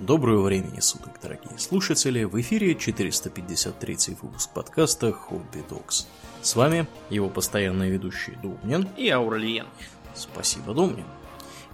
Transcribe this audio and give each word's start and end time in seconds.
Доброго 0.00 0.42
времени 0.42 0.80
суток, 0.80 1.20
дорогие 1.22 1.56
слушатели! 1.56 2.24
В 2.24 2.40
эфире 2.40 2.74
453 2.74 4.16
выпуск 4.20 4.50
подкаста 4.52 5.12
«Хобби 5.12 5.62
Докс». 5.70 6.08
С 6.42 6.56
вами 6.56 6.88
его 7.10 7.28
постоянные 7.28 7.92
ведущие 7.92 8.36
Думнин 8.42 8.88
и 8.96 9.08
Ауралиен. 9.08 9.66
Спасибо, 10.14 10.74
Думнин. 10.74 11.06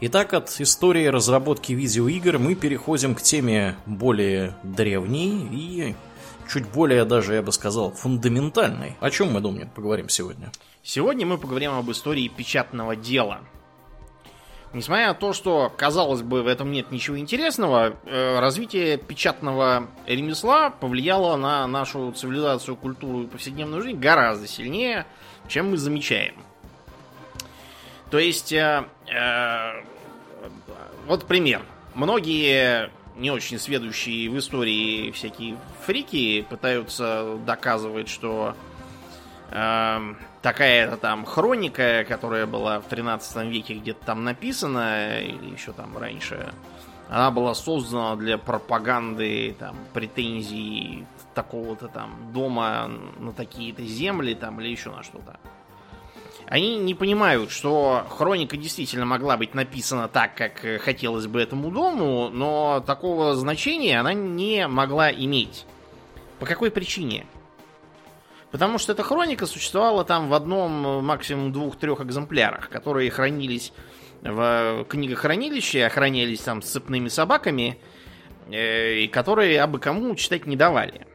Итак, 0.00 0.34
от 0.34 0.50
истории 0.60 1.06
разработки 1.06 1.72
видеоигр 1.72 2.38
мы 2.38 2.54
переходим 2.54 3.14
к 3.14 3.22
теме 3.22 3.76
более 3.86 4.54
древней 4.62 5.48
и 5.50 5.96
чуть 6.46 6.68
более 6.68 7.06
даже, 7.06 7.34
я 7.34 7.42
бы 7.42 7.52
сказал, 7.52 7.92
фундаментальной. 7.92 8.96
О 9.00 9.10
чем 9.10 9.32
мы, 9.32 9.40
Думнин, 9.40 9.70
поговорим 9.70 10.10
сегодня? 10.10 10.52
Сегодня 10.82 11.26
мы 11.26 11.38
поговорим 11.38 11.72
об 11.72 11.90
истории 11.90 12.28
печатного 12.28 12.96
дела. 12.96 13.40
Несмотря 14.72 15.08
на 15.08 15.14
то, 15.14 15.32
что, 15.32 15.72
казалось 15.76 16.22
бы, 16.22 16.42
в 16.42 16.46
этом 16.46 16.70
нет 16.70 16.92
ничего 16.92 17.18
интересного, 17.18 17.96
э, 18.04 18.38
развитие 18.38 18.98
печатного 18.98 19.88
ремесла 20.06 20.70
повлияло 20.70 21.36
на 21.36 21.66
нашу 21.66 22.12
цивилизацию, 22.12 22.76
культуру 22.76 23.24
и 23.24 23.26
повседневную 23.26 23.82
жизнь 23.82 23.98
гораздо 23.98 24.46
сильнее, 24.46 25.06
чем 25.48 25.70
мы 25.70 25.76
замечаем. 25.76 26.36
То 28.10 28.18
есть, 28.18 28.52
э, 28.52 28.84
э, 29.12 29.82
вот 31.06 31.26
пример. 31.26 31.62
Многие 31.94 32.90
не 33.16 33.32
очень 33.32 33.58
сведущие 33.58 34.30
в 34.30 34.38
истории 34.38 35.10
всякие 35.10 35.56
фрики 35.84 36.46
пытаются 36.48 37.36
доказывать, 37.44 38.08
что 38.08 38.54
э, 39.50 40.14
такая-то 40.42 40.96
там 40.96 41.24
хроника, 41.24 42.04
которая 42.08 42.46
была 42.46 42.80
в 42.80 42.84
13 42.84 43.46
веке 43.46 43.74
где-то 43.74 44.04
там 44.04 44.24
написана, 44.24 45.20
или 45.20 45.52
еще 45.52 45.72
там 45.72 45.96
раньше, 45.98 46.52
она 47.08 47.30
была 47.30 47.54
создана 47.54 48.16
для 48.16 48.38
пропаганды 48.38 49.56
там 49.58 49.76
претензий 49.92 51.06
такого-то 51.34 51.88
там 51.88 52.32
дома 52.32 52.90
на 53.18 53.32
такие-то 53.32 53.82
земли 53.82 54.34
там 54.34 54.60
или 54.60 54.68
еще 54.68 54.90
на 54.90 55.02
что-то. 55.02 55.38
Они 56.46 56.78
не 56.78 56.94
понимают, 56.94 57.52
что 57.52 58.04
хроника 58.10 58.56
действительно 58.56 59.06
могла 59.06 59.36
быть 59.36 59.54
написана 59.54 60.08
так, 60.08 60.34
как 60.34 60.82
хотелось 60.82 61.28
бы 61.28 61.40
этому 61.40 61.70
дому, 61.70 62.28
но 62.28 62.82
такого 62.84 63.36
значения 63.36 64.00
она 64.00 64.14
не 64.14 64.66
могла 64.66 65.12
иметь. 65.12 65.64
По 66.40 66.46
какой 66.46 66.72
причине? 66.72 67.26
Потому 68.50 68.78
что 68.78 68.92
эта 68.92 69.02
хроника 69.02 69.46
существовала 69.46 70.04
там 70.04 70.28
в 70.28 70.34
одном, 70.34 71.04
максимум 71.04 71.52
двух-трех 71.52 72.00
экземплярах, 72.00 72.68
которые 72.68 73.10
хранились 73.10 73.72
в 74.22 74.84
книгохранилище, 74.88 75.86
охранялись 75.86 76.40
там 76.40 76.60
цепными 76.60 77.08
собаками, 77.08 77.78
э, 78.50 79.02
и 79.02 79.08
которые 79.08 79.60
абы 79.62 79.78
кому 79.78 80.14
читать 80.16 80.46
не 80.46 80.56
давали. 80.56 81.06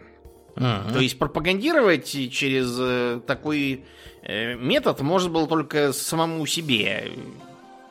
Uh-huh. 0.55 0.93
То 0.93 0.99
есть 0.99 1.19
пропагандировать 1.19 2.07
через 2.31 2.77
э, 2.79 3.19
такой 3.27 3.83
э, 4.21 4.55
метод 4.55 5.01
можно 5.01 5.29
было 5.29 5.47
только 5.47 5.91
самому 5.91 6.45
себе, 6.45 7.11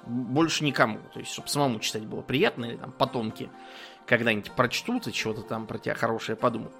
больше 0.06 0.64
никому. 0.64 0.98
То 1.12 1.20
есть, 1.20 1.33
чтобы 1.33 1.48
самому 1.48 1.79
читать 1.81 2.05
было 2.05 2.23
приятно, 2.23 2.64
или 2.64 2.77
там 2.77 2.92
потомки 2.92 3.51
когда-нибудь 4.06 4.53
прочтут 4.53 5.06
и 5.06 5.12
чего-то 5.12 5.42
там 5.42 5.67
про 5.67 5.79
тебя 5.79 5.95
хорошее 5.95 6.36
подумают. 6.36 6.73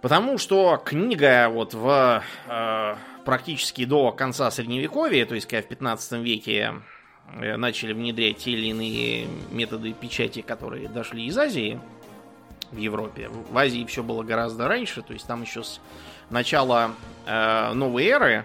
Потому 0.00 0.38
что 0.38 0.80
книга 0.82 1.48
вот 1.50 1.74
в 1.74 2.22
э, 2.48 2.94
практически 3.24 3.84
до 3.84 4.12
конца 4.12 4.50
средневековья, 4.50 5.26
то 5.26 5.34
есть 5.34 5.46
когда 5.46 5.62
в 5.62 5.68
15 5.68 6.12
веке 6.24 6.74
э, 7.34 7.56
начали 7.56 7.92
внедрять 7.92 8.38
те 8.38 8.52
или 8.52 8.68
иные 8.68 9.26
методы 9.50 9.92
печати, 9.92 10.40
которые 10.40 10.88
дошли 10.88 11.26
из 11.26 11.36
Азии 11.36 11.78
в 12.72 12.78
Европе. 12.78 13.28
В 13.28 13.56
Азии 13.56 13.84
все 13.84 14.02
было 14.02 14.22
гораздо 14.22 14.68
раньше, 14.68 15.02
то 15.02 15.12
есть 15.12 15.26
там 15.26 15.42
еще 15.42 15.62
с 15.62 15.80
начала 16.30 16.92
э, 17.26 17.72
новой 17.74 18.06
эры, 18.06 18.44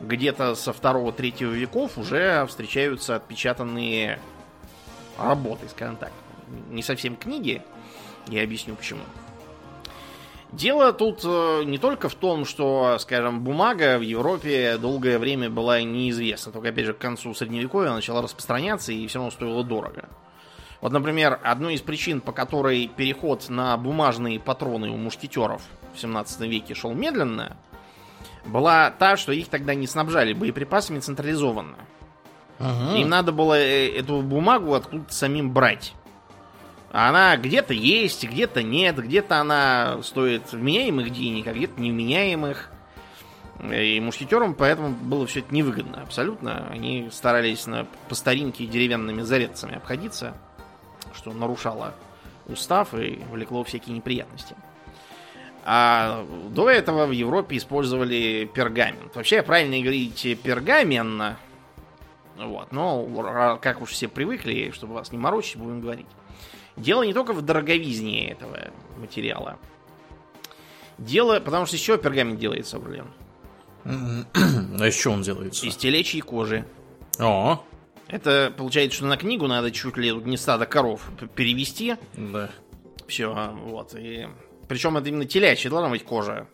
где-то 0.00 0.54
со 0.54 0.72
второго-третьего 0.72 1.50
веков 1.50 1.98
уже 1.98 2.46
встречаются 2.46 3.16
отпечатанные 3.16 4.20
работы, 5.18 5.68
скажем 5.68 5.96
так. 5.96 6.12
Не 6.70 6.82
совсем 6.82 7.16
книги, 7.16 7.62
я 8.28 8.42
объясню 8.42 8.76
почему. 8.76 9.02
Дело 10.52 10.92
тут 10.92 11.20
э, 11.24 11.62
не 11.64 11.78
только 11.78 12.08
в 12.08 12.14
том, 12.14 12.44
что, 12.44 12.96
скажем, 12.98 13.42
бумага 13.42 13.98
в 13.98 14.02
Европе 14.02 14.78
долгое 14.78 15.18
время 15.18 15.48
была 15.48 15.80
неизвестна. 15.82 16.50
Только, 16.50 16.70
опять 16.70 16.86
же, 16.86 16.92
к 16.92 16.98
концу 16.98 17.34
Средневековья 17.34 17.92
начала 17.92 18.20
распространяться 18.20 18.92
и 18.92 19.06
все 19.06 19.18
равно 19.18 19.30
стоила 19.30 19.62
дорого. 19.62 20.08
Вот, 20.80 20.92
например, 20.92 21.38
одной 21.44 21.74
из 21.74 21.82
причин, 21.82 22.20
по 22.20 22.32
которой 22.32 22.88
переход 22.88 23.48
на 23.48 23.76
бумажные 23.76 24.40
патроны 24.40 24.90
у 24.90 24.96
мушкетеров 24.96 25.62
в 25.94 26.00
17 26.00 26.40
веке 26.42 26.74
шел 26.74 26.94
медленно, 26.94 27.56
была 28.46 28.90
та, 28.90 29.16
что 29.16 29.32
их 29.32 29.48
тогда 29.48 29.74
не 29.74 29.86
снабжали 29.86 30.32
боеприпасами 30.32 30.98
централизованно. 30.98 31.76
Ага. 32.58 32.96
Им 32.96 33.08
надо 33.08 33.32
было 33.32 33.58
э, 33.58 33.88
эту 33.96 34.20
бумагу 34.22 34.74
откуда-то 34.74 35.12
самим 35.12 35.52
брать. 35.52 35.94
Она 36.92 37.36
где-то 37.36 37.72
есть, 37.72 38.24
где-то 38.24 38.62
нет, 38.62 38.96
где-то 38.96 39.40
она 39.40 40.02
стоит 40.02 40.52
вменяемых 40.52 41.10
денег, 41.10 41.46
а 41.46 41.52
где-то 41.52 41.80
невменяемых. 41.80 42.70
И 43.72 44.00
мушкетерам 44.00 44.54
поэтому 44.54 44.90
было 44.90 45.26
все 45.26 45.40
это 45.40 45.54
невыгодно 45.54 46.02
абсолютно. 46.02 46.66
Они 46.70 47.08
старались 47.12 47.66
на, 47.66 47.86
по 48.08 48.14
старинке 48.14 48.66
деревянными 48.66 49.22
зарядцами 49.22 49.76
обходиться, 49.76 50.34
что 51.14 51.32
нарушало 51.32 51.94
устав 52.46 52.94
и 52.94 53.22
влекло 53.30 53.62
всякие 53.62 53.94
неприятности. 53.94 54.56
А 55.64 56.26
до 56.48 56.70
этого 56.70 57.06
в 57.06 57.12
Европе 57.12 57.58
использовали 57.58 58.50
пергамент. 58.52 59.14
Вообще, 59.14 59.42
правильно 59.42 59.78
говорить 59.78 60.40
пергамен. 60.42 61.36
Вот, 62.36 62.72
но 62.72 63.58
как 63.60 63.82
уж 63.82 63.90
все 63.90 64.08
привыкли, 64.08 64.70
чтобы 64.72 64.94
вас 64.94 65.12
не 65.12 65.18
морочить, 65.18 65.56
будем 65.56 65.82
говорить. 65.82 66.06
Дело 66.76 67.02
не 67.02 67.12
только 67.12 67.32
в 67.32 67.42
дороговизне 67.42 68.30
этого 68.30 68.70
материала. 68.96 69.58
Дело, 70.98 71.40
потому 71.40 71.66
что 71.66 71.76
еще 71.76 71.98
пергамент 71.98 72.38
делается, 72.38 72.78
блин. 72.78 73.06
А 73.84 74.86
из 74.86 74.94
чего 74.94 75.14
он 75.14 75.22
делается? 75.22 75.66
Из 75.66 75.76
телечьей 75.76 76.20
кожи. 76.20 76.66
О. 77.18 77.62
Это 78.08 78.52
получается, 78.56 78.96
что 78.96 79.06
на 79.06 79.16
книгу 79.16 79.46
надо 79.46 79.70
чуть 79.70 79.96
ли 79.96 80.12
не 80.12 80.36
стадо 80.36 80.66
коров 80.66 81.08
перевести. 81.34 81.96
Да. 82.14 82.50
Все, 83.06 83.54
вот. 83.64 83.94
И... 83.94 84.28
Причем 84.68 84.96
это 84.96 85.08
именно 85.08 85.24
телячья 85.24 85.70
должна 85.70 85.88
быть 85.88 86.04
кожа. 86.04 86.46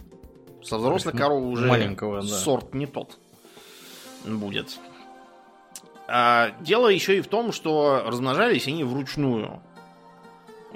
Со 0.62 0.78
взрослой 0.78 1.12
коровы 1.16 1.48
уже 1.48 1.66
маленького, 1.66 2.22
да. 2.22 2.28
сорт 2.28 2.74
не 2.74 2.86
тот 2.86 3.18
будет. 4.24 4.78
А 6.08 6.52
дело 6.60 6.88
еще 6.88 7.18
и 7.18 7.20
в 7.20 7.26
том, 7.26 7.52
что 7.52 8.04
размножались 8.06 8.68
они 8.68 8.84
вручную. 8.84 9.60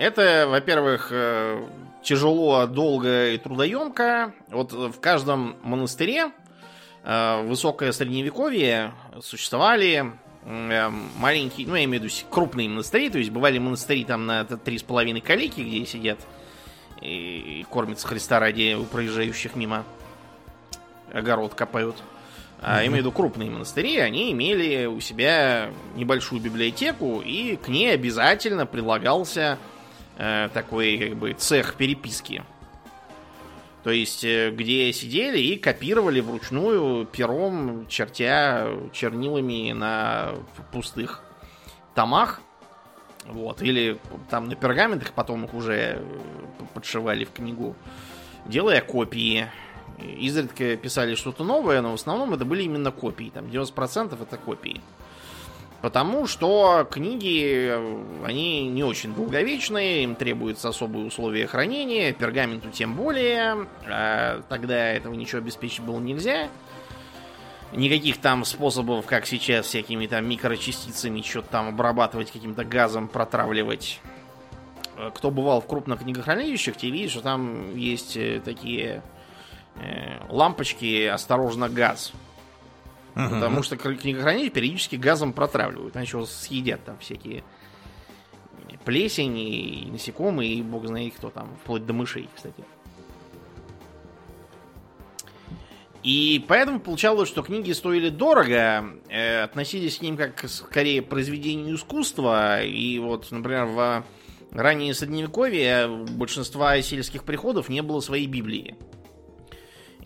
Это, 0.01 0.47
во-первых, 0.49 1.09
э, 1.11 1.63
тяжело, 2.03 2.67
долго 2.67 3.33
и 3.33 3.37
трудоемко. 3.37 4.33
Вот 4.49 4.73
в 4.73 4.99
каждом 4.99 5.57
монастыре 5.63 6.31
э, 7.05 7.43
высокое 7.43 7.93
средневековье 7.93 8.95
существовали 9.21 10.11
э, 10.47 10.91
маленькие, 11.19 11.67
ну, 11.67 11.75
я 11.75 11.85
имею 11.85 12.01
в 12.01 12.05
виду 12.07 12.15
крупные 12.31 12.67
монастыри, 12.67 13.11
то 13.11 13.19
есть 13.19 13.29
бывали 13.29 13.59
монастыри 13.59 14.07
там 14.07 14.25
на 14.25 14.47
три 14.47 14.79
с 14.79 14.83
половиной 14.83 15.21
калики, 15.21 15.61
где 15.61 15.85
сидят 15.85 16.19
и 17.03 17.67
кормятся 17.71 18.09
Христа 18.09 18.41
ради 18.41 18.73
у 18.81 18.85
проезжающих 18.85 19.55
мимо 19.55 19.85
огород 21.13 21.53
копают. 21.53 21.97
А, 22.63 22.79
mm-hmm. 22.81 22.87
имею 22.87 22.93
в 22.93 22.97
виду 22.97 23.13
крупные 23.13 23.51
монастыри, 23.51 23.99
они 23.99 24.33
имели 24.33 24.87
у 24.87 24.99
себя 25.01 25.69
небольшую 25.95 26.41
библиотеку, 26.41 27.21
и 27.21 27.57
к 27.57 27.69
ней 27.69 27.93
обязательно 27.93 28.65
прилагался 28.65 29.59
э, 30.21 30.49
такой 30.53 30.99
как 30.99 31.17
бы 31.17 31.33
цех 31.33 31.75
переписки. 31.75 32.45
То 33.83 33.91
есть, 33.91 34.23
э, 34.25 34.51
где 34.51 34.93
сидели 34.93 35.39
и 35.39 35.57
копировали 35.57 36.21
вручную 36.21 37.07
пером, 37.07 37.87
чертя 37.89 38.69
чернилами 38.93 39.73
на 39.73 40.35
пустых 40.73 41.23
томах. 41.95 42.41
Вот. 43.27 43.63
Или 43.63 43.99
там 44.29 44.49
на 44.49 44.55
пергаментах 44.55 45.13
потом 45.13 45.47
их 45.47 45.55
уже 45.55 45.75
э, 45.75 46.03
подшивали 46.75 47.25
в 47.25 47.33
книгу, 47.33 47.75
делая 48.45 48.83
копии. 48.83 49.47
Изредка 49.99 50.77
писали 50.77 51.15
что-то 51.15 51.45
новое, 51.45 51.81
но 51.81 51.93
в 51.93 51.95
основном 51.95 52.35
это 52.35 52.45
были 52.45 52.63
именно 52.63 52.91
копии. 52.91 53.31
Там 53.33 53.47
90% 53.47 54.23
это 54.23 54.37
копии. 54.37 54.81
Потому 55.81 56.27
что 56.27 56.87
книги, 56.91 57.69
э, 57.71 58.25
они 58.27 58.69
не 58.69 58.85
очень 58.85 59.15
долговечные, 59.15 60.05
им 60.05 60.15
требуются 60.15 60.69
особые 60.69 61.07
условия 61.07 61.47
хранения, 61.47 62.13
пергаменту 62.13 62.71
тем 62.71 62.95
более. 62.95 63.67
А 63.87 64.43
тогда 64.49 64.93
этого 64.93 65.15
ничего 65.15 65.39
обеспечить 65.39 65.81
было 65.81 65.99
нельзя. 65.99 66.49
Никаких 67.73 68.19
там 68.19 68.45
способов, 68.45 69.07
как 69.07 69.27
сейчас, 69.27 69.67
всякими 69.67 70.07
там 70.07 70.29
микрочастицами 70.29 71.23
что-то 71.23 71.49
там 71.49 71.69
обрабатывать, 71.69 72.31
каким-то 72.31 72.65
газом 72.65 73.09
протравливать 73.09 74.01
э, 74.99 75.11
кто 75.15 75.31
бывал 75.31 75.63
в 75.63 75.67
крупных 75.67 76.01
книгохранилищах, 76.01 76.77
те 76.77 76.91
видят, 76.91 77.13
что 77.13 77.23
там 77.23 77.75
есть 77.75 78.17
э, 78.17 78.43
такие 78.45 79.03
лампочки 80.29 81.07
«Осторожно, 81.07 81.71
газ». 81.71 82.13
Мгм. 83.15 83.31
Потому 83.31 83.63
что 83.63 83.77
книгохранилище 83.77 84.51
периодически 84.51 84.97
газом 84.97 85.33
протравливают, 85.33 85.97
иначе 85.97 86.17
его 86.17 86.27
съедят 86.27 86.85
там 86.85 86.99
всякие 86.99 87.45
плесень 88.85 89.39
и 89.39 89.89
насекомые, 89.91 90.55
и 90.55 90.63
бог 90.63 90.87
знает 90.87 91.15
кто 91.15 91.31
там, 91.31 91.57
вплоть 91.63 91.87
до 91.87 91.93
мышей, 91.93 92.29
кстати. 92.35 92.65
И 96.03 96.43
поэтому 96.49 96.81
получалось, 96.81 97.29
что 97.29 97.43
книги 97.43 97.73
стоили 97.73 98.09
дорого, 98.09 98.87
э, 99.09 99.43
относились 99.43 99.99
к 99.99 100.03
ним 100.03 100.17
как 100.17 100.35
к 100.35 100.49
скорее 100.49 101.03
произведению 101.03 101.77
искусства. 101.77 102.63
И 102.63 102.99
вот, 102.99 103.31
например, 103.31 103.67
в 103.67 104.05
раннее 104.51 104.95
средневековье 104.95 105.89
большинства 105.89 106.81
сельских 106.81 107.25
приходов 107.25 107.69
не 107.69 107.83
было 107.83 108.01
своей 108.01 108.27
Библии. 108.27 108.77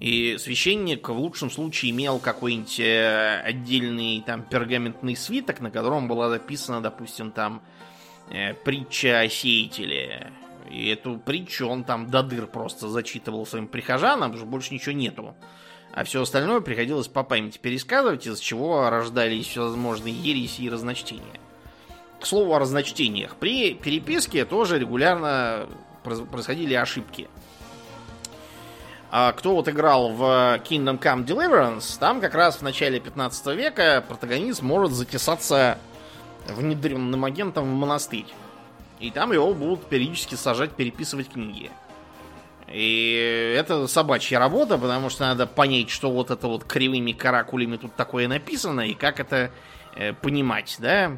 И 0.05 0.37
священник 0.37 1.09
в 1.09 1.19
лучшем 1.19 1.51
случае 1.51 1.93
имел 1.93 2.19
какой-нибудь 2.19 2.79
э, 2.79 3.41
отдельный 3.43 4.21
там 4.21 4.43
пергаментный 4.43 5.17
свиток, 5.17 5.61
на 5.61 5.71
котором 5.71 6.09
была 6.09 6.29
записана, 6.29 6.83
допустим, 6.83 7.31
там 7.31 7.63
э, 8.29 8.53
притча 8.53 9.21
о 9.21 9.29
сеятеле. 9.31 10.31
И 10.71 10.89
эту 10.89 11.17
притчу 11.17 11.67
он 11.67 11.85
там 11.85 12.11
до 12.11 12.23
дыр 12.23 12.47
просто 12.47 12.89
зачитывал 12.89 13.47
своим 13.47 13.67
прихожанам, 13.67 14.31
потому 14.31 14.41
что 14.41 14.47
больше 14.47 14.75
ничего 14.75 14.93
нету. 14.93 15.35
А 15.95 16.05
все 16.05 16.21
остальное 16.21 16.61
приходилось 16.61 17.09
по 17.09 17.23
памяти 17.23 17.57
пересказывать, 17.57 18.27
из 18.27 18.41
чего 18.41 18.91
рождались 18.91 19.47
всевозможные 19.47 20.13
ереси 20.13 20.61
и 20.61 20.69
разночтения. 20.69 21.41
К 22.21 22.27
слову 22.27 22.53
о 22.53 22.59
разночтениях. 22.59 23.37
При 23.37 23.73
переписке 23.73 24.45
тоже 24.45 24.79
регулярно 24.79 25.67
происходили 26.03 26.75
ошибки. 26.75 27.27
А 29.17 29.31
кто 29.31 29.55
вот 29.55 29.69
играл 29.69 30.09
в 30.09 30.23
Kingdom 30.65 30.99
Come 30.99 31.25
Deliverance, 31.25 32.01
там 32.01 32.21
как 32.21 32.35
раз 32.35 32.57
в 32.57 32.63
начале 32.63 32.99
15 32.99 33.47
века 33.55 34.05
протагонист 34.09 34.61
может 34.61 34.91
затесаться 34.91 35.79
внедренным 36.49 37.25
агентом 37.25 37.63
в 37.63 37.75
монастырь. 37.77 38.27
И 38.99 39.13
там 39.13 39.31
его 39.31 39.55
будут 39.55 39.85
периодически 39.87 40.35
сажать 40.35 40.73
переписывать 40.73 41.29
книги. 41.29 41.71
И 42.67 43.55
это 43.57 43.87
собачья 43.87 44.41
работа, 44.41 44.79
потому 44.79 45.11
что 45.11 45.27
надо 45.27 45.47
понять, 45.47 45.91
что 45.91 46.11
вот 46.11 46.33
это 46.33 46.49
вот 46.49 46.65
кривыми 46.65 47.13
каракулями 47.13 47.77
тут 47.77 47.95
такое 47.95 48.27
написано, 48.27 48.81
и 48.81 48.95
как 48.95 49.21
это 49.21 49.53
э, 49.95 50.13
понимать, 50.13 50.75
да? 50.81 51.17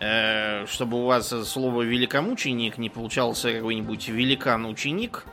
Э, 0.00 0.64
чтобы 0.64 1.02
у 1.02 1.04
вас 1.04 1.28
слово 1.46 1.82
великомученик 1.82 2.78
не 2.78 2.88
получался 2.88 3.52
какой-нибудь 3.52 4.08
великан-ученик, 4.08 5.26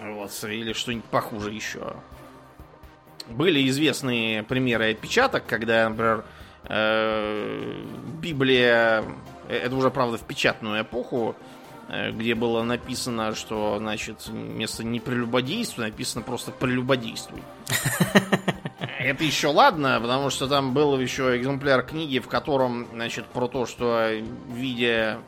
вот, 0.00 0.32
или 0.44 0.72
что-нибудь 0.72 1.04
похуже 1.06 1.52
еще. 1.52 1.94
Были 3.28 3.68
известные 3.68 4.42
примеры 4.42 4.92
отпечаток, 4.92 5.44
когда, 5.46 5.88
например, 5.88 6.24
э, 6.64 7.84
Библия, 8.20 9.04
э, 9.48 9.56
это 9.56 9.76
уже, 9.76 9.90
правда, 9.90 10.16
в 10.16 10.22
печатную 10.22 10.82
эпоху, 10.82 11.36
э, 11.88 12.10
где 12.12 12.34
было 12.34 12.62
написано, 12.62 13.34
что, 13.34 13.76
значит, 13.78 14.26
вместо 14.26 14.82
непрелюбодействия 14.84 15.86
написано 15.86 16.22
просто 16.22 16.52
прелюбодействуй. 16.52 17.42
Это 18.98 19.22
еще 19.22 19.48
ладно, 19.48 19.98
потому 20.00 20.28
что 20.28 20.48
там 20.48 20.74
был 20.74 20.98
еще 20.98 21.36
экземпляр 21.36 21.82
книги, 21.82 22.18
в 22.18 22.26
котором, 22.26 22.88
значит, 22.92 23.26
про 23.26 23.46
то, 23.46 23.64
что 23.64 24.10
видя 24.48 25.18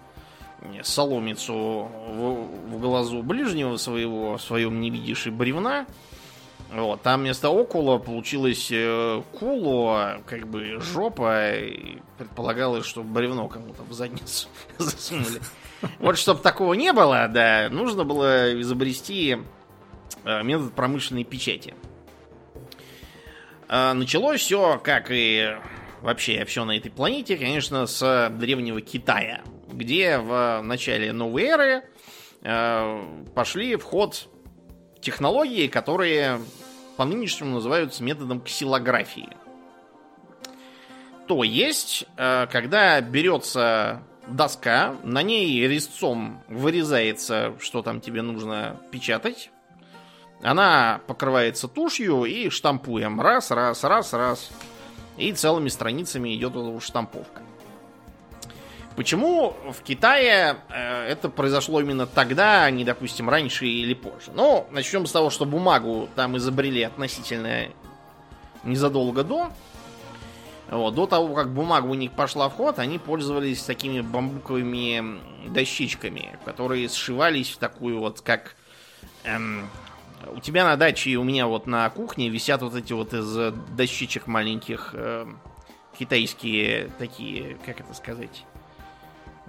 соломицу 0.82 1.54
в, 1.54 2.48
в 2.70 2.80
глазу 2.80 3.22
ближнего 3.22 3.76
своего, 3.76 4.36
в 4.36 4.42
своем 4.42 4.80
не 4.80 4.90
видишь 4.90 5.26
и 5.26 5.30
бревна, 5.30 5.86
вот, 6.72 7.02
там 7.02 7.22
вместо 7.22 7.48
окула 7.48 7.98
получилось 7.98 8.68
э, 8.70 9.22
куло, 9.32 10.20
как 10.26 10.46
бы 10.46 10.80
жопа, 10.80 11.56
и 11.56 11.98
предполагалось, 12.16 12.86
что 12.86 13.02
бревно 13.02 13.48
кому-то 13.48 13.82
в 13.82 13.92
задницу 13.92 14.48
засунули. 14.78 15.40
Вот, 15.98 16.16
чтобы 16.16 16.40
такого 16.40 16.74
не 16.74 16.92
было, 16.92 17.26
да, 17.28 17.68
нужно 17.70 18.04
было 18.04 18.60
изобрести 18.60 19.38
э, 20.24 20.42
метод 20.44 20.72
промышленной 20.74 21.24
печати. 21.24 21.74
А, 23.68 23.92
Началось 23.94 24.40
все, 24.40 24.78
как 24.78 25.10
и 25.10 25.56
вообще 26.02 26.44
все 26.44 26.64
на 26.64 26.76
этой 26.76 26.90
планете, 26.90 27.36
конечно, 27.36 27.86
с 27.86 28.30
древнего 28.38 28.80
Китая, 28.80 29.42
где 29.80 30.18
в 30.18 30.60
начале 30.62 31.10
новой 31.10 31.44
эры 31.44 31.84
э, 32.42 33.24
пошли 33.34 33.76
в 33.76 33.82
ход 33.82 34.28
технологии, 35.00 35.68
которые 35.68 36.38
по 36.98 37.06
нынешнему 37.06 37.54
называются 37.54 38.04
методом 38.04 38.42
ксилографии. 38.42 39.30
То 41.26 41.42
есть, 41.42 42.04
э, 42.18 42.46
когда 42.52 43.00
берется 43.00 44.02
доска, 44.28 44.96
на 45.02 45.22
ней 45.22 45.66
резцом 45.66 46.42
вырезается, 46.48 47.54
что 47.58 47.80
там 47.80 48.02
тебе 48.02 48.20
нужно 48.20 48.78
печатать, 48.90 49.50
она 50.42 51.00
покрывается 51.06 51.68
тушью 51.68 52.24
и 52.24 52.50
штампуем. 52.50 53.18
Раз, 53.18 53.50
раз, 53.50 53.82
раз, 53.82 54.12
раз. 54.12 54.50
И 55.16 55.32
целыми 55.32 55.70
страницами 55.70 56.34
идет 56.36 56.54
эта 56.54 56.80
штамповка. 56.80 57.40
Почему 59.00 59.56
в 59.73 59.81
Китае 59.81 60.58
э, 60.69 61.06
это 61.06 61.31
произошло 61.31 61.81
именно 61.81 62.06
тогда, 62.06 62.64
а 62.64 62.70
не, 62.70 62.85
допустим, 62.85 63.31
раньше 63.31 63.64
или 63.64 63.94
позже? 63.94 64.31
Ну, 64.35 64.67
начнем 64.73 65.06
с 65.06 65.12
того, 65.12 65.31
что 65.31 65.47
бумагу 65.47 66.11
там 66.17 66.37
изобрели 66.37 66.82
относительно 66.82 67.69
незадолго 68.62 69.25
до. 69.25 69.50
Вот, 70.69 70.94
до 70.94 71.06
того, 71.06 71.35
как 71.35 71.49
бумага 71.49 71.87
у 71.87 71.94
них 71.94 72.12
пошла 72.12 72.50
в 72.50 72.56
ход, 72.56 72.79
они 72.79 72.99
пользовались 72.99 73.62
такими 73.62 74.02
бамбуковыми 74.02 75.19
дощечками, 75.49 76.38
которые 76.44 76.87
сшивались 76.91 77.49
в 77.49 77.56
такую 77.56 78.00
вот, 78.00 78.20
как... 78.20 78.55
эм, 79.25 79.70
у 80.31 80.41
тебя 80.41 80.64
на 80.64 80.76
даче 80.76 81.08
и 81.08 81.17
у 81.17 81.25
меня 81.25 81.47
вот 81.47 81.67
на 81.67 81.88
кухне 81.88 82.29
висят 82.29 82.61
вот 82.61 82.75
эти 82.75 82.93
вот 82.93 83.14
из 83.14 83.55
дощечек 83.70 84.26
маленьких 84.26 84.91
эм, 84.93 85.41
китайские 85.99 86.91
такие, 86.99 87.56
как 87.64 87.81
это 87.81 87.94
сказать, 87.94 88.44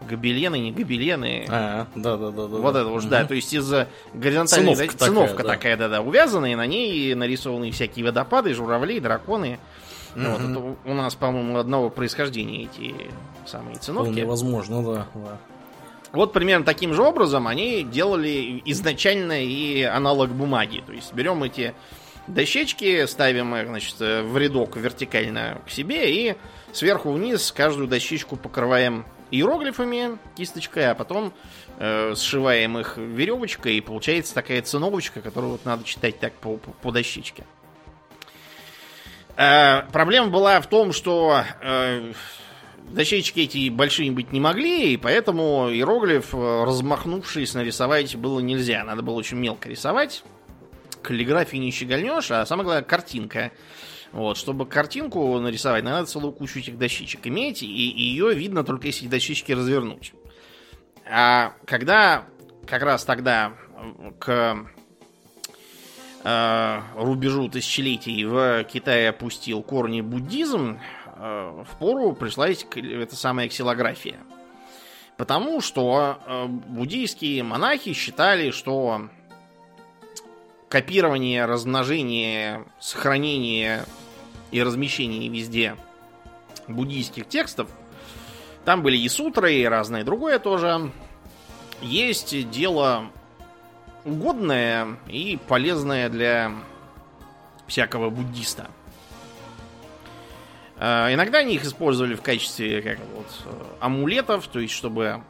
гобелены, 0.09 0.59
не 0.59 0.71
гобелены. 0.71 1.45
А, 1.49 1.87
да, 1.95 2.17
да, 2.17 2.31
да, 2.31 2.47
да. 2.47 2.57
Вот 2.57 2.75
это 2.75 2.87
уж, 2.87 3.05
да, 3.05 3.25
то 3.25 3.33
есть 3.33 3.53
из 3.53 3.71
горизонтальной 4.13 4.75
Циновка 4.75 4.97
да, 4.97 5.05
циновка 5.05 5.37
такая, 5.37 5.47
да. 5.47 5.53
такая, 5.53 5.77
да, 5.77 5.89
да, 5.89 6.01
увязанная, 6.01 6.55
на 6.55 6.65
ней 6.65 7.13
нарисованы 7.15 7.71
всякие 7.71 8.05
водопады, 8.05 8.53
журавли, 8.53 8.99
драконы. 8.99 9.59
Вот, 10.15 10.39
Мгм. 10.41 10.51
это 10.51 10.59
у- 10.59 10.91
у 10.91 10.93
нас, 10.93 11.15
по-моему, 11.15 11.57
одного 11.57 11.89
происхождения 11.89 12.63
эти 12.63 12.93
самые 13.45 13.77
циновки. 13.77 14.09
Вполне 14.11 14.25
возможно, 14.25 14.83
да, 14.83 15.07
да. 15.15 15.37
Вот 16.11 16.33
примерно 16.33 16.65
таким 16.65 16.93
же 16.93 17.01
образом 17.01 17.47
они 17.47 17.83
делали 17.83 18.61
изначально 18.65 19.45
и 19.45 19.83
аналог 19.83 20.29
бумаги. 20.31 20.83
То 20.85 20.91
есть 20.91 21.13
берем 21.13 21.41
эти 21.43 21.73
дощечки, 22.27 23.05
ставим 23.05 23.55
их, 23.55 23.67
значит, 23.67 23.95
в 23.99 24.37
рядок 24.37 24.75
вертикально 24.75 25.59
к 25.65 25.69
себе 25.71 26.13
и 26.13 26.35
сверху 26.73 27.11
вниз 27.13 27.53
каждую 27.53 27.87
дощечку 27.87 28.35
покрываем 28.35 29.05
иероглифами 29.31 30.17
кисточкой, 30.35 30.91
а 30.91 30.95
потом 30.95 31.33
э, 31.79 32.13
сшиваем 32.15 32.77
их 32.77 32.97
веревочкой, 32.97 33.75
и 33.75 33.81
получается 33.81 34.35
такая 34.35 34.61
циновочка, 34.61 35.21
которую 35.21 35.53
вот 35.53 35.65
надо 35.65 35.83
читать 35.83 36.19
так 36.19 36.33
по, 36.33 36.57
по- 36.57 36.91
дощечке. 36.91 37.45
Э, 39.37 39.83
проблема 39.91 40.27
была 40.27 40.61
в 40.61 40.67
том, 40.67 40.91
что 40.93 41.43
э, 41.61 42.11
дощечки 42.89 43.39
эти 43.39 43.69
большие 43.69 44.11
быть 44.11 44.31
не 44.31 44.39
могли, 44.39 44.93
и 44.93 44.97
поэтому 44.97 45.69
иероглиф, 45.71 46.33
э, 46.33 46.63
размахнувшись, 46.65 47.53
нарисовать 47.53 48.15
было 48.15 48.39
нельзя. 48.39 48.83
Надо 48.83 49.01
было 49.01 49.15
очень 49.15 49.37
мелко 49.37 49.69
рисовать. 49.69 50.23
Каллиграфии 51.01 51.57
не 51.57 51.71
щегольнешь, 51.71 52.29
а 52.29 52.45
самое 52.45 52.65
главное 52.65 52.83
картинка. 52.83 53.51
Вот, 54.11 54.37
чтобы 54.37 54.65
картинку 54.65 55.39
нарисовать, 55.39 55.83
надо 55.83 56.05
целую 56.05 56.33
кучу 56.33 56.59
этих 56.59 56.77
дощечек 56.77 57.25
иметь, 57.27 57.63
и, 57.63 57.67
ее 57.67 58.33
видно 58.33 58.63
только 58.63 58.87
если 58.87 59.07
дощечки 59.07 59.53
развернуть. 59.53 60.13
А 61.09 61.53
когда 61.65 62.25
как 62.67 62.83
раз 62.83 63.05
тогда 63.05 63.53
э, 63.75 64.11
к 64.19 64.65
э, 66.23 66.81
рубежу 66.95 67.47
тысячелетий 67.47 68.25
в 68.25 68.63
Китае 68.65 69.09
опустил 69.09 69.63
корни 69.63 70.01
буддизм, 70.01 70.79
э, 71.15 71.63
в 71.65 71.77
пору 71.79 72.13
пришлась 72.13 72.65
эта 72.75 73.15
самая 73.15 73.47
ксилография. 73.47 74.19
Потому 75.17 75.61
что 75.61 76.19
э, 76.25 76.45
буддийские 76.47 77.43
монахи 77.43 77.93
считали, 77.93 78.51
что 78.51 79.09
копирование, 80.71 81.45
размножение, 81.45 82.63
сохранение 82.79 83.83
и 84.51 84.63
размещение 84.63 85.27
везде 85.27 85.75
буддийских 86.67 87.27
текстов 87.27 87.69
Там 88.63 88.81
были 88.81 88.97
и 88.97 89.09
сутры, 89.09 89.53
и 89.55 89.65
разное 89.65 90.05
другое 90.05 90.39
тоже. 90.39 90.91
Есть 91.81 92.49
дело 92.49 93.11
угодное 94.05 94.97
и 95.07 95.37
полезное 95.47 96.07
для 96.07 96.53
всякого 97.67 98.09
буддиста. 98.09 98.69
Э, 100.77 101.13
иногда 101.13 101.39
они 101.39 101.55
их 101.55 101.65
использовали 101.65 102.15
в 102.15 102.21
качестве 102.21 102.81
как 102.81 102.99
вот, 103.13 103.27
амулетов, 103.81 104.47
то 104.47 104.59
есть 104.59 104.73
чтобы 104.73 105.21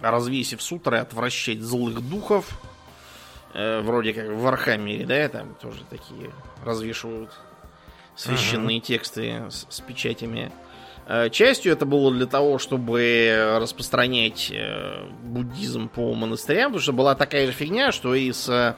развесив 0.00 0.62
сутры, 0.62 0.98
отвращать 0.98 1.60
злых 1.60 2.00
духов. 2.00 2.58
Э, 3.54 3.80
вроде 3.82 4.12
как 4.12 4.28
в 4.30 4.46
Архамере, 4.48 5.06
да, 5.06 5.28
там 5.28 5.54
тоже 5.54 5.78
такие 5.88 6.32
развешивают 6.64 7.30
священные 8.16 8.78
ага. 8.78 8.86
тексты 8.86 9.44
с, 9.48 9.66
с 9.68 9.80
печатями. 9.80 10.50
Э, 11.06 11.30
частью 11.30 11.72
это 11.72 11.86
было 11.86 12.12
для 12.12 12.26
того, 12.26 12.58
чтобы 12.58 13.56
распространять 13.60 14.50
э, 14.52 15.04
буддизм 15.22 15.88
по 15.88 16.14
монастырям, 16.14 16.72
потому 16.72 16.82
что 16.82 16.92
была 16.92 17.14
такая 17.14 17.46
же 17.46 17.52
фигня, 17.52 17.92
что 17.92 18.16
и 18.16 18.32
с 18.32 18.76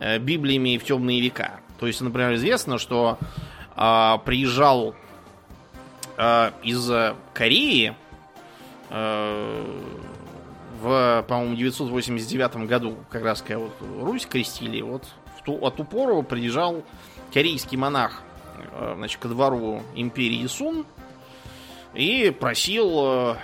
э, 0.00 0.18
Библиями 0.18 0.76
в 0.76 0.84
темные 0.84 1.20
века. 1.20 1.60
То 1.78 1.86
есть, 1.86 2.00
например, 2.00 2.34
известно, 2.34 2.78
что 2.78 3.18
э, 3.76 4.14
приезжал 4.24 4.96
э, 6.16 6.50
из 6.64 6.90
Кореи 7.32 7.94
э, 8.90 9.64
в, 10.86 11.24
по-моему, 11.26 11.56
989 11.56 12.68
году, 12.68 12.96
как 13.10 13.24
раз 13.24 13.42
когда 13.42 13.58
вот 13.58 13.72
Русь 14.00 14.24
крестили, 14.24 14.80
вот 14.82 15.04
в 15.36 15.42
ту, 15.42 15.58
от 15.58 15.80
упору 15.80 16.22
приезжал 16.22 16.84
корейский 17.34 17.76
монах 17.76 18.22
э, 18.72 18.94
значит, 18.96 19.20
ко 19.20 19.26
двору 19.26 19.82
империи 19.96 20.46
Сун 20.46 20.86
и 21.92 22.30
просил 22.30 23.00
э, 23.04 23.36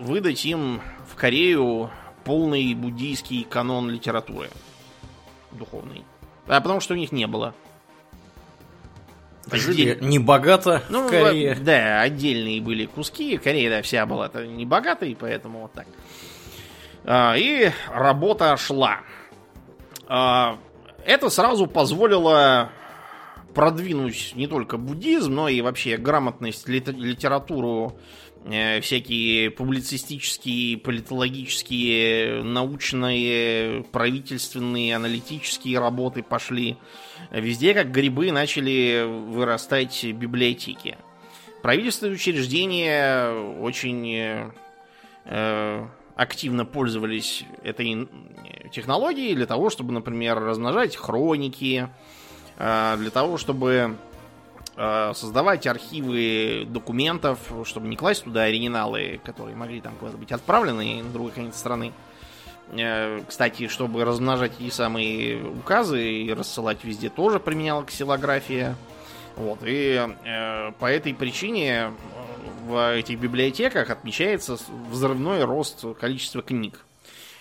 выдать 0.00 0.44
им 0.44 0.80
в 1.08 1.14
Корею 1.14 1.88
полный 2.24 2.74
буддийский 2.74 3.44
канон 3.44 3.88
литературы 3.88 4.50
духовный. 5.52 6.04
А 6.48 6.60
потому 6.60 6.80
что 6.80 6.94
у 6.94 6.96
них 6.96 7.12
не 7.12 7.28
было. 7.28 7.54
Жили 9.52 9.98
не 10.00 10.18
богато 10.18 10.82
ну, 10.88 11.06
в 11.06 11.10
Корее. 11.10 11.54
Да, 11.54 12.00
отдельные 12.00 12.60
были 12.60 12.86
куски. 12.86 13.38
Корея, 13.38 13.70
да, 13.70 13.82
вся 13.82 14.04
была 14.04 14.28
не 14.34 14.64
богатой, 14.64 15.16
поэтому 15.18 15.60
вот 15.62 15.72
так. 15.72 15.86
А, 17.04 17.34
и 17.36 17.70
работа 17.92 18.56
шла. 18.56 19.00
А, 20.06 20.58
это 21.04 21.30
сразу 21.30 21.66
позволило 21.66 22.70
продвинуть 23.54 24.32
не 24.34 24.46
только 24.46 24.76
буддизм, 24.76 25.34
но 25.34 25.48
и 25.48 25.60
вообще 25.60 25.96
грамотность, 25.96 26.68
литературу, 26.68 27.98
э, 28.44 28.80
всякие 28.80 29.50
публицистические, 29.50 30.78
политологические, 30.78 32.42
научные, 32.42 33.84
правительственные, 33.84 34.96
аналитические 34.96 35.78
работы 35.80 36.22
пошли. 36.22 36.78
Везде, 37.30 37.74
как 37.74 37.90
грибы, 37.90 38.32
начали 38.32 39.04
вырастать 39.06 40.04
библиотеки. 40.04 40.96
Правительственные 41.62 42.14
учреждения 42.14 43.30
очень 43.60 44.50
э, 45.24 45.86
активно 46.16 46.64
пользовались 46.64 47.44
этой 47.62 48.08
технологией 48.72 49.34
для 49.34 49.46
того, 49.46 49.70
чтобы, 49.70 49.92
например, 49.92 50.38
размножать 50.38 50.96
хроники, 50.96 51.88
э, 52.58 52.96
для 52.98 53.10
того, 53.10 53.38
чтобы 53.38 53.96
э, 54.76 55.12
создавать 55.14 55.66
архивы 55.66 56.64
документов, 56.68 57.38
чтобы 57.64 57.88
не 57.88 57.96
класть 57.96 58.24
туда 58.24 58.42
оригиналы, 58.42 59.20
которые 59.24 59.56
могли 59.56 59.80
там 59.80 59.94
куда-то 59.96 60.18
быть 60.18 60.32
отправлены 60.32 61.02
на 61.02 61.10
другой 61.10 61.32
конец 61.32 61.56
страны. 61.56 61.92
Э, 62.72 63.20
кстати, 63.26 63.68
чтобы 63.68 64.04
размножать 64.04 64.52
эти 64.60 64.70
самые 64.70 65.42
указы 65.44 66.02
и 66.02 66.32
рассылать 66.32 66.84
везде, 66.84 67.08
тоже 67.10 67.38
применяла 67.38 67.84
ксилография. 67.84 68.76
Вот, 69.36 69.60
и 69.62 70.08
э, 70.24 70.72
по 70.78 70.86
этой 70.86 71.14
причине 71.14 71.92
в 72.66 72.96
этих 72.96 73.18
библиотеках 73.18 73.90
отмечается 73.90 74.56
взрывной 74.90 75.44
рост 75.44 75.84
количества 75.98 76.42
книг. 76.42 76.84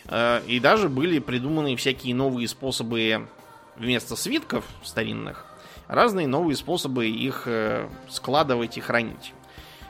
Э, 0.05 0.41
и 0.47 0.59
даже 0.59 0.89
были 0.89 1.19
придуманы 1.19 1.75
всякие 1.75 2.15
новые 2.15 2.47
способы 2.47 3.27
вместо 3.77 4.15
свитков 4.15 4.65
старинных, 4.83 5.45
разные 5.87 6.27
новые 6.27 6.55
способы 6.55 7.07
их 7.07 7.43
э, 7.45 7.87
складывать 8.09 8.77
и 8.77 8.81
хранить. 8.81 9.33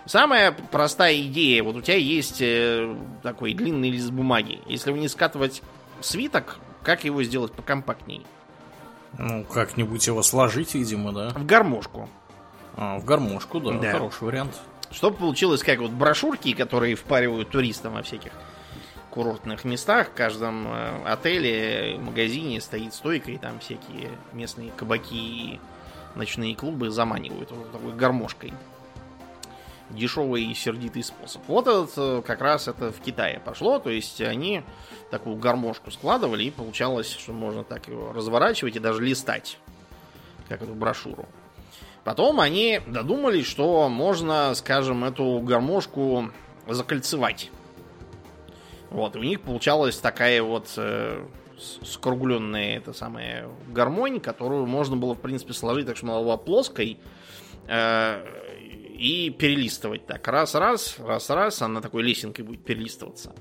Самая 0.05 0.51
простая 0.51 1.21
идея, 1.21 1.63
вот 1.63 1.75
у 1.75 1.81
тебя 1.81 1.97
есть 1.97 2.41
э, 2.41 2.95
такой 3.21 3.53
длинный 3.53 3.91
лист 3.91 4.11
бумаги. 4.11 4.59
Если 4.65 4.91
вы 4.91 4.99
не 4.99 5.07
скатывать 5.07 5.61
свиток, 6.01 6.57
как 6.83 7.03
его 7.03 7.21
сделать 7.23 7.53
покомпактнее? 7.53 8.23
Ну, 9.17 9.43
как-нибудь 9.43 10.05
его 10.07 10.23
сложить, 10.23 10.73
видимо, 10.73 11.11
да? 11.11 11.29
В 11.29 11.45
гармошку. 11.45 12.09
А, 12.75 12.97
в 12.97 13.05
гармошку, 13.05 13.59
да, 13.59 13.73
да. 13.73 13.91
хороший 13.91 14.23
вариант. 14.23 14.59
Чтобы 14.91 15.17
получилось 15.17 15.63
как 15.63 15.79
вот 15.79 15.91
брошюрки, 15.91 16.53
которые 16.53 16.95
впаривают 16.95 17.49
туристам 17.49 17.93
во 17.93 18.03
всяких 18.03 18.31
курортных 19.11 19.63
местах. 19.65 20.09
В 20.09 20.13
каждом 20.13 20.67
э, 20.67 21.03
отеле, 21.05 21.97
магазине 21.99 22.59
стоит 22.59 22.93
стойка, 22.93 23.31
и 23.31 23.37
там 23.37 23.59
всякие 23.59 24.09
местные 24.33 24.71
кабаки 24.71 25.15
и 25.15 25.59
ночные 26.15 26.55
клубы 26.55 26.89
заманивают 26.89 27.51
вот 27.51 27.71
такой 27.71 27.93
гармошкой. 27.93 28.53
Дешевый 29.89 30.45
и 30.45 30.53
сердитый 30.53 31.03
способ. 31.03 31.41
Вот 31.47 31.67
этот, 31.67 31.91
э, 31.97 32.21
как 32.25 32.41
раз 32.41 32.67
это 32.67 32.91
в 32.91 32.99
Китае 33.01 33.41
пошло. 33.43 33.79
То 33.79 33.89
есть 33.89 34.21
они 34.21 34.63
такую 35.09 35.35
гармошку 35.35 35.91
складывали, 35.91 36.45
и 36.45 36.51
получалось, 36.51 37.09
что 37.09 37.33
можно 37.33 37.63
так 37.63 37.87
его 37.87 38.13
разворачивать 38.13 38.77
и 38.77 38.79
даже 38.79 39.03
листать, 39.03 39.57
как 40.47 40.61
эту 40.61 40.73
брошюру. 40.73 41.27
Потом 42.03 42.39
они 42.39 42.81
додумались, 42.87 43.45
что 43.45 43.87
можно, 43.89 44.53
скажем, 44.55 45.03
эту 45.03 45.39
гармошку 45.39 46.31
закольцевать. 46.67 47.51
Вот, 48.89 49.15
у 49.15 49.19
них 49.19 49.41
получалась 49.41 49.97
такая 49.97 50.41
вот 50.41 50.67
э, 50.77 51.23
скругленная 51.57 52.77
эта 52.77 52.91
самая 52.91 53.47
гармонь, 53.69 54.19
которую 54.19 54.65
можно 54.65 54.97
было, 54.97 55.13
в 55.13 55.21
принципе, 55.21 55.53
сложить 55.53 55.85
так, 55.85 55.95
что 55.95 56.07
она 56.07 56.19
была 56.19 56.37
плоской 56.37 56.97
э, 57.67 58.25
и 58.97 59.29
перелистывать 59.29 60.05
так. 60.07 60.27
Раз-раз, 60.27 60.97
раз-раз, 60.99 61.61
она 61.61 61.81
такой 61.81 62.03
лесенкой 62.03 62.43
будет 62.43 62.65
перелистываться. 62.65 63.33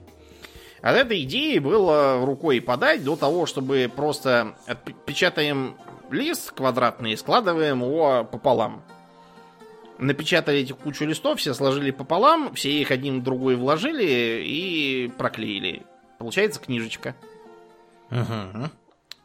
От 0.82 0.96
этой 0.96 1.22
идеи 1.24 1.58
было 1.58 2.24
рукой 2.24 2.60
подать 2.60 3.04
до 3.04 3.16
того, 3.16 3.46
чтобы 3.46 3.90
просто 3.94 4.56
отпечатаем 4.66 5.76
лист 6.12 6.52
квадратный 6.52 7.12
и 7.12 7.16
складываем 7.16 7.82
его 7.82 8.24
пополам. 8.24 8.82
Напечатали 9.98 10.60
эти 10.60 10.72
кучу 10.72 11.04
листов, 11.04 11.38
все 11.38 11.52
сложили 11.52 11.90
пополам, 11.90 12.54
все 12.54 12.70
их 12.70 12.90
один 12.90 13.20
в 13.20 13.22
другой 13.22 13.56
вложили 13.56 14.42
и 14.44 15.12
проклеили. 15.18 15.82
Получается 16.18 16.60
книжечка. 16.60 17.14
Угу. 18.10 18.70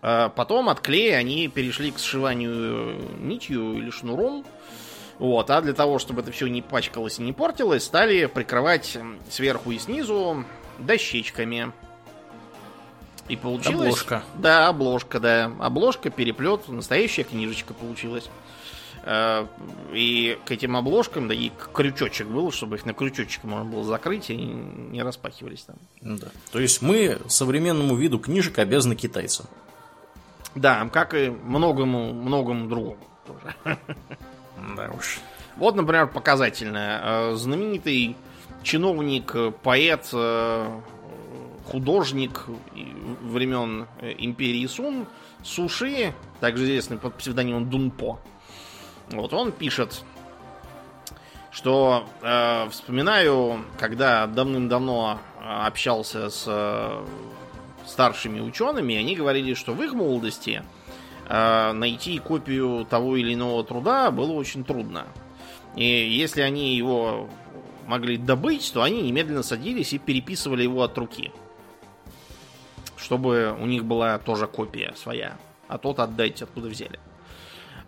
А 0.01 0.30
потом 0.30 0.70
от 0.70 0.82
клея 0.82 1.18
они 1.18 1.48
перешли 1.48 1.92
к 1.92 2.00
сшиванию 2.00 2.96
нитью 3.20 3.77
или 3.77 3.89
шнуром. 3.89 4.46
Вот, 5.18 5.50
а 5.50 5.62
для 5.62 5.74
того, 5.74 5.98
чтобы 5.98 6.22
это 6.22 6.32
все 6.32 6.48
не 6.48 6.62
пачкалось 6.62 7.20
и 7.20 7.24
не 7.24 7.32
портилось, 7.32 7.84
стали 7.84 8.25
прикрывать 8.25 8.98
сверху 9.30 9.72
и 9.72 9.80
снизу 9.80 10.44
дощечками. 10.77 11.72
И 13.27 13.36
получилось... 13.36 13.88
Обложка. 13.88 14.24
Да, 14.38 14.67
обложка, 14.67 15.20
да. 15.20 15.51
Обложка, 15.60 16.10
переплет, 16.10 16.67
настоящая 16.67 17.24
книжечка 17.24 17.74
получилась. 17.74 18.29
Э, 19.03 19.46
и 19.94 20.38
к 20.46 20.51
этим 20.51 20.75
обложкам, 20.75 21.27
да, 21.27 21.34
и 21.34 21.51
крючочек 21.74 22.27
был, 22.27 22.51
чтобы 22.51 22.77
их 22.77 22.86
на 22.86 22.94
крючочек 22.94 23.44
можно 23.44 23.65
было 23.65 23.84
закрыть, 23.84 24.29
и 24.29 24.36
не 24.36 25.01
распахивались 25.03 25.62
там. 25.62 25.75
Да. 26.01 26.27
То 26.51 26.60
есть 26.60 26.82
мы 26.82 27.20
современному 27.27 27.96
виду 27.96 28.20
книжек 28.20 28.60
обязаны 28.60 28.96
китайцам. 28.96 29.46
Да, 30.55 30.89
как 30.91 31.13
и 31.13 31.29
многому, 31.29 32.13
многому 32.13 32.67
другому 32.67 32.98
тоже. 33.27 33.77
Да 34.75 34.89
уж. 34.98 35.20
Вот, 35.58 35.75
например, 35.75 36.08
показательное. 36.08 37.01
Э, 37.03 37.36
знаменитый 37.36 38.15
чиновник, 38.63 39.36
поэт, 39.62 40.10
э, 40.13 40.79
художник 41.65 42.45
времен 43.22 43.88
э, 44.00 44.13
империи 44.17 44.65
Сун, 44.67 45.07
Суши, 45.43 46.13
также 46.39 46.65
известный 46.65 46.98
под 46.98 47.15
псевдонимом 47.15 47.69
Дунпо. 47.69 48.19
Вот 49.10 49.34
он 49.34 49.51
пишет, 49.51 50.03
что 51.51 52.07
э, 52.22 52.69
вспоминаю, 52.69 53.65
когда 53.79 54.27
давным-давно 54.27 55.19
э, 55.39 55.43
общался 55.43 56.29
с 56.29 56.45
э, 56.48 57.05
старшими 57.86 58.39
учеными, 58.39 58.95
они 58.95 59.15
говорили, 59.15 59.53
что 59.53 59.74
в 59.74 59.81
их 59.84 59.93
молодости 59.93 60.63
э, 61.27 61.72
найти 61.74 62.17
копию 62.19 62.86
того 62.86 63.15
или 63.15 63.34
иного 63.34 63.63
труда 63.63 64.12
было 64.12 64.34
очень 64.34 64.63
трудно. 64.63 65.05
И 65.75 65.84
если 65.84 66.41
они 66.41 66.75
его 66.75 67.29
могли 67.88 68.17
добыть, 68.17 68.72
то 68.74 68.81
они 68.81 69.01
немедленно 69.01 69.43
садились 69.43 69.93
и 69.93 69.98
переписывали 70.00 70.63
его 70.63 70.84
от 70.84 70.98
руки. 70.98 71.31
Чтобы 72.97 73.55
у 73.59 73.65
них 73.65 73.85
была 73.85 74.17
тоже 74.19 74.47
копия 74.47 74.93
своя. 74.95 75.37
А 75.67 75.77
тот 75.77 75.99
отдайте, 75.99 76.45
откуда 76.45 76.69
взяли. 76.69 76.99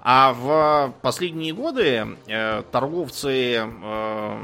А 0.09 0.33
в 0.33 0.93
последние 1.01 1.53
годы 1.53 2.17
э, 2.27 2.63
торговцы 2.71 3.57
э, 3.57 4.39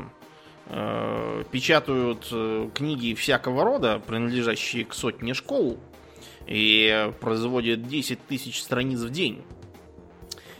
э, 0.67 1.43
печатают 1.51 2.27
э, 2.31 2.69
книги 2.73 3.13
всякого 3.13 3.63
рода, 3.63 4.01
принадлежащие 4.05 4.83
к 4.83 4.93
сотне 4.93 5.33
школ, 5.33 5.79
и 6.47 7.11
производят 7.21 7.87
10 7.87 8.27
тысяч 8.27 8.61
страниц 8.61 8.99
в 8.99 9.09
день. 9.09 9.41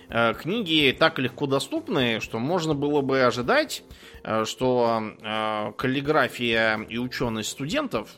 Э, 0.10 0.34
книги 0.36 0.96
так 0.98 1.20
легко 1.20 1.48
доступны, 1.48 2.22
что 2.22 2.40
можно 2.40 2.74
было 2.74 3.02
бы 3.02 3.24
ожидать, 3.24 3.84
э, 4.24 4.46
что 4.46 5.74
каллиграфия 5.76 6.78
и 6.88 6.98
ученость 6.98 7.50
студентов 7.50 8.10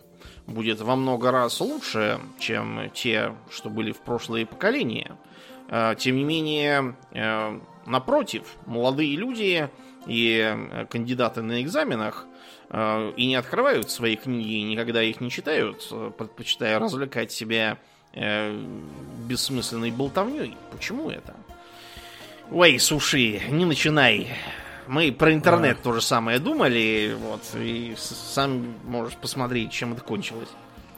будет 0.48 0.82
во 0.82 0.96
много 0.96 1.32
раз 1.32 1.60
лучше, 1.62 2.20
чем 2.40 2.90
те, 2.94 3.36
что 3.50 3.70
были 3.70 3.92
в 3.92 4.00
прошлые 4.02 4.46
поколения. 4.46 5.18
Тем 5.98 6.18
не 6.18 6.24
менее, 6.24 6.96
напротив, 7.86 8.56
молодые 8.66 9.16
люди 9.16 9.70
и 10.06 10.86
кандидаты 10.90 11.42
на 11.42 11.62
экзаменах 11.64 12.28
и 12.72 13.26
не 13.26 13.36
открывают 13.36 13.90
свои 13.90 14.16
книги, 14.16 14.62
никогда 14.62 15.02
их 15.02 15.22
не 15.22 15.32
читают, 15.32 15.88
предпочитая 16.18 16.78
развлекать 16.80 17.32
себя 17.32 17.78
бессмысленной 18.14 19.92
болтовней. 19.92 20.56
Почему 20.72 21.10
это? 21.10 21.36
Ой, 22.52 22.78
суши, 22.80 23.42
не 23.50 23.66
начинай. 23.66 24.28
Мы 24.88 25.12
про 25.12 25.34
интернет 25.34 25.78
а. 25.80 25.84
то 25.84 25.94
же 25.94 26.02
самое 26.02 26.40
думали, 26.40 27.16
вот, 27.20 27.42
и 27.56 27.96
сам 27.98 28.76
можешь 28.86 29.16
посмотреть, 29.16 29.72
чем 29.72 29.94
это 29.94 30.02
кончилось. 30.02 30.50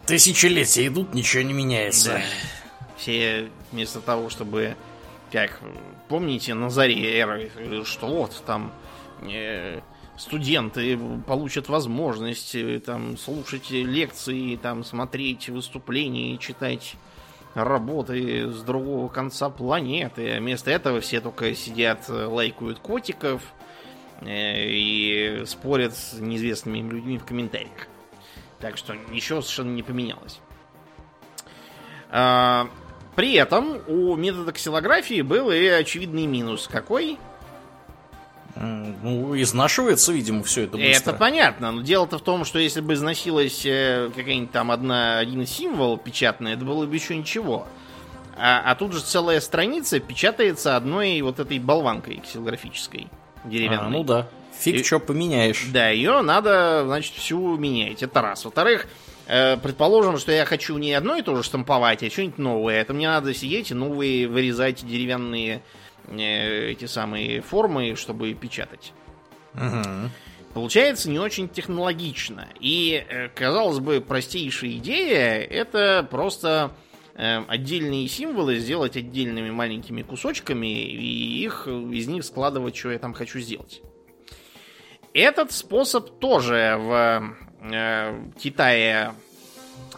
Тысячелетия 0.06 0.88
идут, 0.88 1.14
ничего 1.14 1.44
не 1.44 1.54
меняется. 1.54 2.14
Да. 2.14 2.22
Все 2.98 3.50
вместо 3.72 4.00
того, 4.00 4.30
чтобы, 4.30 4.76
как, 5.32 5.60
помните, 6.08 6.54
на 6.54 6.70
заре 6.70 7.20
эры, 7.20 7.52
что 7.86 8.08
вот 8.08 8.44
там 8.46 8.72
э, 9.22 9.82
студенты 10.18 10.98
получат 11.28 11.70
возможность 11.70 12.56
э, 12.56 12.80
там 12.80 13.18
слушать 13.18 13.70
лекции, 13.70 14.56
там 14.56 14.84
смотреть 14.84 15.50
выступления, 15.50 16.38
читать 16.38 16.96
работы 17.54 18.52
с 18.52 18.62
другого 18.62 19.10
конца 19.10 19.50
планеты. 19.50 20.38
Вместо 20.40 20.72
этого 20.72 21.02
все 21.02 21.22
только 21.22 21.54
сидят, 21.56 22.06
э, 22.10 22.26
лайкают 22.26 22.80
котиков 22.80 23.42
и 24.24 25.44
спорят 25.46 25.96
с 25.96 26.14
неизвестными 26.14 26.90
людьми 26.90 27.18
в 27.18 27.26
комментариях. 27.26 27.88
Так 28.60 28.78
что 28.78 28.96
ничего 29.10 29.42
совершенно 29.42 29.76
не 29.76 29.84
поменялось. 29.84 30.40
А, 32.10 32.70
при 33.16 33.34
этом 33.34 33.82
у 33.88 34.16
метода 34.16 34.52
ксилографии 34.52 35.22
был 35.22 35.52
и 35.52 35.66
очевидный 35.66 36.26
минус. 36.26 36.68
Какой? 36.72 37.18
Ну, 38.56 39.40
изнашивается, 39.40 40.12
видимо, 40.12 40.44
все 40.44 40.64
это 40.64 40.78
быстро. 40.78 41.12
Это 41.12 41.14
понятно, 41.14 41.72
но 41.72 41.82
дело-то 41.82 42.18
в 42.18 42.22
том, 42.22 42.44
что 42.44 42.58
если 42.58 42.82
бы 42.82 42.94
износилась 42.94 43.64
э, 43.66 44.10
какая-нибудь 44.16 44.52
там 44.52 44.72
одна, 44.72 45.20
один 45.20 45.46
символ 45.46 45.98
печатный, 45.98 46.54
это 46.54 46.66
было 46.66 46.88
бы 46.88 46.96
еще 46.96 47.16
ничего. 47.16 47.68
А, 48.36 48.62
а 48.66 48.76
тут 48.76 48.94
же 48.94 49.02
целая 49.02 49.42
страница 49.42 50.00
печатается 50.00 50.76
одной 50.76 51.22
вот 51.22 51.40
этой 51.40 51.60
болванкой 51.60 52.18
ксилографической, 52.18 53.08
деревянной. 53.50 53.88
А, 53.88 53.90
ну 53.90 54.04
да. 54.04 54.28
Фиг 54.60 54.76
И, 54.76 54.84
что 54.84 55.00
поменяешь. 55.00 55.66
Да, 55.72 55.90
ее 55.90 56.22
надо, 56.22 56.84
значит, 56.86 57.14
всю 57.14 57.58
менять. 57.58 58.02
Это 58.02 58.22
раз. 58.22 58.44
Во-вторых, 58.44 58.88
э, 59.28 59.58
предположим, 59.58 60.18
что 60.18 60.32
я 60.32 60.46
хочу 60.46 60.78
не 60.78 60.94
одно 60.94 61.16
и 61.18 61.22
то 61.22 61.36
же 61.36 61.44
штамповать, 61.44 62.04
а 62.04 62.10
что-нибудь 62.10 62.38
новое. 62.38 62.82
Это 62.82 62.94
мне 62.94 63.08
надо 63.08 63.34
сидеть 63.34 63.72
и 63.72 63.74
новые 63.74 64.28
вырезать 64.28 64.86
деревянные 64.86 65.62
Э, 66.08 66.72
эти 66.72 66.86
самые 66.86 67.42
формы, 67.42 67.96
чтобы 67.96 68.34
печатать. 68.34 68.94
Угу. 69.56 70.10
Получается 70.54 71.10
не 71.10 71.20
очень 71.20 71.50
технологично. 71.50 72.48
И, 72.60 73.06
э, 73.08 73.30
казалось 73.30 73.80
бы, 73.80 74.00
простейшая 74.02 74.72
идея 74.78 75.42
это 75.42 76.08
просто 76.10 76.72
отдельные 77.18 78.08
символы 78.08 78.60
сделать 78.60 78.96
отдельными 78.96 79.50
маленькими 79.50 80.04
кусочками 80.04 80.68
и 80.68 81.44
их 81.44 81.68
из 81.68 82.08
них 82.08 82.24
складывать, 82.24 82.76
что 82.78 82.92
я 82.92 83.00
там 83.00 83.14
хочу 83.14 83.40
сделать. 83.40 83.82
Этот 85.14 85.52
способ 85.52 86.20
тоже 86.20 86.76
в 86.78 87.36
э, 87.62 88.32
Китае 88.40 89.16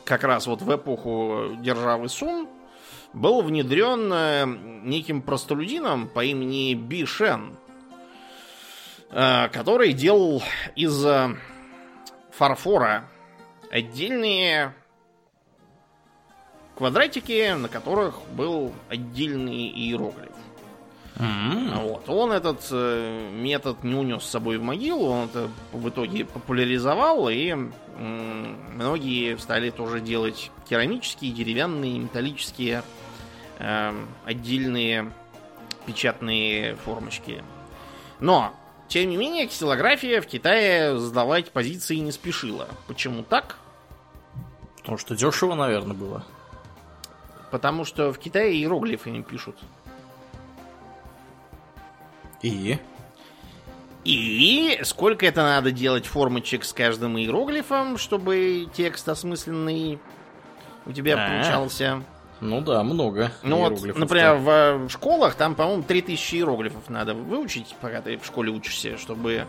как 0.06 0.24
раз 0.24 0.48
вот 0.48 0.62
в 0.62 0.76
эпоху 0.76 1.58
державы 1.62 2.08
Сун 2.08 2.48
был 3.14 3.42
внедрен 3.42 4.12
э, 4.14 4.46
неким 4.84 5.22
простолюдином 5.22 6.08
по 6.08 6.24
имени 6.24 6.74
Би 6.74 7.06
Шен, 7.06 7.58
э, 9.12 9.50
который 9.50 9.94
делал 9.94 10.42
из 10.76 11.06
э, 11.06 11.36
фарфора 12.32 13.10
отдельные 13.70 14.74
квадратики, 16.80 17.54
на 17.56 17.68
которых 17.68 18.16
был 18.32 18.74
отдельный 18.88 19.68
иероглиф. 19.68 20.32
Mm-hmm. 21.18 21.84
Вот. 21.84 22.08
Он 22.08 22.32
этот 22.32 22.66
э, 22.72 23.30
метод 23.34 23.84
не 23.84 23.96
унес 23.96 24.24
с 24.24 24.30
собой 24.30 24.58
в 24.58 24.64
могилу, 24.64 25.10
он 25.10 25.26
это 25.26 25.50
в 25.74 25.90
итоге 25.90 26.24
популяризовал, 26.24 27.28
и 27.28 27.54
многие 27.98 29.38
стали 29.38 29.72
тоже 29.72 30.00
делать 30.00 30.52
керамические, 30.70 31.34
деревянные, 31.34 32.00
металлические 32.00 32.84
э, 33.58 34.06
отдельные 34.24 35.12
печатные 35.86 36.78
формочки. 36.78 37.44
Но, 38.22 38.54
тем 38.88 39.10
не 39.10 39.18
менее, 39.18 39.48
ксилография 39.48 40.22
в 40.22 40.28
Китае 40.28 40.98
сдавать 40.98 41.52
позиции 41.52 41.98
не 41.98 42.14
спешила. 42.14 42.70
Почему 42.88 43.24
так? 43.24 43.58
Потому 44.78 44.98
что 44.98 45.18
дешево, 45.18 45.56
наверное, 45.56 45.94
было. 45.94 46.24
Потому 47.52 47.86
что 47.86 48.14
в 48.14 48.20
Китае 48.20 48.56
иероглифы 48.56 49.10
не 49.10 49.24
пишут. 49.24 49.58
И? 52.42 52.78
И 54.06 54.80
сколько 54.84 55.26
это 55.26 55.42
надо 55.42 55.72
делать 55.72 56.06
формочек 56.06 56.64
с 56.64 56.74
каждым 56.74 57.18
иероглифом, 57.18 57.98
чтобы 57.98 58.68
текст 58.74 59.10
осмысленный 59.10 60.00
у 60.86 60.92
тебя 60.92 61.16
А-а-а. 61.16 61.30
получался? 61.30 62.04
Ну 62.40 62.62
да, 62.62 62.84
много. 62.84 63.32
Ну 63.44 63.58
вот, 63.58 63.82
например, 63.82 64.36
в, 64.36 64.88
в 64.88 64.90
школах 64.90 65.36
там, 65.36 65.56
по-моему, 65.56 65.84
3000 65.84 66.36
иероглифов 66.36 66.90
надо 66.90 67.14
выучить, 67.14 67.76
пока 67.82 68.02
ты 68.02 68.18
в 68.18 68.26
школе 68.26 68.52
учишься, 68.52 68.98
чтобы 68.98 69.46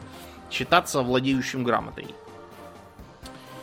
считаться 0.51 1.03
владеющим 1.03 1.63
грамотой. 1.63 2.09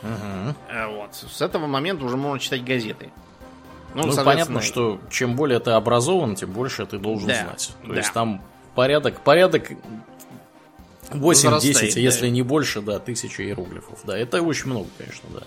Угу. 0.03 0.55
Вот. 0.91 1.15
С 1.15 1.41
этого 1.41 1.67
момента 1.67 2.05
уже 2.05 2.15
можно 2.15 2.39
читать 2.39 2.63
газеты. 2.63 3.11
Ну, 3.97 4.05
ну 4.05 4.23
понятно, 4.23 4.61
что 4.61 4.99
чем 5.09 5.35
более 5.35 5.59
ты 5.59 5.71
образован, 5.71 6.35
тем 6.35 6.51
больше 6.51 6.85
ты 6.85 6.99
должен 6.99 7.27
да, 7.27 7.43
знать. 7.43 7.71
То 7.81 7.89
да. 7.89 7.97
есть 7.97 8.13
там 8.13 8.43
порядок, 8.75 9.21
порядок 9.21 9.71
8-10, 11.09 11.95
да. 11.95 11.99
если 11.99 12.27
не 12.29 12.43
больше, 12.43 12.81
да, 12.81 12.99
тысячи 12.99 13.41
иероглифов. 13.41 13.99
Да, 14.03 14.15
это 14.15 14.41
очень 14.43 14.67
много, 14.67 14.87
конечно, 14.97 15.27
да. 15.33 15.41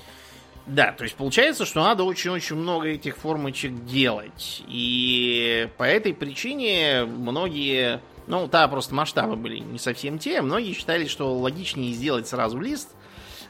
Да, 0.66 0.92
то 0.92 1.04
есть 1.04 1.14
получается, 1.16 1.64
что 1.64 1.80
надо 1.82 2.02
очень-очень 2.02 2.56
много 2.56 2.88
этих 2.88 3.16
формочек 3.16 3.84
делать. 3.84 4.62
И 4.66 5.68
по 5.78 5.84
этой 5.84 6.12
причине 6.12 7.04
многие... 7.04 8.00
Ну, 8.26 8.48
да, 8.48 8.66
просто 8.68 8.94
масштабы 8.94 9.36
были 9.36 9.58
не 9.58 9.78
совсем 9.78 10.18
те. 10.18 10.42
Многие 10.42 10.72
считали, 10.72 11.06
что 11.06 11.36
логичнее 11.36 11.92
сделать 11.92 12.28
сразу 12.28 12.58
лист, 12.60 12.90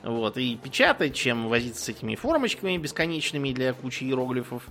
вот, 0.03 0.37
и 0.39 0.57
печатать, 0.57 1.15
чем 1.15 1.49
возиться 1.49 1.85
с 1.85 1.89
этими 1.89 2.15
формочками 2.15 2.77
бесконечными 2.77 3.53
для 3.53 3.73
кучи 3.73 4.05
иероглифов. 4.05 4.67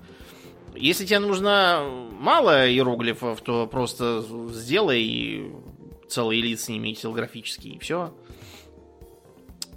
Если 0.76 1.06
тебе 1.06 1.20
нужно 1.20 1.84
мало 2.12 2.70
иероглифов, 2.70 3.42
то 3.42 3.68
просто 3.68 4.24
сделай 4.52 5.52
целый 6.08 6.42
лист 6.42 6.66
с 6.66 6.70
ними 6.70 6.94
силографический, 6.94 7.72
и 7.72 7.80
все. 7.80 8.14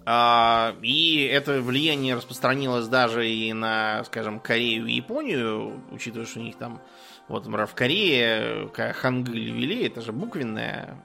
А, 0.05 0.75
и 0.83 1.23
это 1.25 1.61
влияние 1.61 2.17
распространилось 2.17 2.89
даже 2.89 3.29
и 3.29 3.53
на, 3.53 4.03
скажем, 4.05 4.41
Корею 4.41 4.87
и 4.87 4.95
Японию, 4.95 5.81
учитывая, 5.91 6.27
что 6.27 6.41
у 6.41 6.43
них 6.43 6.57
там, 6.57 6.81
вот, 7.29 7.45
например, 7.45 7.67
в 7.67 7.75
Корее, 7.75 8.69
хангыль 8.75 9.51
ввели, 9.51 9.87
это 9.87 10.01
же 10.01 10.13
буквенное 10.13 11.01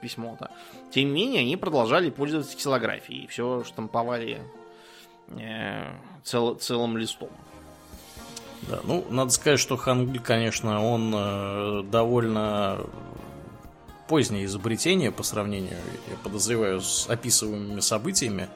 письмо-то. 0.00 0.50
Тем 0.90 1.08
не 1.08 1.12
менее, 1.12 1.40
они 1.40 1.56
продолжали 1.56 2.10
пользоваться 2.10 2.56
ксилографией. 2.56 3.26
Все 3.26 3.64
штамповали 3.64 4.42
э, 5.28 5.92
цел, 6.24 6.54
целым 6.54 6.96
листом. 6.96 7.30
Да, 8.68 8.80
ну, 8.84 9.04
надо 9.10 9.30
сказать, 9.30 9.58
что 9.58 9.76
Хангыль, 9.76 10.20
конечно, 10.20 10.84
он 10.84 11.12
э, 11.14 11.82
довольно 11.90 12.80
позднее 14.08 14.44
изобретение 14.44 15.10
по 15.10 15.22
сравнению, 15.22 15.78
я 16.10 16.16
подозреваю, 16.22 16.80
с 16.80 17.08
описываемыми 17.08 17.80
событиями. 17.80 18.48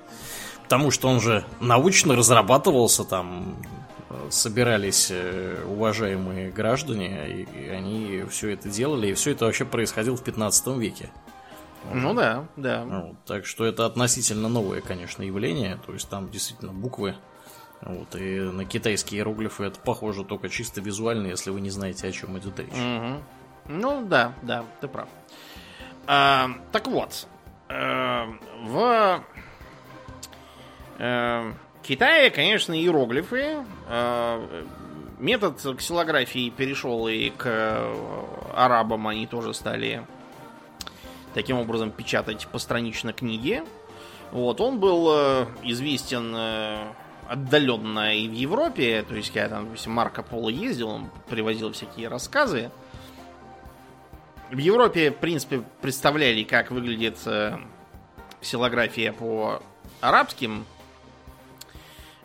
Потому 0.67 0.91
что 0.91 1.09
он 1.09 1.21
же 1.21 1.45
научно 1.61 2.17
разрабатывался, 2.17 3.05
там 3.05 3.57
собирались 4.31 5.09
э, 5.11 5.63
уважаемые 5.65 6.51
граждане, 6.51 7.47
и 7.47 7.69
они 7.69 8.25
все 8.29 8.51
это 8.51 8.69
делали, 8.69 9.09
и 9.09 9.15
все 9.15 9.31
это 9.33 9.45
вообще 9.45 9.65
происходило 9.65 10.17
в 10.17 10.25
15 10.25 10.67
веке. 10.79 11.11
Ну 11.93 12.15
да, 12.15 12.47
да. 12.57 12.85
Вот, 12.85 13.17
так 13.25 13.47
что 13.47 13.65
это 13.65 13.87
относительно 13.87 14.49
новое, 14.49 14.81
конечно, 14.81 15.23
явление. 15.23 15.79
То 15.87 15.93
есть 15.93 16.09
там 16.09 16.31
действительно 16.31 16.73
буквы. 16.73 17.15
Вот, 17.83 18.17
и 18.17 18.41
на 18.41 18.65
китайские 18.65 19.21
иероглифы 19.21 19.65
это 19.65 19.79
похоже 19.79 20.25
только 20.25 20.49
чисто 20.49 20.81
визуально, 20.81 21.29
если 21.29 21.51
вы 21.51 21.61
не 21.61 21.71
знаете, 21.71 22.09
о 22.09 22.13
чем 22.13 22.37
идет 22.39 22.59
речь. 22.59 22.73
Угу. 22.73 23.23
Ну 23.69 24.07
да, 24.07 24.35
да, 24.43 24.65
ты 24.81 24.89
прав. 24.89 25.09
А, 26.07 26.49
так 26.73 26.87
вот, 26.89 27.29
а, 27.69 28.27
в 28.65 29.23
а, 30.99 31.53
Китае, 31.83 32.31
конечно, 32.31 32.73
иероглифы. 32.73 33.65
А, 33.89 34.65
метод 35.19 35.57
ксилографии 35.79 36.51
перешел 36.51 37.09
и 37.09 37.31
к 37.31 37.93
арабам, 38.55 39.07
они 39.09 39.27
тоже 39.27 39.55
стали 39.55 40.05
таким 41.35 41.59
образом 41.59 41.91
печатать 41.91 42.47
постранично 42.49 43.13
книги. 43.13 43.63
Вот, 44.33 44.61
он 44.61 44.81
был 44.81 45.09
э, 45.11 45.47
известен 45.63 46.35
э, 46.35 46.79
отдаленно 47.29 48.17
и 48.17 48.27
в 48.27 48.33
Европе, 48.33 49.05
то 49.07 49.15
есть, 49.15 49.33
когда 49.33 49.51
там, 49.51 49.67
допустим, 49.67 49.93
Марко 49.93 50.23
Поло 50.23 50.49
ездил, 50.49 50.89
он 50.89 51.11
привозил 51.29 51.73
всякие 51.73 52.09
рассказы. 52.09 52.71
В 54.51 54.59
Европе, 54.59 55.11
в 55.11 55.17
принципе, 55.17 55.63
представляли, 55.81 56.43
как 56.43 56.71
выглядит 56.71 57.19
э, 57.27 57.59
ксилография 58.41 59.13
по 59.13 59.63
арабским 60.01 60.65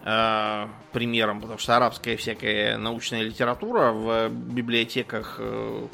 э, 0.04 0.68
примерам, 0.92 1.42
потому 1.42 1.60
что 1.60 1.78
арабская 1.78 2.18
всякая 2.18 2.78
научная 2.78 3.22
литература 3.22 3.92
в 3.92 4.30
библиотеках 4.30 5.38
э, 5.40 5.88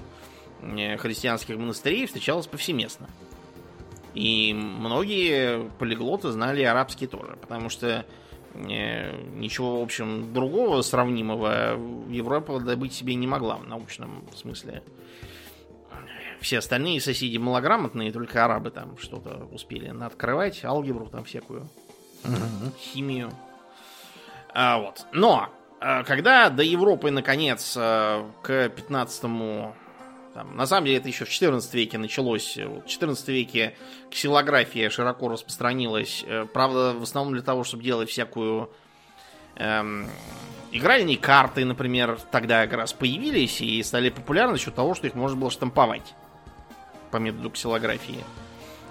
Э, 0.62 0.98
христианских 0.98 1.58
монастырей 1.58 2.06
встречалось 2.06 2.48
повсеместно. 2.48 3.08
И 4.14 4.54
многие 4.54 5.70
полиглоты 5.78 6.32
знали 6.32 6.64
арабский 6.64 7.06
тоже, 7.06 7.38
потому 7.40 7.70
что 7.70 8.06
э, 8.54 9.16
ничего, 9.36 9.80
в 9.80 9.84
общем, 9.84 10.34
другого 10.34 10.82
сравнимого 10.82 11.80
Европа 12.10 12.60
добыть 12.60 12.94
себе 12.94 13.14
не 13.16 13.28
могла 13.28 13.58
в 13.58 13.68
научном 13.68 14.28
смысле. 14.36 14.82
Все 16.42 16.60
остальные 16.60 17.02
соседи 17.02 17.38
малограмотные, 17.38 18.12
только 18.12 18.46
арабы 18.46 18.72
там 18.72 18.98
что-то 18.98 19.48
успели 19.52 19.88
открывать, 20.04 20.64
алгебру 20.64 21.08
там 21.08 21.24
всякую, 21.24 21.68
угу. 22.24 22.72
химию. 22.80 23.32
А, 24.60 24.80
вот. 24.80 25.06
Но, 25.12 25.50
э, 25.80 26.04
когда 26.04 26.50
до 26.50 26.64
Европы, 26.64 27.12
наконец, 27.12 27.74
к 27.74 28.70
15 28.76 29.26
там, 30.38 30.56
на 30.56 30.68
самом 30.68 30.86
деле 30.86 30.98
это 31.00 31.08
еще 31.08 31.26
в 31.26 31.30
14 31.30 31.74
веке 31.74 31.98
началось. 31.98 32.58
В 32.58 32.86
14 32.86 33.28
веке 33.30 33.76
ксилография 34.12 34.92
широко 34.92 35.30
распространилась. 35.30 36.24
Э, 36.28 36.46
правда, 36.46 36.94
в 36.94 37.02
основном 37.02 37.34
для 37.34 37.42
того, 37.42 37.64
чтобы 37.64 37.84
делать 37.84 38.08
всякую... 38.10 38.72
Эм, 39.56 40.08
игральные 40.72 41.18
карты, 41.18 41.66
например, 41.66 42.20
тогда 42.30 42.68
как 42.68 42.78
раз 42.78 42.94
появились 42.94 43.62
и 43.62 43.82
стали 43.82 44.12
популярны 44.12 44.58
за 44.58 44.64
счет 44.64 44.76
того, 44.76 44.94
что 44.94 45.08
их 45.08 45.16
можно 45.16 45.38
было 45.38 45.50
штамповать 45.50 46.14
по 47.10 47.18
методу 47.18 47.50
ксилографии. 47.50 48.24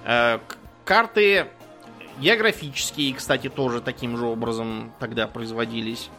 Э, 0.05 0.41
карты 0.85 1.47
географические, 2.19 3.15
кстати, 3.15 3.49
тоже 3.49 3.81
таким 3.81 4.17
же 4.17 4.27
образом 4.27 4.93
тогда 4.99 5.27
производились. 5.27 6.11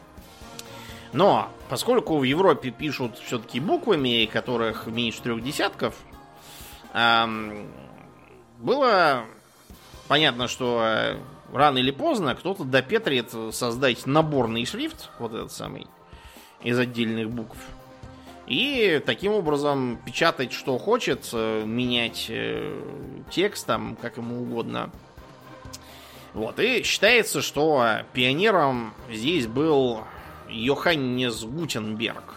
Но, 1.13 1.49
поскольку 1.69 2.17
в 2.17 2.23
Европе 2.23 2.71
пишут 2.71 3.17
все-таки 3.17 3.59
буквами, 3.59 4.25
которых 4.25 4.87
меньше 4.87 5.21
трех 5.21 5.43
десятков, 5.43 5.95
эм, 6.93 7.71
было 8.59 9.25
понятно, 10.07 10.47
что 10.47 10.81
э, 10.83 11.17
рано 11.53 11.77
или 11.77 11.91
поздно 11.91 12.35
кто-то 12.35 12.63
допетрит 12.63 13.31
создать 13.51 14.05
наборный 14.05 14.65
шрифт, 14.65 15.09
вот 15.19 15.33
этот 15.33 15.51
самый, 15.51 15.87
из 16.61 16.77
отдельных 16.77 17.29
букв. 17.29 17.57
И 18.47 19.01
таким 19.05 19.33
образом 19.33 19.99
печатать 20.05 20.53
что 20.53 20.77
хочет, 20.77 21.29
э, 21.33 21.63
менять 21.65 22.27
э, 22.29 22.81
текст 23.29 23.67
там, 23.67 23.97
как 24.01 24.17
ему 24.17 24.41
угодно. 24.41 24.89
Вот, 26.37 26.59
и 26.59 26.83
считается, 26.83 27.41
что 27.41 27.83
пионером 28.13 28.93
здесь 29.11 29.47
был 29.47 30.01
Йоханнес 30.47 31.43
Гутенберг, 31.43 32.35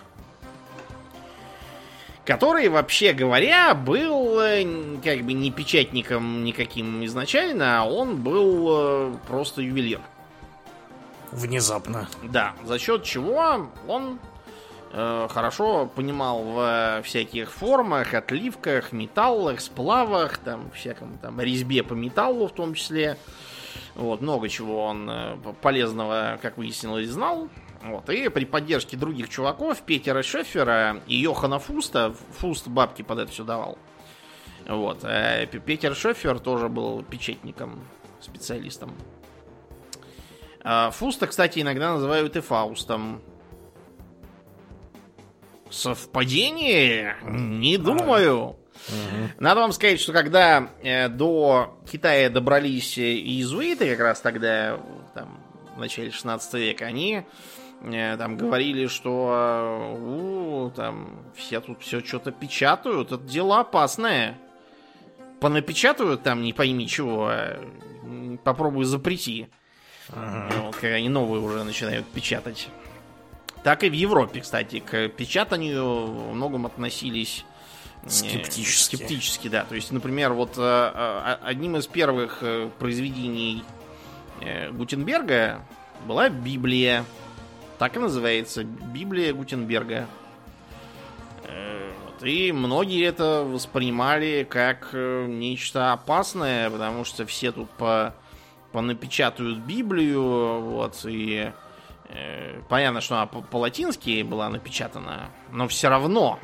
который, 2.25 2.71
вообще 2.71 3.13
говоря, 3.13 3.75
был 3.75 4.41
э, 4.41 4.65
как 5.05 5.21
бы 5.21 5.35
не 5.35 5.51
печатником 5.51 6.45
никаким 6.45 7.05
изначально, 7.05 7.83
а 7.83 7.85
он 7.85 8.17
был 8.17 8.69
э, 8.71 9.17
просто 9.29 9.61
ювелир. 9.61 10.01
Внезапно. 11.31 12.09
Да, 12.23 12.55
за 12.65 12.79
счет 12.79 13.05
чего 13.05 13.69
он 13.87 14.19
э, 14.95 15.29
хорошо 15.29 15.85
понимал 15.95 16.43
в 16.45 17.03
всяких 17.05 17.53
формах, 17.53 18.15
отливках, 18.15 18.93
металлах, 18.93 19.61
сплавах, 19.61 20.39
там, 20.39 20.71
всяком 20.71 21.19
там 21.19 21.39
резьбе 21.39 21.83
по 21.83 21.93
металлу 21.93 22.49
в 22.49 22.53
том 22.53 22.73
числе. 22.73 23.19
Вот, 23.95 24.21
много 24.21 24.49
чего 24.49 24.85
он 24.85 25.09
э, 25.11 25.37
полезного, 25.61 26.39
как 26.41 26.59
выяснилось, 26.59 27.09
знал. 27.09 27.49
Вот. 27.83 28.09
И 28.11 28.29
при 28.29 28.45
поддержке 28.45 28.97
других 28.97 29.29
чуваков, 29.29 29.83
Петера 29.83 30.23
Шефера 30.23 31.01
и 31.07 31.17
Йохана 31.17 31.59
Фуста, 31.59 32.15
Фуст 32.39 32.69
бабки 32.69 33.03
под 33.03 33.19
это 33.19 33.33
все 33.33 33.45
давал. 33.45 33.79
Вот. 34.69 35.01
А 35.03 35.47
Петер 35.47 35.97
Шефер 35.97 36.39
тоже 36.39 36.69
был 36.69 37.03
печатником, 37.03 37.81
специалистом. 38.21 38.95
А 40.63 40.91
Фуста, 40.91 41.27
кстати, 41.27 41.61
иногда 41.61 41.95
называют 41.95 42.37
и 42.37 42.41
Фаустом. 42.41 43.23
Совпадение? 45.71 47.17
Не 47.23 47.79
думаю. 47.79 48.60
Надо 49.39 49.61
вам 49.61 49.73
сказать, 49.73 50.01
что 50.01 50.13
когда 50.13 50.71
э, 50.83 51.09
до 51.09 51.79
Китая 51.91 52.31
добрались 52.31 52.99
иезуиты, 52.99 53.91
как 53.91 54.01
раз 54.01 54.21
тогда, 54.21 54.81
там, 55.15 55.41
в 55.77 55.81
начале 55.81 56.11
16 56.11 56.55
века, 56.55 56.87
они 56.87 57.25
Э, 57.83 58.17
там 58.17 58.37
говорили, 58.37 58.87
что 58.87 59.97
у, 59.99 60.71
там 60.71 61.25
все 61.35 61.61
тут 61.61 61.83
все 61.83 62.01
что-то 62.01 62.31
печатают, 62.31 63.13
это 63.13 63.23
дело 63.23 63.61
опасное. 63.61 64.39
Понапечатают 65.41 66.23
там 66.23 66.43
не 66.43 66.53
пойми 66.53 66.87
чего, 66.87 67.29
а 67.29 67.59
попробуй 68.45 68.85
запрети. 68.85 69.49
Ага. 70.11 70.53
Вот, 70.63 70.77
когда 70.77 70.97
они 70.97 71.09
новые 71.09 71.41
уже 71.41 71.65
начинают 71.65 72.07
печатать. 72.07 72.69
Так 73.63 73.85
и 73.85 73.91
в 73.91 73.93
Европе, 73.93 74.41
кстати, 74.41 74.81
к 74.81 75.09
печатанию 75.09 76.07
в 76.07 76.35
многом 76.35 76.67
относились 76.67 77.45
э, 77.45 77.50
скептически. 78.07 78.97
Скептически, 78.97 79.49
да. 79.49 79.65
То 79.65 79.75
есть, 79.75 79.93
например, 79.93 80.33
вот 80.33 80.55
э, 80.57 81.37
одним 81.43 81.77
из 81.77 81.87
первых 81.87 82.43
произведений 82.79 83.65
Гутенберга 84.73 85.63
была 86.07 86.29
Библия. 86.29 87.05
Так 87.79 87.97
и 87.97 87.99
называется. 87.99 88.65
Библия 88.65 89.33
Гутенберга. 89.33 90.07
Э, 91.45 91.93
и 92.23 92.53
многие 92.53 93.05
это 93.07 93.45
воспринимали 93.45 94.47
как 94.49 94.91
э, 94.93 95.27
нечто 95.27 95.93
опасное, 95.93 96.71
потому 96.71 97.05
что 97.05 97.27
все 97.27 97.53
тут 97.53 97.71
по 97.71 98.15
понапечатают 98.73 99.59
Библию, 99.59 100.61
вот, 100.61 101.01
и 101.05 101.51
э, 102.09 102.61
понятно, 102.69 103.01
что 103.01 103.17
она 103.17 103.27
по-латински 103.27 104.23
была 104.23 104.49
напечатана, 104.49 105.31
но 105.51 105.67
все 105.67 105.89
равно, 105.89 106.39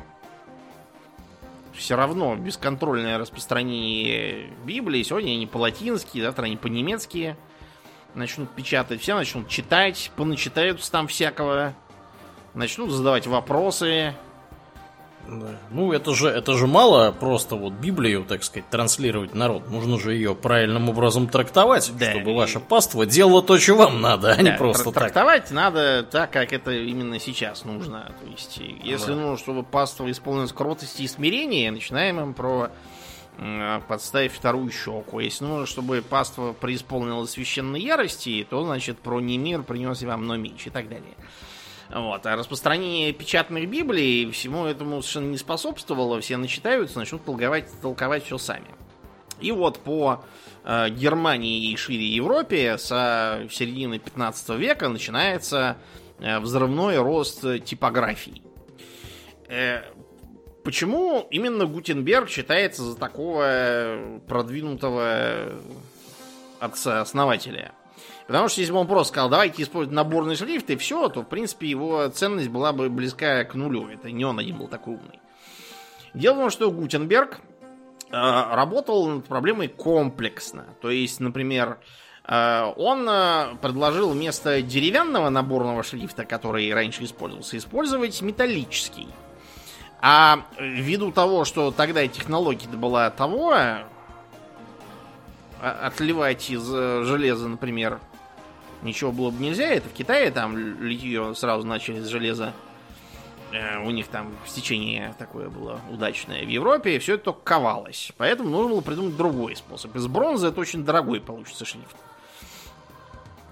все 1.77 1.95
равно 1.95 2.35
бесконтрольное 2.35 3.17
распространение 3.17 4.49
Библии, 4.65 5.03
сегодня 5.03 5.31
они 5.31 5.47
по-латински, 5.47 6.21
завтра 6.21 6.45
они 6.45 6.57
по-немецки, 6.57 7.37
начнут 8.13 8.49
печатать, 8.49 9.01
все 9.01 9.15
начнут 9.15 9.47
читать, 9.47 10.11
поначитаются 10.15 10.91
там 10.91 11.07
всякого, 11.07 11.73
начнут 12.53 12.89
задавать 12.91 13.27
вопросы. 13.27 14.13
Да. 15.27 15.47
Ну, 15.71 15.91
это 15.91 16.15
же, 16.15 16.29
это 16.29 16.53
же 16.53 16.67
мало 16.67 17.11
просто 17.11 17.55
вот 17.55 17.73
Библию, 17.73 18.23
так 18.23 18.43
сказать, 18.43 18.69
транслировать 18.69 19.35
народ. 19.35 19.69
Нужно 19.69 19.99
же 19.99 20.13
ее 20.13 20.35
правильным 20.35 20.89
образом 20.89 21.27
трактовать, 21.27 21.91
да. 21.97 22.11
чтобы 22.11 22.33
ваша 22.35 22.59
паства 22.59 23.05
делала 23.05 23.41
то, 23.41 23.57
что 23.57 23.75
вам 23.75 24.01
надо, 24.01 24.31
а 24.31 24.35
да, 24.35 24.41
не 24.41 24.51
просто 24.53 24.85
так. 24.85 25.11
Трактовать 25.11 25.51
надо 25.51 26.03
так, 26.03 26.31
как 26.31 26.53
это 26.53 26.71
именно 26.71 27.19
сейчас 27.19 27.65
нужно. 27.65 28.11
То 28.21 28.29
есть, 28.29 28.59
если 28.83 29.13
да. 29.13 29.15
нужно, 29.15 29.37
чтобы 29.37 29.63
паства 29.63 30.09
исполнилась 30.09 30.53
кротости 30.53 31.03
и 31.03 31.07
смирения, 31.07 31.71
начинаем 31.71 32.19
им 32.19 32.33
про 32.33 32.69
м, 33.37 33.81
подставь 33.87 34.33
вторую 34.33 34.71
щеку. 34.71 35.19
Если 35.19 35.43
нужно, 35.43 35.65
чтобы 35.65 36.01
паства 36.01 36.53
преисполнилась 36.53 37.31
священной 37.31 37.81
ярости, 37.81 38.47
то, 38.49 38.63
значит, 38.63 38.97
про 38.99 39.19
Немир 39.19 39.63
принес 39.63 40.01
вам 40.03 40.25
но 40.25 40.37
меч 40.37 40.67
и 40.67 40.69
так 40.69 40.87
далее. 40.87 41.15
Вот. 41.89 42.25
А 42.25 42.35
распространение 42.35 43.13
печатных 43.13 43.69
Библий 43.69 44.29
всему 44.31 44.65
этому 44.65 45.01
совершенно 45.01 45.31
не 45.31 45.37
способствовало. 45.37 46.19
Все 46.19 46.37
начитаются, 46.37 46.99
начнут 46.99 47.23
толковать, 47.23 47.69
толковать 47.81 48.25
все 48.25 48.37
сами. 48.37 48.67
И 49.39 49.51
вот 49.51 49.79
по 49.79 50.23
э, 50.63 50.89
Германии 50.89 51.71
и 51.71 51.75
шире 51.75 52.05
Европе 52.05 52.77
со 52.77 53.47
середины 53.51 53.99
15 53.99 54.49
века 54.57 54.89
начинается 54.89 55.77
э, 56.19 56.39
взрывной 56.39 56.97
рост 56.97 57.41
типографий. 57.63 58.41
Э, 59.47 59.83
почему 60.63 61.27
именно 61.29 61.65
Гутенберг 61.65 62.29
считается 62.29 62.83
за 62.83 62.97
такого 62.97 64.19
продвинутого 64.27 65.53
отца-основателя? 66.59 67.73
Потому 68.27 68.49
что 68.49 68.59
если 68.59 68.73
бы 68.73 68.79
он 68.79 68.87
просто 68.87 69.13
сказал, 69.13 69.29
давайте 69.29 69.63
использовать 69.63 69.95
наборный 69.95 70.35
шрифт 70.35 70.69
и 70.69 70.75
все, 70.75 71.07
то, 71.07 71.21
в 71.21 71.27
принципе, 71.27 71.67
его 71.67 72.09
ценность 72.09 72.49
была 72.49 72.73
бы 72.73 72.89
близка 72.89 73.45
к 73.45 73.55
нулю. 73.55 73.87
Это 73.87 74.11
не 74.11 74.25
он 74.25 74.37
один 74.37 74.57
был 74.57 74.67
такой 74.67 74.95
умный. 74.95 75.21
Дело 76.13 76.33
в 76.33 76.37
том, 76.39 76.49
что 76.49 76.71
Гутенберг 76.71 77.39
э, 77.39 78.11
работал 78.11 79.07
над 79.07 79.25
проблемой 79.25 79.69
комплексно. 79.69 80.65
То 80.81 80.89
есть, 80.89 81.21
например, 81.21 81.79
э, 82.25 82.73
он 82.75 83.07
э, 83.07 83.55
предложил 83.61 84.09
вместо 84.09 84.61
деревянного 84.61 85.29
наборного 85.29 85.81
шрифта, 85.83 86.25
который 86.25 86.73
раньше 86.73 87.05
использовался, 87.05 87.57
использовать 87.57 88.21
металлический. 88.21 89.07
А 90.01 90.45
ввиду 90.59 91.13
того, 91.13 91.45
что 91.45 91.71
тогда 91.71 92.05
технология 92.07 92.67
была 92.67 93.09
того, 93.09 93.53
а, 93.53 93.87
отливать 95.59 96.49
из 96.51 96.63
железа, 96.63 97.47
например, 97.47 97.99
ничего 98.81 99.11
было 99.11 99.31
бы 99.31 99.41
нельзя. 99.43 99.67
Это 99.67 99.89
в 99.89 99.93
Китае 99.93 100.31
там 100.31 100.57
литье 100.57 101.33
сразу 101.35 101.65
начали 101.65 101.99
с 102.01 102.07
железа. 102.07 102.53
Э, 103.51 103.79
У 103.85 103.91
них 103.91 104.07
там 104.07 104.35
стечение 104.45 105.15
такое 105.17 105.49
было 105.49 105.79
удачное. 105.89 106.45
В 106.45 106.49
Европе 106.49 106.99
все 106.99 107.15
это 107.15 107.25
только 107.25 107.41
ковалось. 107.41 108.11
Поэтому 108.17 108.49
нужно 108.49 108.71
было 108.71 108.81
придумать 108.81 109.15
другой 109.15 109.55
способ. 109.55 109.95
Из 109.95 110.07
бронзы 110.07 110.47
это 110.47 110.59
очень 110.59 110.83
дорогой 110.83 111.21
получится 111.21 111.65
шрифт. 111.65 111.95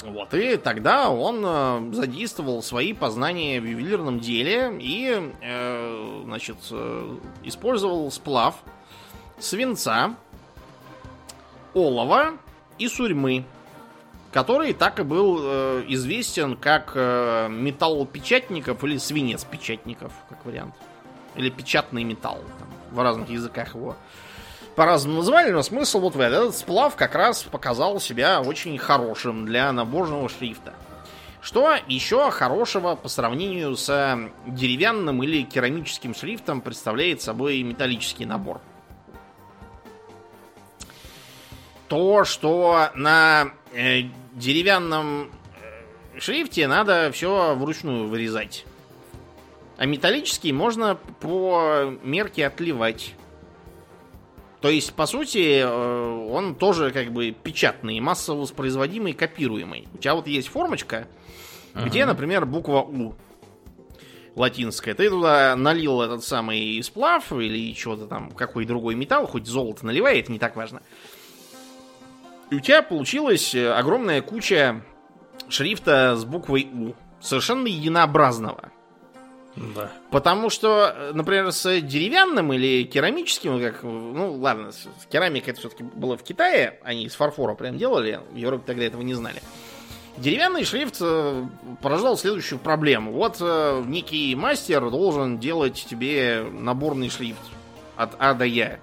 Вот, 0.04 0.34
и 0.36 0.58
тогда 0.58 1.10
он 1.10 1.42
э, 1.44 1.94
задействовал 1.94 2.62
свои 2.62 2.94
познания 2.94 3.60
в 3.60 3.66
ювелирном 3.66 4.20
деле 4.20 4.78
и, 4.80 5.32
э, 5.42 6.22
значит, 6.26 6.58
э, 6.70 7.18
использовал 7.44 8.12
сплав 8.12 8.56
свинца, 9.40 10.16
олова 11.74 12.34
и 12.78 12.88
сурьмы, 12.88 13.46
который 14.36 14.74
так 14.74 15.00
и 15.00 15.04
был 15.04 15.40
э, 15.42 15.86
известен 15.88 16.58
как 16.58 16.92
э, 16.94 17.48
металл 17.50 18.06
печатников 18.06 18.84
или 18.84 18.98
свинец 18.98 19.46
печатников, 19.46 20.12
как 20.28 20.46
вариант. 20.46 20.76
Или 21.38 21.50
печатный 21.50 22.04
металл. 22.04 22.42
Там, 22.60 22.68
в 22.92 23.02
разных 23.02 23.30
языках 23.30 23.76
его 23.76 23.96
по-разному 24.76 25.20
называли, 25.20 25.52
но 25.52 25.64
смысл 25.64 26.02
вот 26.02 26.16
в 26.16 26.20
этом. 26.20 26.48
Этот 26.48 26.58
сплав 26.58 26.98
как 26.98 27.16
раз 27.16 27.44
показал 27.44 28.02
себя 28.02 28.42
очень 28.42 28.78
хорошим 28.78 29.46
для 29.46 29.72
наборного 29.72 30.28
шрифта. 30.28 30.74
Что 31.42 31.78
еще 31.88 32.30
хорошего 32.30 32.96
по 32.96 33.08
сравнению 33.08 33.78
с 33.78 34.20
деревянным 34.48 35.24
или 35.24 35.44
керамическим 35.44 36.14
шрифтом 36.14 36.60
представляет 36.60 37.22
собой 37.22 37.64
металлический 37.64 38.26
набор? 38.26 38.60
То, 41.88 42.26
что 42.26 42.90
на 42.96 43.52
э, 43.72 44.10
деревянном 44.40 45.32
э, 45.62 46.20
шрифте 46.20 46.68
надо 46.68 47.12
все 47.12 47.56
вручную 47.56 48.08
вырезать. 48.08 48.66
А 49.78 49.86
металлический 49.86 50.54
можно 50.54 50.96
по 51.20 51.94
мерке 52.04 52.48
отливать. 52.48 53.14
То 54.62 54.70
есть, 54.70 54.94
по 54.94 55.06
сути, 55.06 55.60
э, 55.60 56.28
он 56.30 56.56
тоже 56.56 56.92
как 56.92 57.12
бы 57.12 57.32
печатный, 57.32 58.00
массово 58.00 58.42
воспроизводимый, 58.42 59.14
копируемый. 59.14 59.88
У 59.94 59.98
тебя 59.98 60.16
вот 60.16 60.28
есть 60.28 60.48
формочка, 60.48 61.08
Ага. 61.74 61.88
где, 61.88 62.06
например, 62.06 62.46
буква 62.46 62.80
У 62.82 63.16
латинская. 64.36 64.94
Ты 64.94 65.10
туда 65.10 65.56
налил 65.56 66.02
этот 66.02 66.24
самый 66.24 66.82
сплав 66.84 67.32
или 67.32 67.74
что-то 67.74 68.08
там, 68.08 68.32
какой 68.32 68.66
другой 68.66 68.96
металл, 68.96 69.28
хоть 69.28 69.46
золото 69.46 69.86
наливай, 69.86 70.20
это 70.20 70.32
не 70.32 70.40
так 70.40 70.56
важно. 70.56 70.82
И 72.50 72.56
у 72.56 72.60
тебя 72.60 72.82
получилась 72.82 73.56
э, 73.56 73.72
огромная 73.72 74.22
куча 74.22 74.82
шрифта 75.50 76.16
с 76.16 76.26
буквой 76.26 76.70
У. 76.72 76.94
Совершенно 77.20 77.68
единообразного. 77.68 78.72
Да. 79.56 79.92
Потому 80.12 80.50
что, 80.50 80.94
э, 80.96 81.12
например, 81.14 81.52
с 81.52 81.82
деревянным 81.82 82.54
или 82.54 82.84
керамическим, 82.84 83.60
как, 83.60 83.84
ну 83.84 84.36
ладно, 84.36 84.72
керамикой 85.10 85.54
это 85.54 85.62
все-таки 85.62 85.84
было 85.84 86.18
в 86.18 86.24
Китае, 86.24 86.80
они 86.84 87.06
из 87.06 87.16
фарфора 87.16 87.56
прям 87.56 87.78
делали, 87.78 88.20
в 88.32 88.36
Европе 88.36 88.64
тогда 88.68 88.84
этого 88.84 89.02
не 89.02 89.16
знали. 89.16 89.42
Деревянный 90.18 90.66
шрифт 90.66 90.98
э, 91.02 91.46
порождал 91.82 92.18
следующую 92.18 92.60
проблему. 92.60 93.12
Вот 93.12 93.42
некий 93.88 94.36
мастер 94.36 94.90
должен 94.90 95.40
делать 95.40 95.86
тебе 95.90 96.46
наборный 96.52 97.10
шрифт 97.10 97.42
от 97.96 98.14
А 98.20 98.34
до 98.34 98.46
Я. 98.46 98.80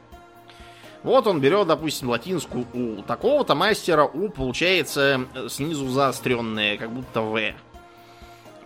Вот 1.02 1.26
он 1.26 1.40
берет, 1.40 1.66
допустим, 1.66 2.10
латинскую 2.10 2.66
У. 2.72 3.02
Такого-то 3.02 3.54
мастера 3.54 4.04
У 4.04 4.28
получается 4.28 5.26
э, 5.34 5.48
снизу 5.48 5.88
заостренное, 5.88 6.76
как 6.76 6.90
будто 6.90 7.22
В. 7.22 7.36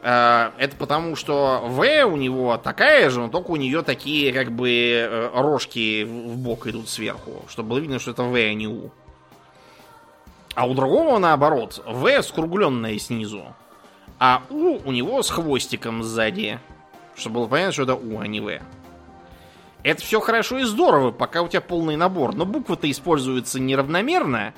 Э, 0.02 0.50
Это 0.58 0.76
потому, 0.76 1.16
что 1.16 1.62
В 1.64 2.04
у 2.04 2.16
него 2.16 2.56
такая 2.58 3.08
же, 3.08 3.20
но 3.20 3.28
только 3.28 3.52
у 3.52 3.56
нее 3.56 3.82
такие 3.82 4.32
как 4.32 4.52
бы 4.52 4.70
э, 4.70 5.30
рожки 5.34 6.04
в 6.04 6.36
бок 6.36 6.66
идут 6.66 6.88
сверху, 6.90 7.42
чтобы 7.48 7.70
было 7.70 7.78
видно, 7.78 7.98
что 7.98 8.10
это 8.10 8.22
В, 8.24 8.34
а 8.34 8.54
не 8.54 8.68
У. 8.68 8.90
А 10.54 10.66
у 10.66 10.74
другого 10.74 11.18
наоборот, 11.18 11.82
В 11.86 12.22
скругленная 12.22 12.98
снизу, 12.98 13.44
а 14.18 14.42
У 14.50 14.78
у 14.84 14.92
него 14.92 15.22
с 15.22 15.30
хвостиком 15.30 16.02
сзади, 16.02 16.58
чтобы 17.14 17.36
было 17.36 17.46
понятно, 17.46 17.72
что 17.72 17.82
это 17.84 17.94
У, 17.94 18.20
а 18.20 18.26
не 18.26 18.40
В. 18.40 18.60
Это 19.86 20.02
все 20.02 20.18
хорошо 20.18 20.58
и 20.58 20.64
здорово, 20.64 21.12
пока 21.12 21.42
у 21.42 21.48
тебя 21.48 21.60
полный 21.60 21.94
набор, 21.94 22.34
но 22.34 22.44
буквы-то 22.44 22.90
используются 22.90 23.60
неравномерно. 23.60 24.52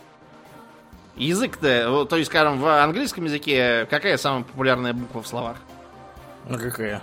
Язык-то, 1.17 2.07
то 2.07 2.17
есть, 2.17 2.31
скажем, 2.31 2.59
в 2.59 2.83
английском 2.83 3.27
языке 3.27 3.87
какая 3.91 4.17
самая 4.17 4.45
популярная 4.45 4.95
буква 4.95 5.21
в 5.21 5.27
словах? 5.27 5.59
А 6.49 6.57
какая? 6.57 7.03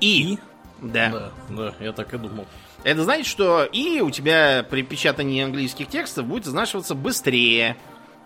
И. 0.00 0.40
Да. 0.80 1.10
Да, 1.10 1.30
да, 1.50 1.74
я 1.78 1.92
так 1.92 2.12
и 2.12 2.18
думал. 2.18 2.44
Это 2.82 3.04
значит, 3.04 3.26
что 3.26 3.62
и 3.62 4.00
у 4.00 4.10
тебя 4.10 4.66
при 4.68 4.82
печатании 4.82 5.40
английских 5.44 5.86
текстов 5.86 6.26
будет 6.26 6.48
изнашиваться 6.48 6.96
быстрее, 6.96 7.76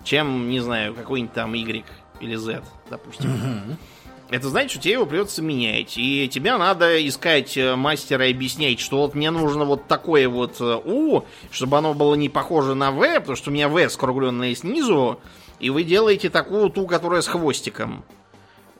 чем, 0.05 0.49
не 0.49 0.61
знаю, 0.61 0.95
какой-нибудь 0.95 1.35
там 1.35 1.53
Y 1.53 1.85
или 2.21 2.35
Z, 2.35 2.63
допустим. 2.89 3.77
Это 4.33 4.49
значит, 4.49 4.71
что 4.71 4.81
тебе 4.81 4.95
его 4.95 5.05
придется 5.05 5.43
менять. 5.43 5.99
И 5.99 6.27
тебе 6.27 6.57
надо 6.57 7.07
искать 7.07 7.55
э, 7.59 7.77
мастера 7.77 8.27
и 8.27 8.33
объяснять, 8.33 8.81
что 8.81 9.03
вот 9.03 9.15
мне 9.15 9.31
нужно 9.31 9.67
вот 9.67 9.89
такое 9.89 10.27
вот 10.27 10.57
э, 10.59 10.81
У, 10.87 11.25
чтобы 11.51 11.77
оно 11.77 11.93
было 11.93 12.15
не 12.15 12.31
похоже 12.31 12.75
на 12.75 12.93
В, 12.93 13.03
потому 13.21 13.37
что 13.37 13.51
у 13.51 13.53
меня 13.53 13.69
В 13.69 13.87
скругленное 13.91 14.55
снизу, 14.55 15.21
и 15.61 15.69
вы 15.69 15.83
делаете 15.83 16.31
такую 16.31 16.71
ту, 16.71 16.87
которая 16.87 17.21
с 17.21 17.27
хвостиком. 17.27 18.07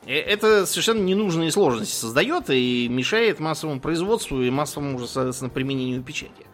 Э, 0.07 0.15
Это 0.15 0.65
совершенно 0.65 1.03
ненужные 1.03 1.51
сложности 1.51 1.93
создает 1.93 2.49
и 2.49 2.87
мешает 2.89 3.39
массовому 3.39 3.79
производству 3.79 4.41
и 4.41 4.49
массовому 4.49 4.95
уже, 4.95 5.05
соответственно, 5.07 5.51
применению 5.51 6.01
печати. 6.01 6.47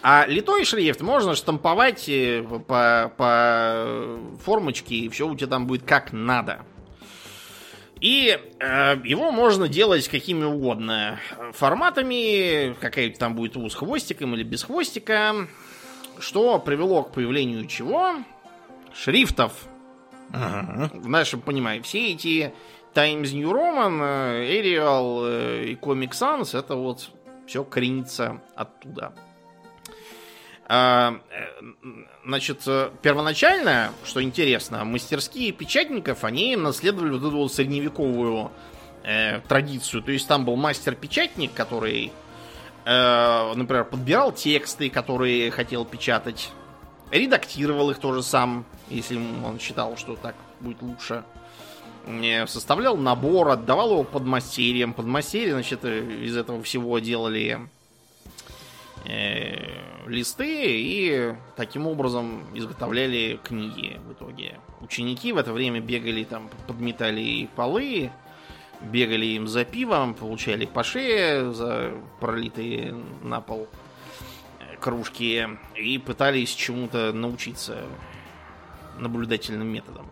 А 0.00 0.24
литой 0.26 0.64
шрифт 0.64 1.02
можно 1.02 1.34
штамповать 1.34 2.10
по, 2.66 3.12
по 3.14 4.18
формочке, 4.42 4.94
и 4.94 5.10
все 5.10 5.28
у 5.28 5.36
тебя 5.36 5.48
там 5.48 5.66
будет 5.66 5.82
как 5.82 6.14
надо. 6.14 6.64
И 8.00 8.38
э, 8.58 8.96
его 9.04 9.30
можно 9.30 9.68
делать 9.68 10.08
какими 10.08 10.44
угодно 10.44 11.20
форматами, 11.52 12.74
какая 12.80 13.10
там 13.10 13.34
будет 13.34 13.56
у 13.56 13.68
с 13.68 13.74
хвостиком 13.74 14.34
или 14.34 14.42
без 14.42 14.62
хвостика, 14.62 15.46
что 16.18 16.58
привело 16.58 17.02
к 17.02 17.12
появлению 17.12 17.66
чего? 17.66 18.16
Шрифтов. 18.94 19.52
Ага. 20.32 20.90
В 20.94 21.08
нашем 21.08 21.40
понимании 21.40 21.82
все 21.82 22.12
эти 22.12 22.54
Times 22.94 23.32
New 23.32 23.50
Roman, 23.50 24.00
э, 24.02 24.60
Arial 24.60 25.24
э, 25.26 25.64
и 25.66 25.74
Comic 25.74 26.12
Sans, 26.12 26.58
это 26.58 26.76
вот 26.76 27.10
все 27.46 27.64
коренится 27.64 28.40
оттуда. 28.54 29.12
А, 30.72 31.20
Значит, 32.24 32.62
э, 32.66 32.90
первоначально, 33.02 33.92
что 34.04 34.22
интересно, 34.22 34.84
мастерские 34.84 35.52
печатников, 35.52 36.24
они 36.24 36.56
наследовали 36.56 37.10
вот 37.10 37.28
эту 37.28 37.36
вот 37.36 37.52
средневековую 37.52 38.50
э, 39.04 39.40
традицию. 39.40 40.02
То 40.02 40.12
есть 40.12 40.26
там 40.26 40.44
был 40.44 40.56
мастер-печатник, 40.56 41.52
который 41.52 42.12
Э, 42.84 43.52
например, 43.54 43.84
подбирал 43.84 44.32
тексты, 44.32 44.90
которые 44.90 45.50
хотел 45.50 45.84
печатать. 45.84 46.50
Редактировал 47.10 47.90
их 47.90 47.98
тоже 47.98 48.22
сам, 48.22 48.64
если 48.88 49.16
он 49.44 49.58
считал, 49.58 49.96
что 49.96 50.16
так 50.16 50.34
будет 50.60 50.80
лучше. 50.82 51.24
Э, 52.06 52.46
составлял 52.46 52.96
набор, 52.96 53.50
отдавал 53.50 53.92
его 53.92 54.04
подмастерьям. 54.04 54.94
Подмастерья, 54.94 55.52
значит, 55.52 55.84
из 55.84 56.36
этого 56.36 56.62
всего 56.62 56.98
делали 57.00 57.60
э, 57.60 57.66
листы 59.04 60.46
и 60.46 61.34
таким 61.56 61.86
образом 61.86 62.44
изготовляли 62.54 63.38
книги 63.42 63.98
в 64.06 64.12
итоге. 64.12 64.58
Ученики 64.80 65.32
в 65.32 65.38
это 65.38 65.52
время 65.52 65.80
бегали 65.80 66.24
там, 66.24 66.50
подметали 66.66 67.48
полы, 67.56 68.10
бегали 68.80 69.26
им 69.26 69.46
за 69.46 69.64
пивом, 69.64 70.14
получали 70.14 70.66
по 70.66 70.82
шее 70.82 71.52
за 71.52 71.92
пролитые 72.20 72.94
на 73.22 73.40
пол 73.40 73.68
кружки 74.80 75.46
и 75.76 75.98
пытались 75.98 76.54
чему-то 76.54 77.12
научиться 77.12 77.84
наблюдательным 78.98 79.68
методом. 79.68 80.08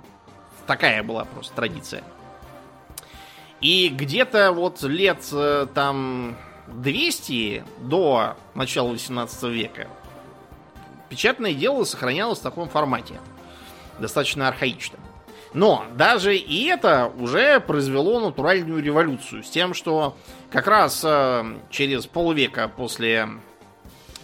Такая 0.66 1.02
была 1.02 1.24
просто 1.24 1.54
традиция. 1.54 2.04
И 3.60 3.88
где-то 3.88 4.52
вот 4.52 4.82
лет 4.82 5.26
э, 5.32 5.66
там 5.74 6.36
200 6.74 7.64
до 7.80 8.36
начала 8.54 8.88
18 8.88 9.42
века 9.44 9.88
печатное 11.08 11.54
дело 11.54 11.84
сохранялось 11.84 12.38
в 12.38 12.42
таком 12.42 12.68
формате. 12.68 13.14
Достаточно 13.98 14.48
архаичном. 14.48 15.00
Но 15.54 15.86
даже 15.94 16.36
и 16.36 16.66
это 16.66 17.10
уже 17.18 17.58
произвело 17.60 18.20
натуральную 18.20 18.82
революцию 18.82 19.42
с 19.42 19.50
тем, 19.50 19.72
что 19.72 20.16
как 20.50 20.66
раз 20.66 21.02
э, 21.04 21.58
через 21.70 22.06
полвека 22.06 22.68
после 22.68 23.28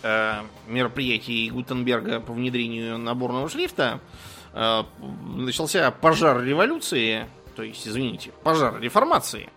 э, 0.02 0.34
мероприятий 0.68 1.50
Гутенберга 1.50 2.20
по 2.20 2.34
внедрению 2.34 2.98
наборного 2.98 3.48
шрифта 3.48 4.00
э, 4.52 4.82
начался 5.34 5.90
пожар 5.90 6.42
революции, 6.44 7.26
то 7.56 7.62
есть, 7.62 7.88
извините, 7.88 8.30
пожар 8.42 8.78
реформации, 8.80 9.48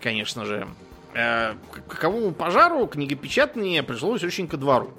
конечно 0.00 0.46
же. 0.46 0.66
Э, 1.14 1.54
каковому 1.88 2.32
пожару 2.32 2.86
книгопечатные 2.86 3.82
пришлось 3.82 4.22
очень 4.22 4.46
ко 4.46 4.56
двору. 4.56 4.92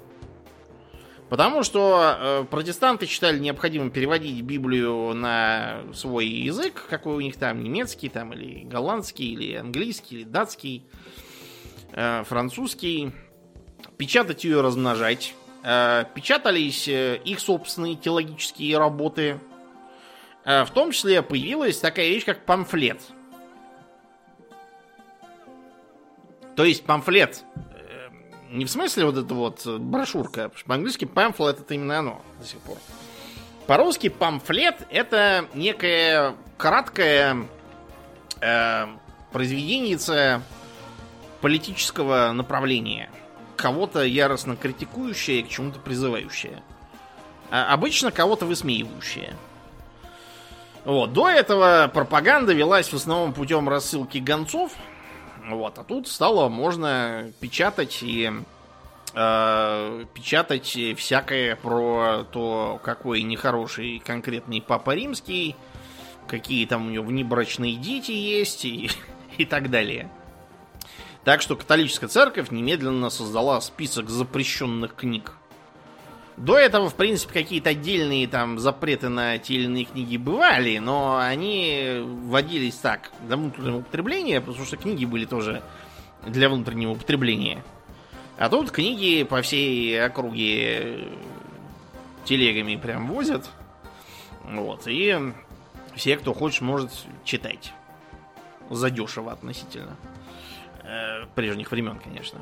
Потому 1.30 1.62
что 1.62 2.16
э, 2.18 2.44
протестанты 2.50 3.06
считали 3.06 3.38
необходимым 3.38 3.92
переводить 3.92 4.42
Библию 4.42 5.14
на 5.14 5.82
свой 5.94 6.26
язык, 6.26 6.86
какой 6.90 7.14
у 7.14 7.20
них 7.20 7.36
там, 7.36 7.62
немецкий 7.62 8.08
там, 8.08 8.32
или 8.32 8.64
голландский, 8.64 9.32
или 9.32 9.54
английский, 9.54 10.16
или 10.16 10.24
датский, 10.24 10.84
э, 11.92 12.24
французский, 12.24 13.12
печатать 13.96 14.42
ее, 14.42 14.60
размножать. 14.60 15.34
Э, 15.62 16.04
печатались 16.14 16.88
э, 16.88 17.20
их 17.24 17.38
собственные 17.38 17.94
теологические 17.94 18.78
работы. 18.78 19.38
Э, 20.44 20.64
в 20.64 20.70
том 20.70 20.90
числе 20.90 21.22
появилась 21.22 21.78
такая 21.78 22.08
вещь, 22.08 22.24
как 22.24 22.44
памфлет. 22.44 23.00
То 26.60 26.66
есть 26.66 26.84
памфлет 26.84 27.42
не 28.50 28.66
в 28.66 28.70
смысле 28.70 29.06
вот 29.06 29.16
эта 29.16 29.32
вот 29.32 29.66
брошюрка, 29.66 30.50
по-английски 30.66 31.06
памфлет 31.06 31.58
это 31.60 31.72
именно 31.72 32.00
оно 32.00 32.22
до 32.38 32.46
сих 32.46 32.58
пор. 32.58 32.76
По-русски 33.66 34.10
памфлет 34.10 34.86
это 34.90 35.46
некое 35.54 36.34
краткое 36.58 37.48
э, 38.42 38.86
произведение 39.32 40.42
политического 41.40 42.30
направления. 42.32 43.08
Кого-то 43.56 44.04
яростно 44.04 44.54
критикующее 44.54 45.42
к 45.44 45.48
чему-то 45.48 45.78
призывающее. 45.78 46.62
А 47.50 47.72
обычно 47.72 48.10
кого-то 48.10 48.44
высмеивающее. 48.44 49.34
Вот. 50.84 51.14
До 51.14 51.26
этого 51.30 51.90
пропаганда 51.90 52.52
велась 52.52 52.92
в 52.92 52.96
основном 52.96 53.32
путем 53.32 53.66
рассылки 53.66 54.18
гонцов– 54.18 54.72
вот, 55.48 55.78
а 55.78 55.84
тут 55.84 56.08
стало 56.08 56.48
можно 56.48 57.32
печатать 57.40 57.98
и 58.02 58.30
э, 59.14 60.04
печатать 60.14 60.78
всякое 60.96 61.56
про 61.56 62.24
то, 62.30 62.80
какой 62.82 63.22
нехороший 63.22 64.02
конкретный 64.04 64.60
папа 64.60 64.94
римский, 64.94 65.56
какие 66.26 66.66
там 66.66 66.86
у 66.86 66.90
него 66.90 67.04
внебрачные 67.04 67.76
дети 67.76 68.12
есть 68.12 68.64
и, 68.64 68.90
и 69.38 69.44
так 69.44 69.70
далее. 69.70 70.10
Так 71.24 71.42
что 71.42 71.56
католическая 71.56 72.08
церковь 72.08 72.50
немедленно 72.50 73.10
создала 73.10 73.60
список 73.60 74.08
запрещенных 74.08 74.94
книг. 74.94 75.34
До 76.40 76.56
этого, 76.56 76.88
в 76.88 76.94
принципе, 76.94 77.34
какие-то 77.34 77.68
отдельные 77.68 78.26
там 78.26 78.58
запреты 78.58 79.10
на 79.10 79.36
те 79.36 79.56
или 79.56 79.64
иные 79.64 79.84
книги 79.84 80.16
бывали, 80.16 80.78
но 80.78 81.18
они 81.18 82.00
вводились 82.02 82.76
так, 82.76 83.10
для 83.26 83.36
внутреннего 83.36 83.76
употребления, 83.80 84.40
потому 84.40 84.64
что 84.64 84.78
книги 84.78 85.04
были 85.04 85.26
тоже 85.26 85.62
для 86.26 86.48
внутреннего 86.48 86.92
употребления. 86.92 87.62
А 88.38 88.48
тут 88.48 88.70
книги 88.70 89.22
по 89.22 89.42
всей 89.42 90.02
округе 90.02 91.08
телегами 92.24 92.76
прям 92.76 93.06
возят. 93.08 93.50
Вот, 94.44 94.84
и 94.86 95.34
все, 95.94 96.16
кто 96.16 96.32
хочет, 96.32 96.62
может 96.62 96.90
читать. 97.22 97.74
Задешево 98.70 99.32
относительно. 99.32 99.94
Э, 100.84 101.26
прежних 101.34 101.70
времен, 101.70 101.98
конечно. 102.02 102.38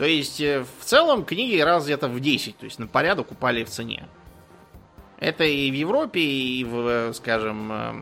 То 0.00 0.06
есть, 0.06 0.40
э, 0.40 0.64
в 0.78 0.84
целом, 0.86 1.26
книги 1.26 1.58
раз 1.58 1.84
где-то 1.84 2.08
в 2.08 2.20
10, 2.20 2.56
то 2.56 2.64
есть 2.64 2.78
на 2.78 2.86
порядок 2.86 3.32
упали 3.32 3.64
в 3.64 3.68
цене. 3.68 4.08
Это 5.18 5.44
и 5.44 5.70
в 5.70 5.74
Европе, 5.74 6.22
и 6.22 6.64
в, 6.64 6.88
э, 6.88 7.12
скажем, 7.12 7.70
э, 7.70 7.92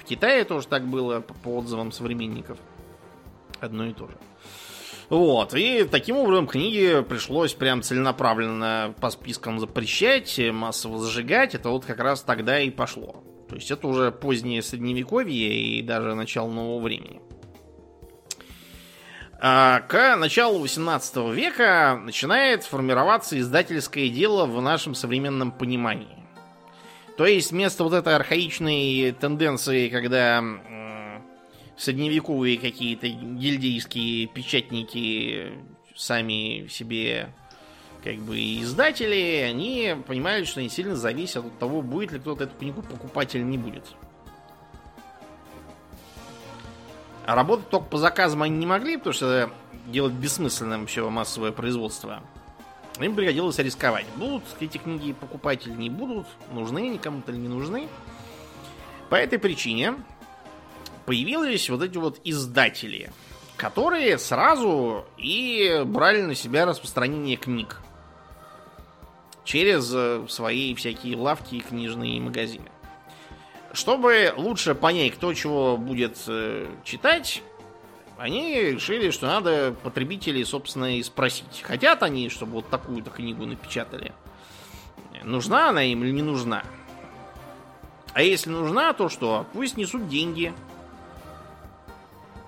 в 0.00 0.04
Китае 0.04 0.44
тоже 0.44 0.66
так 0.66 0.84
было, 0.88 1.20
по 1.20 1.58
отзывам 1.58 1.92
современников. 1.92 2.58
Одно 3.60 3.86
и 3.86 3.92
то 3.92 4.08
же. 4.08 4.16
Вот, 5.10 5.54
и 5.54 5.84
таким 5.84 6.16
образом 6.16 6.48
книги 6.48 7.04
пришлось 7.08 7.54
прям 7.54 7.82
целенаправленно 7.82 8.92
по 9.00 9.10
спискам 9.10 9.60
запрещать, 9.60 10.40
массово 10.52 10.98
зажигать. 10.98 11.54
Это 11.54 11.68
вот 11.68 11.84
как 11.84 12.00
раз 12.00 12.22
тогда 12.22 12.58
и 12.58 12.68
пошло. 12.68 13.22
То 13.48 13.54
есть 13.54 13.70
это 13.70 13.86
уже 13.86 14.10
позднее 14.10 14.60
средневековье 14.60 15.54
и 15.54 15.82
даже 15.82 16.16
начало 16.16 16.50
нового 16.50 16.80
времени. 16.80 17.20
А, 19.42 19.80
к 19.80 20.16
началу 20.16 20.58
18 20.58 21.16
века 21.32 21.98
начинает 22.02 22.64
формироваться 22.64 23.38
издательское 23.38 24.10
дело 24.10 24.44
в 24.44 24.60
нашем 24.60 24.94
современном 24.94 25.50
понимании. 25.50 26.18
То 27.16 27.24
есть 27.24 27.50
вместо 27.50 27.84
вот 27.84 27.94
этой 27.94 28.14
архаичной 28.16 29.12
тенденции, 29.12 29.88
когда 29.88 30.44
средневековые 31.78 32.58
какие-то 32.58 33.08
гильдейские 33.08 34.26
печатники 34.26 35.52
сами 35.96 36.66
себе 36.68 37.32
как 38.04 38.16
бы 38.16 38.36
издатели, 38.38 39.46
они 39.48 39.96
понимают, 40.06 40.48
что 40.48 40.60
они 40.60 40.68
сильно 40.68 40.96
зависят 40.96 41.46
от 41.46 41.58
того, 41.58 41.80
будет 41.80 42.12
ли 42.12 42.18
кто-то 42.18 42.44
эту 42.44 42.56
книгу 42.58 42.82
покупать 42.82 43.34
или 43.34 43.42
не 43.42 43.56
будет. 43.56 43.84
А 47.30 47.36
работать 47.36 47.68
только 47.68 47.86
по 47.86 47.96
заказам 47.96 48.42
они 48.42 48.56
не 48.56 48.66
могли, 48.66 48.96
потому 48.96 49.14
что 49.14 49.52
делать 49.86 50.14
бессмысленным 50.14 50.88
все 50.88 51.08
массовое 51.08 51.52
производство. 51.52 52.24
Им 52.98 53.14
пригодилось 53.14 53.56
рисковать. 53.60 54.04
Будут 54.16 54.42
эти 54.58 54.78
книги 54.78 55.12
покупать 55.12 55.64
или 55.64 55.74
не 55.74 55.90
будут, 55.90 56.26
нужны 56.52 56.88
они 56.88 56.98
кому-то 56.98 57.30
или 57.30 57.38
не 57.38 57.46
нужны. 57.46 57.86
По 59.10 59.14
этой 59.14 59.38
причине 59.38 59.94
появились 61.06 61.70
вот 61.70 61.84
эти 61.84 61.98
вот 61.98 62.20
издатели, 62.24 63.12
которые 63.56 64.18
сразу 64.18 65.04
и 65.16 65.84
брали 65.86 66.22
на 66.22 66.34
себя 66.34 66.66
распространение 66.66 67.36
книг 67.36 67.80
через 69.44 69.88
э, 69.94 70.26
свои 70.28 70.74
всякие 70.74 71.16
лавки 71.16 71.54
и 71.54 71.60
книжные 71.60 72.20
магазины. 72.20 72.72
Чтобы 73.72 74.32
лучше 74.36 74.74
понять, 74.74 75.14
кто 75.14 75.32
чего 75.32 75.76
будет 75.76 76.18
э, 76.26 76.68
читать, 76.84 77.42
они 78.18 78.54
решили, 78.54 79.10
что 79.10 79.26
надо 79.26 79.74
потребителей, 79.82 80.44
собственно, 80.44 80.98
и 80.98 81.02
спросить. 81.02 81.62
Хотят 81.62 82.02
они, 82.02 82.28
чтобы 82.28 82.52
вот 82.54 82.68
такую-то 82.68 83.10
книгу 83.10 83.46
напечатали? 83.46 84.12
Нужна 85.22 85.68
она 85.68 85.84
им 85.84 86.02
или 86.02 86.10
не 86.10 86.22
нужна? 86.22 86.64
А 88.12 88.22
если 88.22 88.50
нужна, 88.50 88.92
то 88.92 89.08
что? 89.08 89.46
Пусть 89.52 89.76
несут 89.76 90.08
деньги. 90.08 90.52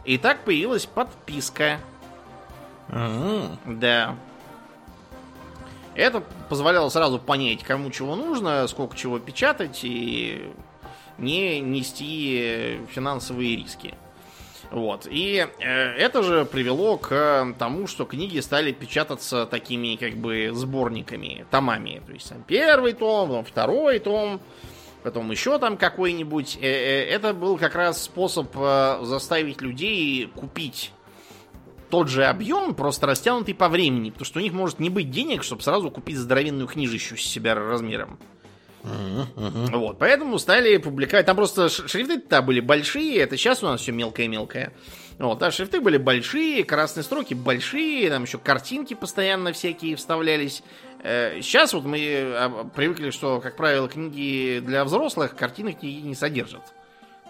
И 0.05 0.19
так 0.19 0.45
появилась 0.45 0.87
подписка. 0.87 1.79
Mm-hmm. 2.89 3.79
Да. 3.79 4.17
Это 5.95 6.21
позволяло 6.49 6.89
сразу 6.89 7.19
понять, 7.19 7.63
кому 7.63 7.91
чего 7.91 8.17
нужно, 8.17 8.67
сколько 8.67 8.97
чего 8.97 9.19
печатать 9.19 9.81
и 9.85 10.53
не 11.19 11.61
нести 11.61 12.81
финансовые 12.93 13.57
риски. 13.57 13.95
Вот. 14.73 15.07
И 15.11 15.47
э, 15.59 15.65
это 15.65 16.23
же 16.23 16.47
привело 16.47 16.97
к 16.97 17.55
тому, 17.59 17.87
что 17.87 18.07
книги 18.07 18.41
стали 18.41 18.73
печататься 18.73 19.45
такими 19.45 19.97
как 19.97 20.15
бы 20.15 20.51
сборниками, 20.55 21.45
томами. 21.51 22.03
То 22.07 22.13
есть 22.13 22.31
там 22.31 22.43
первый 22.43 22.95
том, 22.95 23.29
потом 23.29 23.45
второй 23.45 23.99
том, 23.99 24.41
потом 25.03 25.31
еще 25.31 25.59
там 25.59 25.77
какой-нибудь. 25.77 26.57
Э, 26.61 26.67
э, 26.67 27.05
это 27.05 27.35
был 27.35 27.59
как 27.59 27.75
раз 27.75 28.03
способ 28.03 28.51
э, 28.55 29.01
заставить 29.03 29.61
людей 29.61 30.27
купить 30.35 30.93
тот 31.91 32.09
же 32.09 32.25
объем, 32.25 32.75
просто 32.75 33.07
растянутый 33.07 33.55
по 33.55 33.69
времени. 33.69 34.09
Потому 34.09 34.25
что 34.25 34.39
у 34.39 34.43
них 34.43 34.55
может 34.55 34.79
не 34.79 34.89
быть 34.89 35.11
денег, 35.11 35.43
чтобы 35.43 35.61
сразу 35.61 35.91
купить 35.91 36.17
здоровенную 36.17 36.67
книжищу 36.67 37.19
с 37.19 37.23
себя 37.23 37.55
размером. 37.55 38.19
Вот, 38.85 39.99
поэтому 39.99 40.39
стали 40.39 40.77
публиковать. 40.79 41.27
Там 41.27 41.37
просто 41.37 41.69
шрифты-то 41.69 42.43
были 42.43 42.61
большие, 42.61 43.19
это 43.19 43.37
сейчас 43.37 43.63
у 43.63 43.67
нас 43.67 43.81
все 43.81 43.93
мелкое-мелкое. 43.93 44.73
Вот, 45.19 45.43
а 45.43 45.51
шрифты 45.51 45.81
были 45.81 45.99
большие, 45.99 46.65
красные 46.65 47.05
строки 47.05 47.35
большие, 47.35 48.11
там 48.11 48.25
еще 48.25 48.39
картинки 48.39 48.95
постоянно 48.95 49.53
всякие 49.53 49.95
вставлялись. 49.97 50.63
Сейчас 51.03 51.73
э, 51.73 51.77
вот 51.77 51.87
мы 51.87 51.99
а, 52.35 52.71
привыкли, 52.75 53.11
что, 53.11 53.41
как 53.41 53.57
правило, 53.57 53.89
книги 53.89 54.61
для 54.65 54.85
взрослых 54.85 55.37
картинок 55.37 55.83
не 55.83 56.15
содержат. 56.15 56.63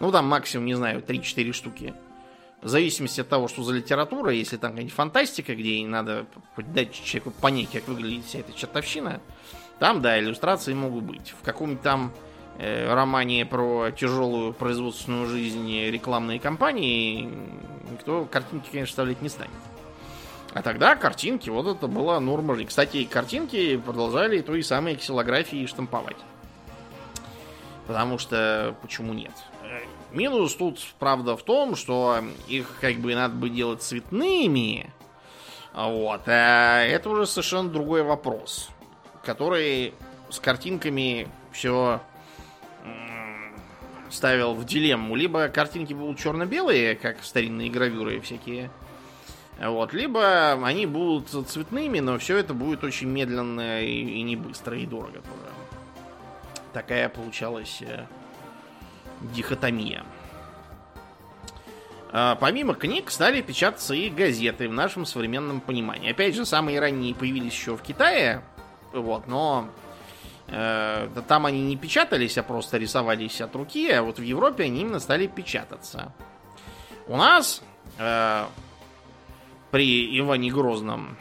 Ну, 0.00 0.10
там 0.10 0.26
максимум, 0.26 0.66
не 0.66 0.74
знаю, 0.74 1.02
3-4 1.06 1.52
штуки. 1.52 1.94
В 2.60 2.68
зависимости 2.68 3.20
от 3.20 3.28
того, 3.28 3.48
что 3.48 3.62
за 3.62 3.74
литература, 3.74 4.32
если 4.32 4.56
там 4.56 4.70
какая-нибудь 4.72 4.94
фантастика, 4.94 5.54
где 5.54 5.84
надо 5.84 6.26
дать 6.56 6.92
человеку 6.92 7.32
понять, 7.32 7.70
как 7.72 7.88
выглядит 7.88 8.24
вся 8.24 8.38
эта 8.38 8.52
чертовщина, 8.52 9.20
там, 9.78 10.00
да, 10.00 10.18
иллюстрации 10.18 10.74
могут 10.74 11.04
быть. 11.04 11.34
В 11.40 11.44
каком-нибудь 11.44 11.82
там 11.82 12.12
э, 12.58 12.92
романе 12.92 13.44
про 13.46 13.90
тяжелую 13.90 14.52
производственную 14.52 15.26
жизнь 15.26 15.70
рекламной 15.90 16.38
кампании 16.38 17.28
никто 17.90 18.24
картинки, 18.24 18.68
конечно, 18.70 18.90
вставлять 18.90 19.22
не 19.22 19.28
станет. 19.28 19.50
А 20.54 20.62
тогда 20.62 20.96
картинки, 20.96 21.48
вот 21.48 21.66
это 21.66 21.86
была 21.86 22.20
норма. 22.20 22.54
И, 22.56 22.64
кстати, 22.64 23.04
картинки 23.04 23.76
продолжали 23.78 24.40
той 24.40 24.62
самой 24.62 24.96
ксилографии 24.96 25.66
штамповать. 25.66 26.16
Потому 27.86 28.18
что 28.18 28.76
почему 28.82 29.12
нет? 29.12 29.32
Минус 30.12 30.54
тут, 30.54 30.78
правда, 30.98 31.36
в 31.38 31.42
том, 31.42 31.74
что 31.74 32.18
их 32.46 32.76
как 32.80 32.96
бы 32.96 33.14
надо 33.14 33.34
бы 33.34 33.48
делать 33.48 33.82
цветными. 33.82 34.92
Вот. 35.72 36.20
А 36.26 36.82
это 36.82 37.08
уже 37.08 37.26
совершенно 37.26 37.70
другой 37.70 38.02
вопрос 38.02 38.68
который 39.24 39.94
с 40.30 40.38
картинками 40.40 41.28
все 41.52 42.00
ставил 44.10 44.54
в 44.54 44.64
дилемму. 44.64 45.16
Либо 45.16 45.48
картинки 45.48 45.92
будут 45.92 46.18
черно-белые, 46.18 46.94
как 46.94 47.22
старинные 47.22 47.70
гравюры 47.70 48.20
всякие. 48.20 48.70
Вот, 49.58 49.92
либо 49.92 50.52
они 50.64 50.86
будут 50.86 51.28
цветными, 51.48 52.00
но 52.00 52.18
все 52.18 52.38
это 52.38 52.52
будет 52.54 52.82
очень 52.84 53.08
медленно 53.08 53.82
и, 53.82 54.00
и 54.00 54.22
не 54.22 54.34
быстро, 54.34 54.76
и 54.76 54.86
дорого 54.86 55.20
тоже. 55.20 55.52
Такая 56.72 57.08
получалась 57.08 57.82
э, 57.82 58.06
дихотомия. 59.20 60.04
А, 62.10 62.34
помимо 62.36 62.74
книг 62.74 63.10
стали 63.10 63.40
печататься 63.40 63.94
и 63.94 64.10
газеты 64.10 64.68
в 64.68 64.72
нашем 64.72 65.06
современном 65.06 65.60
понимании. 65.60 66.10
Опять 66.10 66.34
же, 66.34 66.44
самые 66.44 66.80
ранние 66.80 67.14
появились 67.14 67.52
еще 67.52 67.76
в 67.76 67.82
Китае, 67.82 68.42
вот, 68.92 69.26
но 69.26 69.68
э, 70.48 71.08
там 71.28 71.46
они 71.46 71.62
не 71.62 71.76
печатались, 71.76 72.38
а 72.38 72.42
просто 72.42 72.78
рисовались 72.78 73.40
от 73.40 73.54
руки, 73.54 73.90
а 73.90 74.02
вот 74.02 74.18
в 74.18 74.22
Европе 74.22 74.64
они 74.64 74.82
именно 74.82 75.00
стали 75.00 75.26
печататься. 75.26 76.12
У 77.06 77.16
нас 77.16 77.62
э, 77.98 78.44
при 79.70 80.18
Иване 80.18 80.50
Грозном 80.50 81.16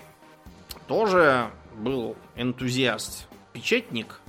тоже 0.88 1.50
был 1.76 2.16
энтузиаст-печатник, 2.36 4.20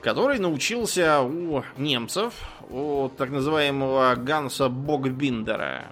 который 0.00 0.38
научился 0.38 1.20
у 1.22 1.62
немцев, 1.76 2.34
у 2.68 3.08
так 3.16 3.30
называемого 3.30 4.14
Ганса 4.16 4.68
Богбиндера. 4.68 5.86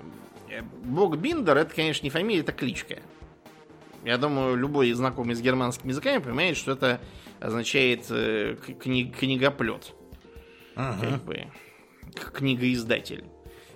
Э, 0.48 0.62
Богбиндер 0.62 1.56
это, 1.56 1.74
конечно, 1.74 2.04
не 2.04 2.10
фамилия, 2.10 2.40
это 2.40 2.52
кличка. 2.52 2.98
Я 4.04 4.18
думаю, 4.18 4.56
любой 4.56 4.92
знакомый 4.92 5.34
с 5.34 5.40
германскими 5.40 5.90
языками 5.90 6.18
понимает, 6.18 6.56
что 6.56 6.72
это 6.72 7.00
означает 7.40 8.06
э, 8.10 8.56
кни- 8.78 9.12
книгоплет. 9.12 9.94
Ага. 10.74 11.06
Как 11.06 11.24
бы. 11.24 11.46
Книгоиздатель. 12.34 13.24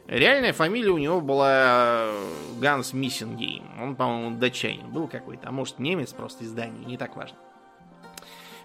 Реальная 0.07 0.53
фамилия 0.53 0.91
у 0.91 0.99
него 0.99 1.21
была 1.21 2.09
э, 2.09 2.29
Ганс 2.61 2.93
Миссингейм. 2.93 3.65
Он, 3.81 3.97
по-моему, 3.97 4.39
датчанин 4.39 4.91
был 4.91 5.09
какой-то, 5.09 5.49
а 5.49 5.53
может 5.53 5.79
немец 5.79 6.13
просто 6.13 6.45
из 6.45 6.53
Дании, 6.53 6.85
не 6.85 6.97
так 6.97 7.17
важно. 7.17 7.37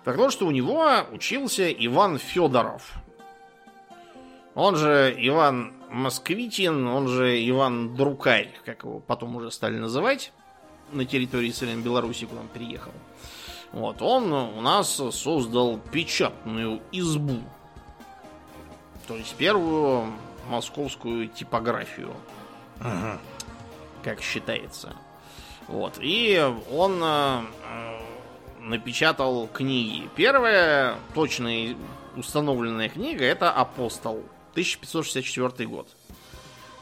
Так 0.03 0.17
то, 0.17 0.29
что 0.31 0.47
у 0.47 0.51
него 0.51 0.87
учился 1.11 1.71
Иван 1.71 2.17
Федоров. 2.17 2.93
Он 4.55 4.75
же 4.75 5.15
Иван 5.17 5.73
Москвитин, 5.89 6.87
он 6.87 7.07
же 7.07 7.47
Иван 7.49 7.95
Друкарь, 7.95 8.51
как 8.65 8.83
его 8.83 8.99
потом 8.99 9.35
уже 9.35 9.51
стали 9.51 9.77
называть 9.77 10.33
на 10.91 11.05
территории 11.05 11.51
современной 11.51 11.83
Беларуси, 11.83 12.25
куда 12.25 12.41
он 12.41 12.47
переехал. 12.47 12.91
Вот, 13.71 14.01
он 14.01 14.31
у 14.33 14.61
нас 14.61 15.01
создал 15.11 15.79
печатную 15.91 16.81
избу. 16.91 17.41
То 19.07 19.15
есть 19.15 19.35
первую 19.35 20.13
московскую 20.49 21.27
типографию. 21.27 22.13
Ага. 22.79 23.19
Как 24.03 24.21
считается. 24.21 24.95
Вот. 25.67 25.99
И 26.01 26.41
он 26.71 26.99
э, 27.03 27.41
напечатал 28.59 29.47
книги. 29.47 30.09
Первая 30.15 30.95
точная 31.13 31.75
установленная 32.15 32.89
книга 32.89 33.23
это 33.23 33.51
Апостол. 33.51 34.23
1564 34.51 35.67
год. 35.69 35.87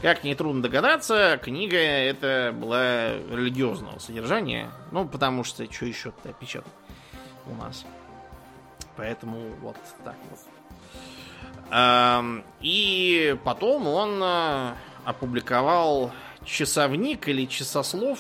Как 0.02 0.24
нетрудно 0.24 0.62
догадаться, 0.62 1.38
книга 1.44 1.78
это 1.78 2.56
была 2.56 3.16
религиозного 3.16 4.00
содержания. 4.00 4.72
Ну, 4.92 5.06
потому 5.06 5.44
что 5.44 5.70
что 5.72 5.86
еще-то 5.86 6.32
печатать 6.34 6.72
у 7.48 7.56
нас. 7.56 7.86
Поэтому 8.96 9.50
вот 9.62 9.76
так 10.06 10.16
вот. 10.30 10.40
И 12.62 13.38
потом 13.44 13.88
он 13.88 14.22
э, 14.24 14.74
опубликовал 15.04 16.12
часовник 16.44 17.28
или 17.28 17.46
часослов. 17.46 18.20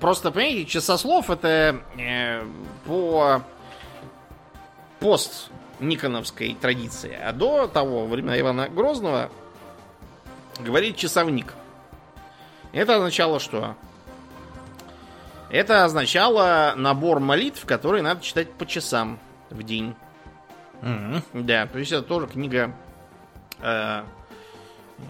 Просто, 0.00 0.30
понимаете, 0.32 0.66
часослов 0.66 1.30
это 1.30 1.80
э, 1.96 2.44
по 2.84 3.42
пост 5.00 5.50
Никоновской 5.80 6.56
традиции. 6.60 7.14
А 7.14 7.32
до 7.32 7.66
того, 7.68 8.06
времена 8.06 8.38
Ивана 8.38 8.68
Грозного, 8.68 9.30
говорит 10.60 10.96
часовник. 10.96 11.54
Это 12.72 12.96
означало 12.96 13.40
что? 13.40 13.76
Это 15.50 15.84
означало 15.84 16.74
набор 16.76 17.20
молитв, 17.20 17.64
которые 17.64 18.02
надо 18.02 18.22
читать 18.22 18.52
по 18.52 18.66
часам 18.66 19.18
в 19.50 19.62
день. 19.62 19.94
Mm-hmm. 20.82 21.22
Да, 21.32 21.66
то 21.66 21.78
есть 21.78 21.92
это 21.92 22.02
тоже 22.02 22.26
книга 22.26 22.74
э, 23.60 24.02
э, 24.02 25.02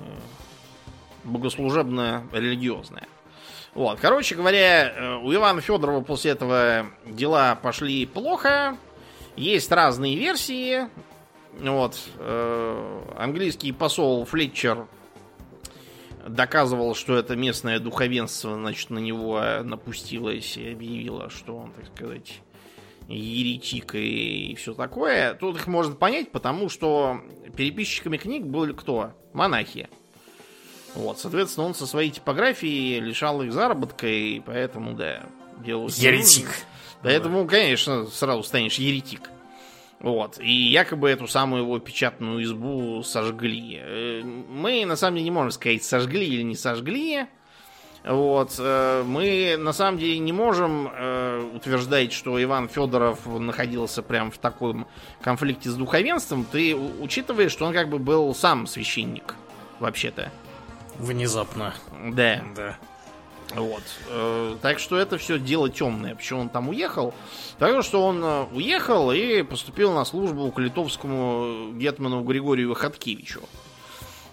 богослужебно-религиозная. 1.25 3.09
Вот, 3.75 3.99
короче 4.01 4.35
говоря, 4.35 4.91
э, 4.91 5.17
у 5.17 5.35
Ивана 5.35 5.61
Федорова 5.61 6.03
после 6.03 6.33
этого 6.33 6.87
дела 7.05 7.57
пошли 7.57 8.07
плохо. 8.07 8.77
Есть 9.37 9.73
разные 9.73 10.17
версии. 10.17 10.89
Вот, 11.59 11.99
э, 12.19 13.03
английский 13.17 13.73
посол 13.73 14.25
Флетчер 14.27 14.87
доказывал, 16.29 16.95
что 16.95 17.17
это 17.17 17.37
местное 17.37 17.79
духовенство, 17.79 18.55
значит, 18.55 18.91
на 18.91 18.99
него 18.99 19.41
напустилось 19.63 20.57
и 20.57 20.73
объявило, 20.73 21.31
что 21.31 21.57
он, 21.57 21.73
так 21.73 21.87
сказать, 21.95 22.41
еретик 23.09 23.95
и 23.95 24.55
все 24.59 24.75
такое. 24.75 25.35
Тут 25.35 25.57
их 25.57 25.67
можно 25.67 25.95
понять, 25.95 26.33
потому 26.33 26.69
что 26.69 27.21
переписчиками 27.57 28.17
книг 28.17 28.45
были 28.45 28.73
кто? 28.73 29.13
Монахи. 29.33 29.89
Вот, 30.95 31.19
соответственно, 31.19 31.67
он 31.67 31.75
со 31.75 31.87
своей 31.87 32.11
типографией 32.11 33.01
лишал 33.01 33.43
их 33.43 33.53
заработка, 33.53 34.07
и 34.07 34.41
поэтому, 34.41 34.95
да, 34.95 35.25
делал... 35.63 35.89
Еретик. 35.89 36.49
Поэтому, 37.03 37.47
конечно, 37.47 38.07
сразу 38.07 38.43
станешь 38.43 38.79
еретик. 38.79 39.31
Вот. 40.01 40.39
И 40.41 40.53
якобы 40.53 41.11
эту 41.11 41.27
самую 41.27 41.63
его 41.63 41.79
печатную 41.79 42.43
избу 42.43 43.03
сожгли. 43.03 43.81
Э, 43.81 44.23
мы, 44.23 44.85
на 44.85 44.97
самом 44.97 45.17
деле, 45.17 45.25
не 45.25 45.31
можем 45.31 45.51
сказать, 45.53 45.85
сожгли 45.85 46.27
или 46.27 46.43
не 46.43 46.55
сожгли. 46.55 47.27
Вот. 48.05 48.55
Э, 48.59 49.03
мы, 49.07 49.57
на 49.59 49.73
самом 49.73 49.99
деле, 49.99 50.19
не 50.19 50.33
можем 50.33 50.91
э, 50.93 51.51
утверждать, 51.55 52.13
что 52.13 52.41
Иван 52.43 52.69
Федоров 52.69 53.27
находился 53.27 54.03
прям 54.03 54.31
в 54.31 54.39
таком 54.39 54.87
конфликте 55.23 55.71
с 55.71 55.75
духовенством. 55.75 56.45
Ты 56.45 56.77
учитываешь, 56.77 57.53
что 57.53 57.65
он 57.65 57.73
как 57.73 57.89
бы 57.89 57.99
был 57.99 58.35
сам 58.35 58.67
священник, 58.67 59.35
вообще-то. 59.81 60.31
Внезапно. 60.99 61.75
Да. 62.13 62.45
Да. 62.55 62.79
Вот. 63.55 63.83
Э, 64.09 64.57
так 64.61 64.79
что 64.79 64.97
это 64.97 65.19
все 65.19 65.39
дело 65.39 65.71
темное. 65.71 66.15
Почему 66.15 66.41
он 66.41 66.49
там 66.49 66.69
уехал? 66.69 67.15
Потому 67.59 67.83
что 67.83 68.05
он 68.05 68.23
э, 68.23 68.45
уехал 68.53 69.13
и 69.13 69.43
поступил 69.43 69.93
на 69.93 70.05
службу 70.05 70.51
к 70.51 70.59
литовскому 70.59 71.73
гетману 71.75 72.23
Григорию 72.23 72.75
Хаткевичу. 72.75 73.41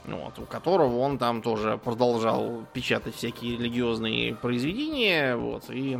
Вот, 0.05 0.37
у 0.39 0.45
которого 0.45 0.97
он 0.97 1.17
там 1.17 1.41
тоже 1.41 1.79
продолжал 1.81 2.65
печатать 2.73 3.15
всякие 3.15 3.53
религиозные 3.57 4.35
произведения. 4.35 5.37
Вот, 5.37 5.65
и 5.69 5.97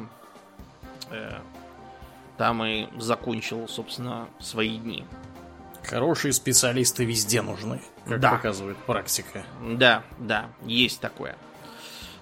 э, 1.12 1.32
там 2.38 2.64
и 2.66 2.88
закончил, 3.00 3.68
собственно, 3.70 4.28
свои 4.40 4.78
дни. 4.78 5.06
Хорошие 5.84 6.34
специалисты 6.34 7.06
везде 7.06 7.42
нужны, 7.42 7.82
как 8.08 8.20
Да. 8.20 8.32
показывает 8.32 8.78
практика. 8.78 9.44
Да, 9.62 10.04
да, 10.18 10.48
есть 10.66 11.00
такое. 11.00 11.38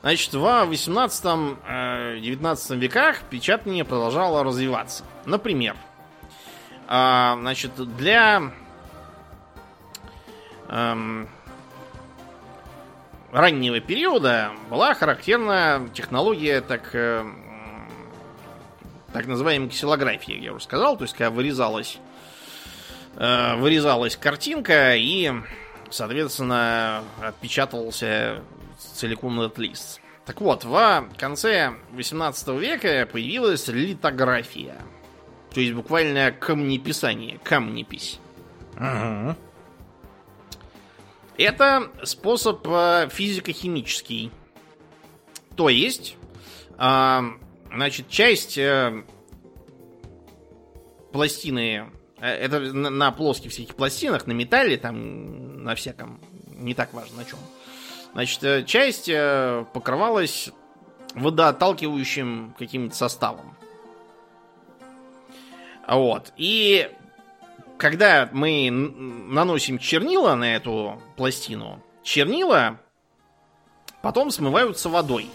Значит, 0.02 0.34
в 0.34 0.44
18-19 0.44 2.78
веках 2.78 3.22
печатание 3.30 3.86
продолжало 3.86 4.44
развиваться. 4.44 5.04
Например, 5.26 5.76
а, 6.88 7.38
значит, 7.40 7.74
для 7.98 8.52
эм, 10.70 11.30
раннего 13.32 13.80
периода 13.80 14.54
была 14.72 14.96
характерна 14.96 15.88
технология 15.94 16.62
так, 16.62 16.90
э, 16.94 17.24
так 19.14 19.28
называемой 19.28 19.70
ксилографии, 19.70 20.34
я 20.34 20.54
уже 20.54 20.64
сказал, 20.64 20.98
то 20.98 21.04
есть 21.04 21.14
когда 21.14 21.30
вырезалась, 21.30 22.00
э, 23.18 23.56
вырезалась 23.58 24.16
картинка 24.16 24.96
и, 24.96 25.32
соответственно, 25.92 27.04
отпечатывался 27.22 28.42
целиком 29.02 29.42
этот 29.42 29.58
лист. 29.58 30.00
Так 30.26 30.40
вот, 30.42 30.64
в 30.64 31.10
конце 31.18 31.74
18 31.94 32.48
века 32.60 33.10
появилась 33.12 33.68
литография. 33.68 34.78
То 35.54 35.60
есть 35.60 35.74
буквально 35.74 36.32
камнеписание, 36.32 37.40
камнепись. 37.44 38.20
Ага. 38.78 39.36
Это 41.38 41.90
способ 42.04 42.66
э, 42.68 43.10
физико-химический. 43.12 44.32
То 45.56 45.70
есть, 45.70 46.16
а, 46.78 47.24
значит, 47.74 48.08
часть 48.08 48.58
э, 48.60 49.04
пластины, 51.12 51.90
э, 52.20 52.28
это 52.28 52.60
на, 52.60 52.92
на 52.92 53.12
плоских 53.12 53.52
всяких 53.52 53.76
пластинах, 53.76 54.28
на 54.28 54.34
металле, 54.34 54.78
там, 54.78 55.64
на 55.64 55.74
всяком, 55.74 56.22
не 56.54 56.76
так 56.76 56.94
важно 56.94 57.18
на 57.18 57.26
чем. 57.26 57.40
Значит, 58.14 58.44
э, 58.44 58.64
часть 58.64 59.10
э, 59.10 59.66
покрывалась 59.74 60.50
водоотталкивающим 61.16 62.56
каким-то 62.58 62.96
составом. 62.96 63.56
Вот. 65.88 66.32
И 66.38 66.90
когда 67.78 68.30
мы 68.32 68.70
наносим 68.70 69.80
чернила 69.80 70.36
на 70.36 70.56
эту 70.56 71.02
пластину, 71.16 71.82
чернила 72.04 72.80
потом 74.02 74.32
смываются 74.32 74.90
водой. 74.90 75.30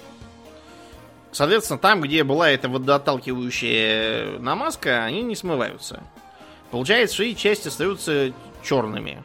Соответственно, 1.32 1.78
там, 1.78 2.00
где 2.00 2.24
была 2.24 2.50
эта 2.50 2.68
водоотталкивающая 2.68 4.38
намазка, 4.38 5.04
они 5.04 5.22
не 5.22 5.36
смываются. 5.36 6.02
Получается, 6.70 7.14
что 7.14 7.24
и 7.24 7.36
части 7.36 7.68
остаются 7.68 8.32
черными, 8.62 9.22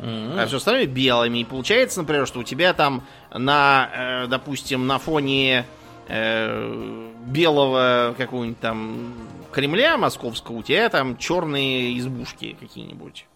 М. 0.00 0.38
а 0.38 0.46
все 0.46 0.56
остальное 0.58 0.86
белыми. 0.86 1.38
И 1.38 1.44
получается, 1.44 2.00
например, 2.00 2.26
что 2.26 2.40
у 2.40 2.42
тебя 2.44 2.72
там 2.74 3.02
на, 3.32 3.90
э, 3.92 4.26
допустим, 4.28 4.86
на 4.86 4.98
фоне 4.98 5.64
э, 6.08 7.10
белого 7.26 8.14
какого-нибудь 8.16 8.60
там 8.60 9.12
Кремля 9.52 9.96
московского, 9.98 10.56
у 10.56 10.62
тебя 10.62 10.88
там 10.88 11.16
черные 11.18 11.98
избушки 11.98 12.56
какие-нибудь. 12.58 13.26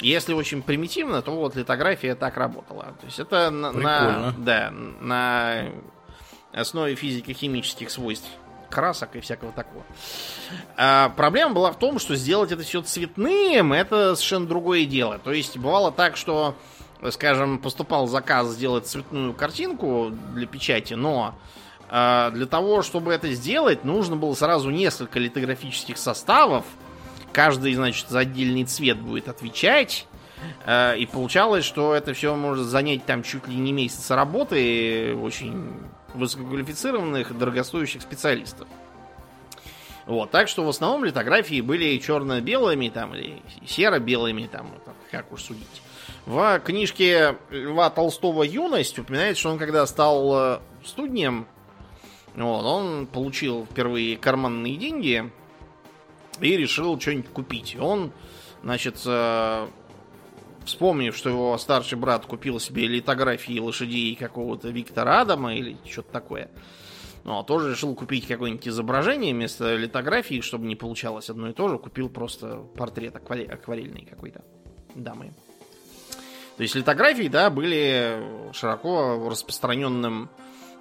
Если 0.00 0.34
очень 0.34 0.62
примитивно, 0.62 1.22
то 1.22 1.30
вот 1.30 1.56
литография 1.56 2.14
так 2.14 2.36
работала. 2.36 2.94
То 3.00 3.06
есть 3.06 3.18
это 3.18 3.50
на, 3.50 3.72
на- 3.72 4.34
да, 4.36 4.70
на 5.00 5.62
основе 6.52 6.94
физико-химических 6.96 7.90
свойств 7.90 8.28
красок 8.70 9.16
и 9.16 9.20
всякого 9.20 9.52
такого. 9.52 9.84
А 10.76 11.10
проблема 11.10 11.54
была 11.54 11.72
в 11.72 11.78
том, 11.78 11.98
что 11.98 12.14
сделать 12.16 12.52
это 12.52 12.62
все 12.62 12.82
цветным, 12.82 13.72
это 13.72 14.14
совершенно 14.14 14.46
другое 14.46 14.84
дело. 14.84 15.18
То 15.18 15.32
есть 15.32 15.56
бывало 15.56 15.92
так, 15.92 16.16
что, 16.16 16.56
скажем, 17.10 17.58
поступал 17.58 18.06
заказ 18.06 18.48
сделать 18.48 18.86
цветную 18.86 19.34
картинку 19.34 20.10
для 20.34 20.46
печати, 20.46 20.94
но 20.94 21.34
а, 21.88 22.30
для 22.30 22.46
того, 22.46 22.82
чтобы 22.82 23.12
это 23.12 23.32
сделать, 23.32 23.84
нужно 23.84 24.16
было 24.16 24.34
сразу 24.34 24.70
несколько 24.70 25.18
литографических 25.18 25.98
составов. 25.98 26.64
Каждый, 27.32 27.74
значит, 27.74 28.08
за 28.08 28.20
отдельный 28.20 28.64
цвет 28.64 28.98
будет 28.98 29.28
отвечать. 29.28 30.06
А, 30.64 30.94
И 30.94 31.06
получалось, 31.06 31.64
что 31.64 31.94
это 31.94 32.14
все 32.14 32.34
может 32.34 32.66
занять 32.66 33.04
там 33.04 33.22
чуть 33.22 33.46
ли 33.48 33.56
не 33.56 33.72
месяц 33.72 34.10
работы 34.10 35.16
очень 35.16 35.72
высококвалифицированных, 36.14 37.36
дорогостоящих 37.36 38.02
специалистов. 38.02 38.66
Вот, 40.06 40.30
так 40.30 40.48
что 40.48 40.64
в 40.64 40.68
основном 40.68 41.04
литографии 41.04 41.60
были 41.60 41.98
черно-белыми 41.98 42.88
там, 42.90 43.14
или 43.14 43.42
серо-белыми, 43.66 44.46
там, 44.46 44.70
как 45.10 45.32
уж 45.32 45.42
судить. 45.42 45.82
В 46.26 46.60
книжке 46.60 47.36
Льва 47.50 47.90
Толстого 47.90 48.44
«Юность» 48.44 48.98
упоминается, 48.98 49.40
что 49.40 49.50
он 49.50 49.58
когда 49.58 49.84
стал 49.86 50.34
э, 50.34 50.58
студнем, 50.84 51.46
вот, 52.36 52.64
он 52.64 53.06
получил 53.06 53.66
впервые 53.70 54.16
карманные 54.16 54.76
деньги 54.76 55.30
и 56.40 56.56
решил 56.56 57.00
что-нибудь 57.00 57.30
купить. 57.30 57.76
Он, 57.80 58.12
значит, 58.62 59.00
э, 59.06 59.68
вспомнив, 60.66 61.16
что 61.16 61.30
его 61.30 61.56
старший 61.58 61.96
брат 61.98 62.26
купил 62.26 62.60
себе 62.60 62.86
литографии 62.86 63.58
лошадей 63.58 64.14
какого-то 64.14 64.68
Виктора 64.68 65.22
Адама 65.22 65.54
или 65.54 65.76
что-то 65.88 66.12
такое, 66.12 66.50
ну, 67.24 67.42
тоже 67.42 67.70
решил 67.70 67.94
купить 67.94 68.26
какое-нибудь 68.26 68.68
изображение 68.68 69.34
вместо 69.34 69.74
литографии, 69.74 70.40
чтобы 70.40 70.66
не 70.66 70.76
получалось 70.76 71.28
одно 71.30 71.48
и 71.48 71.52
то 71.52 71.68
же. 71.68 71.78
Купил 71.78 72.08
просто 72.08 72.58
портрет 72.76 73.16
акваре- 73.16 73.50
акварельный 73.50 74.04
какой-то 74.04 74.44
дамы. 74.94 75.32
То 76.56 76.62
есть 76.62 76.74
литографии, 76.74 77.28
да, 77.28 77.50
были 77.50 78.22
широко 78.52 79.28
распространенным 79.28 80.30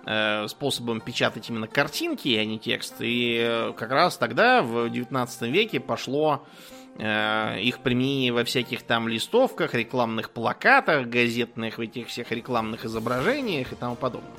э, 0.06 0.48
способом 0.48 1.02
печатать 1.02 1.50
именно 1.50 1.68
картинки, 1.68 2.36
а 2.36 2.46
не 2.46 2.60
текст. 2.60 2.96
И 3.00 3.38
э, 3.40 3.74
как 3.76 3.92
раз 3.92 4.18
тогда, 4.18 4.62
в 4.62 4.90
19 4.90 5.42
веке, 5.52 5.80
пошло 5.80 6.46
э, 6.46 6.75
их 6.98 7.80
применение 7.80 8.32
во 8.32 8.46
всяких 8.46 8.84
там 8.84 9.08
листовках, 9.10 9.74
рекламных 9.74 10.30
плакатах, 10.30 11.08
газетных, 11.08 11.78
в 11.78 11.82
этих 11.82 12.08
всех 12.08 12.32
рекламных 12.32 12.86
изображениях 12.86 13.74
и 13.74 13.76
тому 13.76 13.96
подобное. 13.96 14.32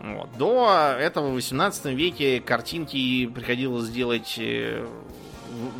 Вот. 0.00 0.28
До 0.36 0.94
этого 0.98 1.30
в 1.30 1.34
18 1.34 1.86
веке 1.86 2.40
картинки 2.40 3.26
приходилось 3.26 3.88
делать 3.88 4.36
э, 4.38 4.86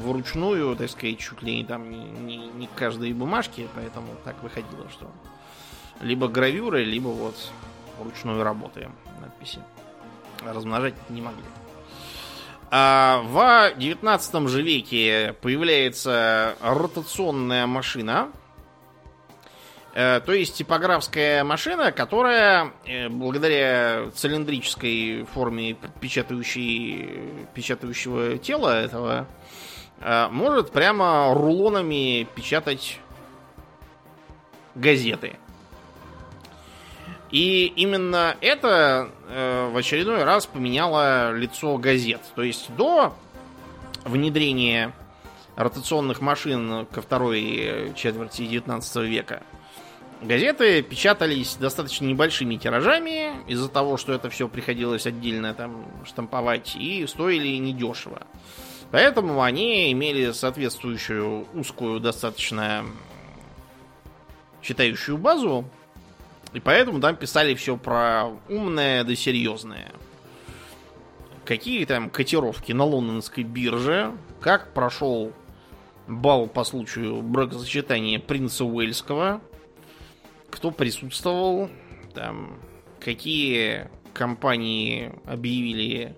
вручную, 0.02 0.74
так 0.74 0.90
сказать, 0.90 1.18
чуть 1.18 1.42
ли 1.42 1.56
не 1.56 1.64
там 1.64 1.88
не, 1.90 2.36
не- 2.36 2.68
каждой 2.74 3.12
бумажке, 3.12 3.68
поэтому 3.74 4.08
так 4.24 4.42
выходило, 4.42 4.88
что 4.90 5.10
либо 6.00 6.28
гравюры, 6.28 6.84
либо 6.84 7.08
вот 7.08 7.36
вручную 8.00 8.42
работы 8.42 8.88
надписи. 9.20 9.60
Размножать 10.44 10.94
не 11.10 11.20
могли. 11.20 11.42
А 12.70 13.22
в 13.24 13.78
19 13.78 14.48
же 14.48 14.62
веке 14.62 15.34
появляется 15.40 16.54
ротационная 16.60 17.66
машина, 17.66 18.30
Э, 19.98 20.20
То 20.20 20.32
есть 20.32 20.54
типографская 20.54 21.42
машина, 21.42 21.90
которая 21.90 22.72
э, 22.86 23.08
благодаря 23.08 24.10
цилиндрической 24.14 25.24
форме 25.24 25.76
печатающей, 26.00 27.20
печатающего 27.52 28.38
тела 28.38 28.80
этого 28.80 29.26
э, 30.00 30.28
может 30.30 30.70
прямо 30.70 31.34
рулонами 31.34 32.28
печатать 32.36 33.00
газеты. 34.76 35.36
И 37.30 37.66
именно 37.76 38.36
это 38.40 39.10
э, 39.28 39.70
в 39.70 39.76
очередной 39.76 40.24
раз 40.24 40.46
поменяло 40.46 41.32
лицо 41.32 41.76
газет. 41.76 42.20
То 42.34 42.42
есть 42.42 42.74
до 42.76 43.14
внедрения 44.04 44.92
ротационных 45.56 46.20
машин 46.20 46.86
ко 46.86 47.02
второй 47.02 47.92
четверти 47.96 48.46
19 48.46 48.96
века 49.08 49.42
Газеты 50.20 50.82
печатались 50.82 51.54
достаточно 51.54 52.04
небольшими 52.04 52.56
тиражами 52.56 53.30
из-за 53.46 53.68
того, 53.68 53.96
что 53.96 54.12
это 54.12 54.28
все 54.30 54.48
приходилось 54.48 55.06
отдельно 55.06 55.54
там 55.54 55.86
штамповать 56.04 56.74
и 56.74 57.06
стоили 57.06 57.56
недешево. 57.56 58.26
Поэтому 58.90 59.42
они 59.42 59.92
имели 59.92 60.32
соответствующую 60.32 61.46
узкую 61.54 62.00
достаточно 62.00 62.84
читающую 64.60 65.16
базу. 65.16 65.64
И 66.52 66.60
поэтому 66.60 67.00
там 67.00 67.16
писали 67.16 67.54
все 67.54 67.76
про 67.76 68.26
умное 68.48 69.04
да 69.04 69.14
серьезное. 69.14 69.92
Какие 71.44 71.84
там 71.84 72.10
котировки 72.10 72.72
на 72.72 72.84
лондонской 72.84 73.44
бирже, 73.44 74.12
как 74.40 74.72
прошел 74.74 75.32
бал 76.06 76.46
по 76.46 76.64
случаю 76.64 77.22
бракосочетания 77.22 78.18
принца 78.18 78.64
Уэльского, 78.64 79.40
кто 80.50 80.70
присутствовал, 80.70 81.70
там, 82.14 82.58
какие 82.98 83.88
компании 84.14 85.14
объявили 85.26 86.16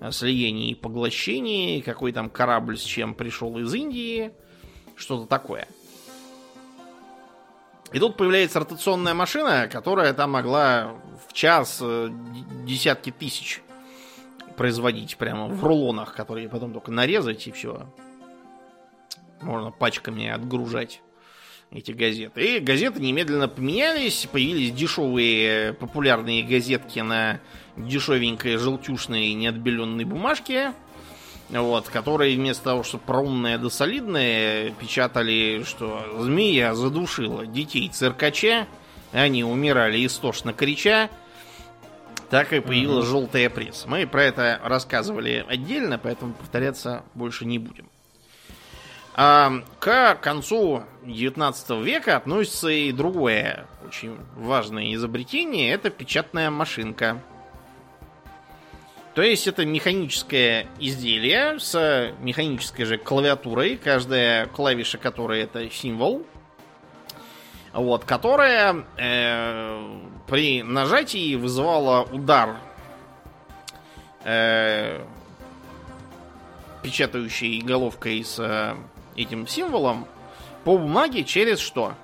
о 0.00 0.12
слиянии 0.12 0.70
и 0.70 0.74
поглощении, 0.74 1.80
какой 1.80 2.12
там 2.12 2.30
корабль 2.30 2.78
с 2.78 2.82
чем 2.82 3.14
пришел 3.14 3.58
из 3.58 3.72
Индии, 3.74 4.32
что-то 4.96 5.26
такое. 5.26 5.68
И 7.92 7.98
тут 7.98 8.16
появляется 8.16 8.60
ротационная 8.60 9.14
машина, 9.14 9.68
которая 9.70 10.12
там 10.12 10.32
могла 10.32 10.94
в 11.26 11.32
час 11.32 11.78
э, 11.80 12.10
десятки 12.66 13.10
тысяч 13.10 13.62
производить 14.56 15.16
прямо 15.16 15.46
в 15.46 15.64
рулонах, 15.64 16.14
которые 16.14 16.48
потом 16.48 16.72
только 16.72 16.90
нарезать 16.90 17.46
и 17.46 17.52
все. 17.52 17.86
Можно 19.40 19.70
пачками 19.70 20.28
отгружать 20.28 21.00
эти 21.70 21.92
газеты. 21.92 22.56
И 22.56 22.60
газеты 22.60 23.00
немедленно 23.00 23.48
поменялись, 23.48 24.26
появились 24.30 24.72
дешевые 24.72 25.74
популярные 25.74 26.42
газетки 26.42 27.00
на 27.00 27.40
дешевенькой 27.76 28.56
желтюшной 28.56 29.32
неотбеленной 29.34 30.04
бумажке, 30.04 30.74
вот, 31.50 31.88
которые 31.88 32.36
вместо 32.36 32.64
того, 32.64 32.82
чтобы 32.82 33.04
про 33.04 33.20
умное 33.20 33.58
да 33.58 33.70
солидное, 33.70 34.70
печатали, 34.72 35.64
что 35.64 36.04
змея 36.18 36.74
задушила 36.74 37.46
детей 37.46 37.88
циркача, 37.88 38.66
они 39.12 39.44
умирали 39.44 40.04
истошно 40.04 40.52
крича, 40.52 41.08
так 42.30 42.52
и 42.52 42.60
появилась 42.60 43.06
угу. 43.06 43.12
желтая 43.12 43.48
пресса. 43.48 43.88
Мы 43.88 44.06
про 44.06 44.24
это 44.24 44.60
рассказывали 44.62 45.44
отдельно, 45.48 45.98
поэтому 45.98 46.34
повторяться 46.34 47.02
больше 47.14 47.46
не 47.46 47.58
будем. 47.58 47.88
А, 49.14 49.64
к 49.80 50.16
концу 50.16 50.84
19 51.04 51.70
века 51.82 52.18
относится 52.18 52.68
и 52.68 52.92
другое 52.92 53.66
очень 53.84 54.16
важное 54.36 54.94
изобретение. 54.94 55.72
Это 55.72 55.90
печатная 55.90 56.50
машинка. 56.50 57.20
То 59.18 59.24
есть 59.24 59.48
это 59.48 59.66
механическое 59.66 60.68
изделие 60.78 61.58
с 61.58 62.14
механической 62.20 62.84
же 62.84 62.98
клавиатурой, 62.98 63.76
каждая 63.76 64.46
клавиша 64.46 64.96
которой 64.96 65.40
это 65.40 65.68
символ, 65.70 66.24
вот, 67.72 68.04
которая 68.04 68.84
э, 68.96 69.98
при 70.28 70.62
нажатии 70.62 71.34
вызывала 71.34 72.04
удар 72.04 72.58
э, 74.22 75.04
печатающей 76.84 77.60
головкой 77.60 78.22
с 78.22 78.76
этим 79.16 79.48
символом 79.48 80.06
по 80.62 80.78
бумаге 80.78 81.24
через 81.24 81.58
что? 81.58 81.94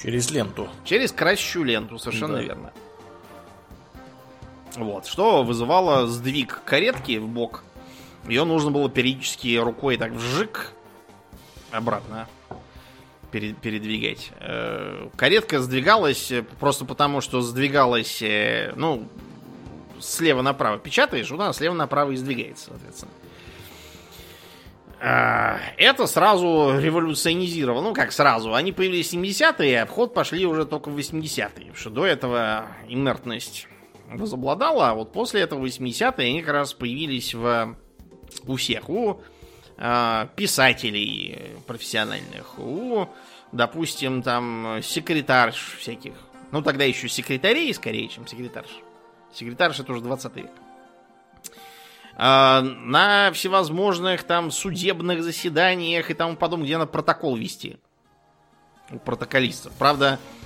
Через 0.00 0.30
ленту. 0.30 0.68
Через 0.84 1.10
кращую 1.10 1.64
ленту, 1.64 1.98
совершенно 1.98 2.34
да. 2.34 2.42
верно. 2.42 2.72
Вот, 4.76 5.06
что 5.06 5.42
вызывало 5.42 6.06
сдвиг 6.06 6.62
каретки 6.64 7.18
в 7.18 7.26
бок. 7.26 7.64
Ее 8.28 8.44
нужно 8.44 8.70
было 8.70 8.88
периодически 8.88 9.56
рукой 9.56 9.96
так 9.96 10.12
вжик 10.12 10.72
обратно 11.70 12.28
передвигать. 13.30 14.32
Э, 14.40 15.08
каретка 15.16 15.60
сдвигалась 15.60 16.32
просто 16.58 16.84
потому, 16.84 17.20
что 17.20 17.40
сдвигалась, 17.40 18.20
э, 18.22 18.72
ну, 18.76 19.08
слева 20.00 20.42
направо 20.42 20.78
печатаешь, 20.78 21.30
она 21.30 21.52
слева 21.52 21.74
направо 21.74 22.10
и 22.10 22.16
сдвигается, 22.16 22.70
соответственно. 22.70 23.12
Это 25.02 26.06
сразу 26.06 26.78
революционизировало. 26.78 27.80
Ну, 27.80 27.94
как 27.94 28.12
сразу. 28.12 28.52
Они 28.52 28.70
появились 28.70 29.08
в 29.08 29.14
70-е, 29.14 29.80
а 29.80 29.86
в 29.86 29.88
ход 29.88 30.12
пошли 30.12 30.44
уже 30.44 30.66
только 30.66 30.90
в 30.90 30.98
80-е. 30.98 31.48
Потому 31.48 31.74
что 31.74 31.88
до 31.88 32.04
этого 32.04 32.66
инертность 32.86 33.66
возобладала, 34.16 34.90
а 34.90 34.94
вот 34.94 35.12
после 35.12 35.42
этого 35.42 35.64
80-е 35.64 36.28
они 36.28 36.42
как 36.42 36.52
раз 36.52 36.74
появились 36.74 37.34
в, 37.34 37.76
у 38.46 38.56
всех. 38.56 38.88
У 38.88 39.20
э, 39.76 40.26
писателей 40.36 41.56
профессиональных, 41.66 42.58
у, 42.58 43.06
допустим, 43.52 44.22
там, 44.22 44.80
секретарш 44.82 45.76
всяких. 45.78 46.14
Ну, 46.52 46.62
тогда 46.62 46.84
еще 46.84 47.08
секретарей 47.08 47.72
скорее, 47.74 48.08
чем 48.08 48.26
секретарш. 48.26 48.68
Секретарш 49.32 49.80
это 49.80 49.92
уже 49.92 50.02
20 50.02 50.36
век. 50.36 50.50
А, 52.16 52.60
на 52.60 53.32
всевозможных 53.32 54.24
там 54.24 54.50
судебных 54.50 55.22
заседаниях 55.22 56.10
и 56.10 56.14
тому 56.14 56.36
подобное, 56.36 56.66
где 56.66 56.76
надо 56.76 56.90
протокол 56.90 57.36
вести 57.36 57.78
у 58.90 58.98
протоколистов. 58.98 59.72
Правда, 59.78 60.18
э, 60.18 60.39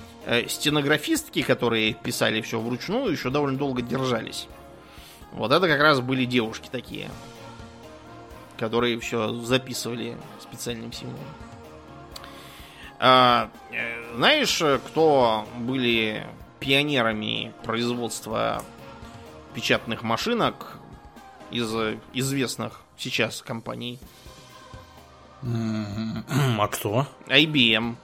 стенографистки, 0.47 1.41
которые 1.41 1.93
писали 1.93 2.41
все 2.41 2.59
вручную, 2.59 3.11
еще 3.11 3.29
довольно 3.29 3.57
долго 3.57 3.81
держались. 3.81 4.47
Вот 5.31 5.51
это 5.51 5.67
как 5.67 5.81
раз 5.81 5.99
были 5.99 6.25
девушки 6.25 6.69
такие, 6.71 7.09
которые 8.57 8.99
все 8.99 9.33
записывали 9.33 10.17
специальным 10.39 10.91
символом. 10.93 11.19
А, 12.99 13.49
э, 13.71 14.15
знаешь, 14.15 14.61
кто 14.87 15.45
были 15.57 16.25
пионерами 16.59 17.51
производства 17.63 18.63
печатных 19.53 20.03
машинок 20.03 20.77
из 21.51 21.71
известных 22.13 22.81
сейчас 22.97 23.41
компаний. 23.41 23.99
А 26.57 26.67
кто? 26.69 27.07
IBM. 27.27 27.95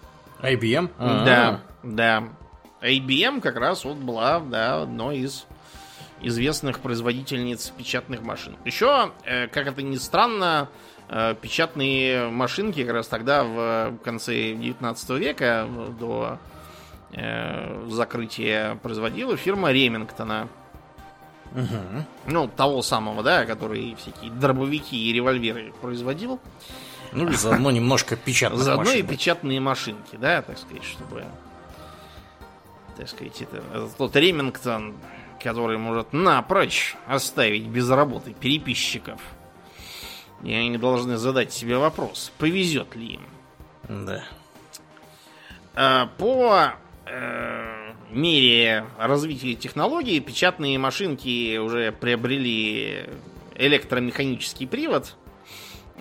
IBM? 0.41 0.89
А-а-а. 0.99 1.26
Да, 1.26 1.61
да. 1.84 2.29
IBM 2.82 3.41
как 3.41 3.57
раз 3.57 3.86
вот 3.86 3.97
была, 3.97 4.39
да, 4.39 4.82
одной 4.82 5.19
из 5.19 5.45
известных 6.21 6.79
производительниц 6.79 7.71
печатных 7.77 8.21
машин. 8.21 8.55
Еще, 8.65 9.11
э, 9.23 9.47
как 9.47 9.67
это 9.67 9.82
ни 9.82 9.97
странно, 9.97 10.69
э, 11.09 11.36
печатные 11.39 12.29
машинки 12.29 12.84
как 12.84 12.93
раз 12.93 13.07
тогда 13.07 13.43
в 13.43 13.97
конце 14.03 14.53
19 14.53 15.09
века 15.11 15.67
до 15.99 16.39
э, 17.11 17.88
закрытия 17.89 18.75
производила 18.75 19.36
фирма 19.38 19.71
Ремингтона. 19.71 20.47
Угу. 21.53 22.05
Ну, 22.27 22.47
того 22.47 22.82
самого, 22.82 23.23
да, 23.23 23.45
который 23.45 23.95
всякие 23.95 24.32
дробовики 24.32 25.09
и 25.09 25.11
револьверы 25.11 25.73
производил. 25.82 26.39
Ну, 27.11 27.29
и 27.29 27.36
заодно 27.36 27.71
немножко 27.71 28.15
печатных 28.15 28.61
Заодно 28.61 28.86
машин. 28.86 29.05
и 29.05 29.07
печатные 29.07 29.59
машинки, 29.59 30.15
да, 30.15 30.41
так 30.41 30.57
сказать, 30.57 30.84
чтобы... 30.84 31.25
Так 33.02 33.10
сказать, 33.10 33.41
это, 33.41 33.64
это 33.74 33.89
тот 33.97 34.16
Ремингтон, 34.16 34.93
который 35.43 35.80
может 35.80 36.14
напрочь 36.14 36.95
оставить 37.08 37.66
без 37.66 37.89
работы 37.89 38.32
переписчиков. 38.32 39.20
И 40.43 40.54
они 40.54 40.78
должны 40.78 41.18
задать 41.18 41.52
себе 41.52 41.78
вопрос, 41.80 42.32
повезет 42.38 42.95
ли 42.95 43.14
им. 43.14 43.26
Да. 44.06 44.24
А, 45.74 46.12
по 46.20 46.74
э, 47.08 47.93
мере 48.12 48.86
развития 48.99 49.56
технологий 49.56 50.20
печатные 50.20 50.78
машинки 50.78 51.58
уже 51.58 51.91
приобрели 51.91 53.10
электромеханический 53.56 54.68
привод. 54.68 55.16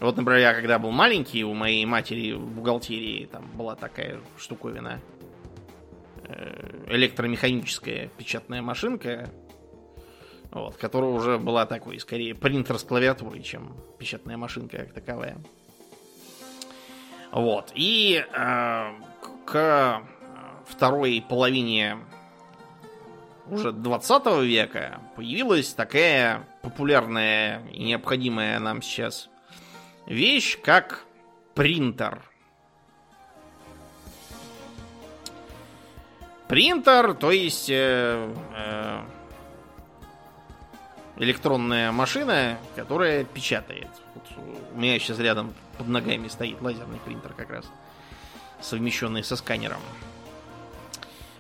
Вот, 0.01 0.19
например, 0.19 0.41
я 0.41 0.53
когда 0.53 0.79
был 0.79 0.91
маленький, 0.91 1.45
у 1.45 1.55
моей 1.55 1.87
матери 1.87 2.33
в 2.33 2.47
бухгалтерии 2.47 3.25
там 3.25 3.47
была 3.55 3.75
такая 3.75 4.21
штуковина. 4.37 5.01
Э, 6.33 6.85
электромеханическая 6.89 8.09
печатная 8.17 8.63
машинка. 8.63 9.31
Вот, 10.53 10.77
которая 10.77 11.11
уже 11.11 11.39
была 11.39 11.67
такой, 11.67 12.01
скорее, 12.01 12.35
принтер 12.35 12.79
с 12.79 12.83
клавиатурой, 12.83 13.43
чем 13.43 13.77
печатная 13.99 14.37
машинка 14.37 14.79
как 14.79 14.93
таковая. 14.93 15.39
Вот. 17.33 17.71
И 17.75 18.25
э, 18.33 18.91
к 19.45 20.03
второй 20.67 21.25
половине 21.29 21.99
уже 23.49 23.73
20 23.73 24.43
века 24.45 25.01
появилась 25.17 25.73
такая 25.73 26.47
популярная 26.63 27.65
и 27.73 27.83
необходимая 27.85 28.59
нам 28.61 28.83
сейчас 28.83 29.29
вещь, 30.07 30.61
как 30.63 31.05
принтер. 31.55 32.30
Принтер, 36.51 37.15
то 37.15 37.31
есть 37.31 37.71
э, 37.71 38.35
э, 38.57 39.01
электронная 41.19 41.93
машина, 41.93 42.59
которая 42.75 43.23
печатает. 43.23 43.87
Вот 44.17 44.25
у 44.75 44.77
меня 44.77 44.99
сейчас 44.99 45.21
рядом 45.21 45.55
под 45.79 45.87
ногами 45.87 46.27
стоит 46.27 46.61
лазерный 46.61 46.99
принтер 47.05 47.35
как 47.37 47.51
раз, 47.51 47.67
совмещенный 48.61 49.23
со 49.23 49.37
сканером. 49.37 49.79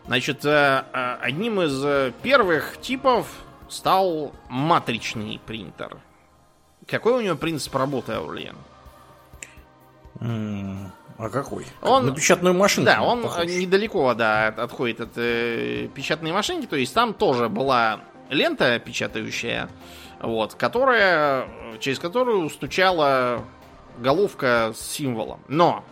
Значит, 0.07 0.45
э, 0.45 0.85
э, 0.93 1.17
одним 1.21 1.61
из 1.61 1.85
э, 1.85 2.13
первых 2.23 2.81
типов 2.81 3.27
стал 3.69 4.33
матричный 4.49 5.41
принтер. 5.45 5.97
Какой 6.87 7.15
у 7.15 7.21
него 7.21 7.35
принцип 7.35 7.75
работы, 7.75 8.13
Аурлиен? 8.13 8.57
А 11.23 11.29
какой? 11.29 11.66
Он, 11.83 12.07
На 12.07 12.14
печатную 12.14 12.55
машинку. 12.55 12.87
Да, 12.91 13.03
он 13.03 13.23
похож. 13.23 13.45
недалеко 13.45 14.14
да, 14.14 14.47
от- 14.49 14.59
отходит 14.59 15.01
от 15.03 15.11
э, 15.16 15.89
печатной 15.95 16.33
машинки. 16.33 16.64
То 16.66 16.77
есть 16.77 16.95
там 16.95 17.12
тоже 17.12 17.51
была 17.51 18.01
лента 18.31 18.79
печатающая, 18.79 19.68
вот, 20.21 20.55
которая, 20.55 21.47
через 21.79 21.99
которую 21.99 22.49
стучала 22.49 23.45
головка 23.99 24.73
с 24.75 24.81
символом. 24.81 25.41
Но, 25.47 25.85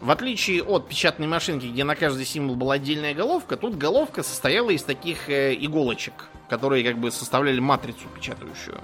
в 0.00 0.10
отличие 0.10 0.62
от 0.62 0.88
печатной 0.88 1.26
машинки, 1.26 1.66
где 1.66 1.84
на 1.84 1.94
каждый 1.94 2.24
символ 2.24 2.56
была 2.56 2.74
отдельная 2.74 3.12
головка, 3.12 3.58
тут 3.58 3.76
головка 3.76 4.22
состояла 4.22 4.70
из 4.70 4.82
таких 4.82 5.28
э, 5.28 5.54
иголочек, 5.54 6.28
которые 6.48 6.82
как 6.84 6.96
бы 6.98 7.10
составляли 7.10 7.60
матрицу 7.60 8.06
печатающую. 8.14 8.80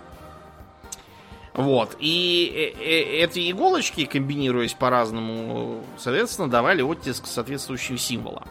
Вот. 1.60 1.94
И 1.98 2.72
э, 2.78 2.82
э, 2.82 3.24
эти 3.24 3.50
иголочки, 3.50 4.06
комбинируясь 4.06 4.72
по-разному, 4.72 5.84
соответственно, 5.98 6.48
давали 6.48 6.80
оттиск 6.80 7.26
соответствующего 7.26 7.98
символа. 7.98 8.44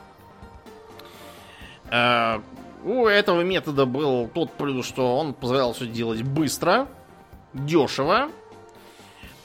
Э, 1.90 2.40
У 2.86 3.08
этого 3.08 3.42
метода 3.42 3.88
был 3.88 4.28
тот 4.32 4.52
плюс, 4.54 4.86
что 4.86 5.18
он 5.18 5.34
позволял 5.34 5.74
все 5.74 5.88
делать 5.88 6.22
быстро, 6.22 6.88
дешево. 7.54 8.30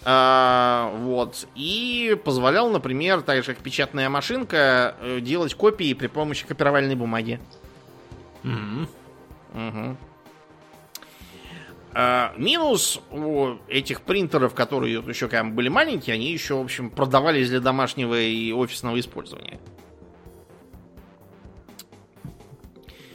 вот. 0.04 1.46
И 1.54 2.20
позволял, 2.22 2.68
например, 2.68 3.22
так 3.22 3.42
же 3.42 3.54
как 3.54 3.62
печатная 3.62 4.10
машинка, 4.10 4.94
делать 5.22 5.54
копии 5.54 5.94
при 5.94 6.08
помощи 6.08 6.46
копировальной 6.46 6.96
бумаги. 6.96 7.40
М. 8.42 8.86
Мгм. 9.54 9.96
А, 11.96 12.32
минус 12.36 13.00
у 13.10 13.54
этих 13.68 14.00
принтеров, 14.02 14.52
которые 14.54 14.98
вот 15.00 15.08
еще 15.08 15.28
когда 15.28 15.44
были 15.44 15.68
маленькие, 15.68 16.14
они 16.14 16.32
еще, 16.32 16.54
в 16.54 16.62
общем, 16.62 16.90
продавались 16.90 17.50
для 17.50 17.60
домашнего 17.60 18.20
и 18.20 18.50
офисного 18.52 18.98
использования. 18.98 19.60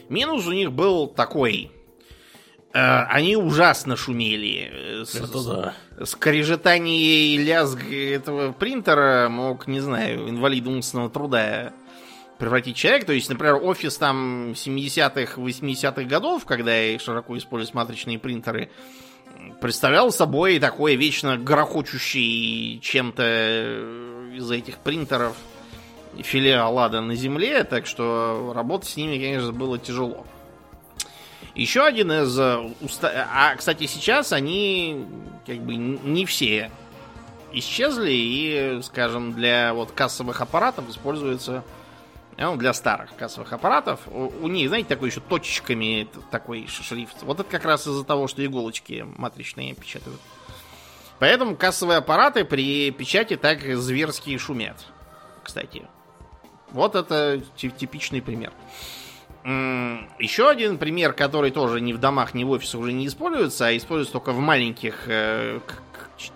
Минус 0.07 0.47
у 0.47 0.51
них 0.53 0.71
был 0.71 1.07
такой. 1.07 1.71
Э, 2.73 3.01
Они 3.09 3.35
ужасно 3.35 3.95
шумели. 3.95 4.69
Э, 4.71 5.05
с- 5.05 5.15
Это 5.15 5.73
да. 5.97 6.05
скрежетание 6.05 7.35
и 7.35 7.37
лязг 7.37 7.83
этого 7.91 8.51
принтера 8.53 9.27
мог, 9.29 9.67
не 9.67 9.79
знаю, 9.79 10.29
инвалида 10.29 10.69
умственного 10.69 11.09
труда 11.09 11.73
превратить 12.39 12.75
человека. 12.75 13.07
То 13.07 13.13
есть, 13.13 13.29
например, 13.29 13.55
офис 13.55 13.97
там 13.97 14.51
70-х, 14.51 15.39
80-х 15.39 16.03
годов, 16.03 16.45
когда 16.45 16.97
широко 16.97 17.37
использовались 17.37 17.75
матричные 17.75 18.17
принтеры, 18.17 18.71
представлял 19.61 20.11
собой 20.11 20.57
такой 20.59 20.95
вечно 20.95 21.37
грохочущий 21.37 22.79
чем-то 22.79 24.31
из 24.33 24.49
этих 24.49 24.79
принтеров 24.79 25.35
филиал 26.17 26.79
ада 26.79 27.01
на 27.01 27.13
земле, 27.15 27.63
так 27.63 27.85
что 27.85 28.51
работать 28.55 28.89
с 28.89 28.97
ними, 28.97 29.17
конечно, 29.17 29.51
было 29.51 29.77
тяжело. 29.77 30.25
Еще 31.55 31.83
один 31.83 32.11
из... 32.11 32.37
э, 32.39 32.57
уста- 32.81 33.27
А, 33.31 33.55
кстати, 33.55 33.85
сейчас 33.85 34.31
они 34.33 35.05
как 35.45 35.57
бы 35.57 35.75
не 35.75 36.25
все 36.25 36.71
исчезли 37.51 38.11
и, 38.11 38.79
скажем, 38.83 39.33
для 39.33 39.73
вот 39.73 39.91
кассовых 39.91 40.41
аппаратов 40.41 40.89
используются 40.89 41.63
ну, 42.39 42.55
для 42.55 42.73
старых 42.73 43.15
кассовых 43.15 43.51
аппаратов. 43.51 43.99
У, 44.07 44.31
у 44.41 44.47
них, 44.47 44.69
знаете, 44.69 44.87
такой 44.87 45.09
еще 45.09 45.19
точечками 45.19 46.07
такой 46.31 46.67
шрифт. 46.67 47.21
Вот 47.23 47.39
это 47.39 47.49
как 47.49 47.65
раз 47.65 47.85
из-за 47.85 48.03
того, 48.03 48.27
что 48.27 48.45
иголочки 48.45 49.05
матричные 49.17 49.75
печатают. 49.75 50.19
Поэтому 51.19 51.57
кассовые 51.57 51.97
аппараты 51.97 52.45
при 52.45 52.91
печати 52.91 53.35
так 53.35 53.61
зверски 53.61 54.37
шумят. 54.37 54.77
Кстати. 55.43 55.85
Вот 56.71 56.95
это 56.95 57.41
ти- 57.57 57.71
типичный 57.71 58.21
пример. 58.21 58.53
Еще 59.43 60.49
один 60.49 60.77
пример, 60.77 61.13
который 61.13 61.51
тоже 61.51 61.81
ни 61.81 61.91
в 61.91 61.97
домах, 61.97 62.33
ни 62.33 62.43
в 62.43 62.51
офисах 62.51 62.81
уже 62.81 62.93
не 62.93 63.07
используется, 63.07 63.67
а 63.67 63.75
используется 63.75 64.13
только 64.13 64.31
в 64.31 64.39
маленьких 64.39 65.07
э, 65.07 65.59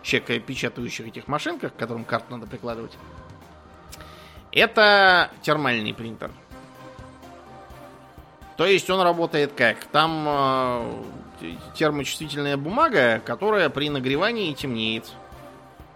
чекопечатающих 0.02 1.08
этих 1.08 1.28
машинках, 1.28 1.74
к 1.74 1.78
которым 1.78 2.06
карту 2.06 2.36
надо 2.36 2.48
прикладывать. 2.48 2.94
Это 4.54 5.32
термальный 5.42 5.94
принтер. 5.94 6.32
То 8.56 8.66
есть 8.66 8.90
он 8.90 9.02
работает 9.02 9.54
как? 9.54 9.84
Там 9.86 10.26
э, 10.28 11.02
термочувствительная 11.76 12.56
бумага, 12.56 13.20
которая 13.26 13.70
при 13.70 13.90
нагревании 13.90 14.54
темнеет 14.54 15.12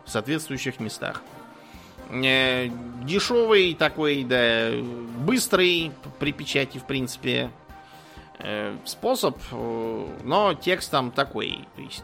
в 0.05 0.09
соответствующих 0.09 0.79
местах. 0.79 1.21
Э, 2.09 2.67
дешевый 3.03 3.75
такой, 3.75 4.23
да, 4.23 4.71
быстрый 5.19 5.91
при 6.17 6.31
печати, 6.31 6.79
в 6.79 6.85
принципе, 6.85 7.51
э, 8.39 8.75
способ, 8.85 9.37
но 9.51 10.55
текст 10.55 10.89
там 10.89 11.11
такой. 11.11 11.59
То 11.75 11.81
есть 11.83 12.01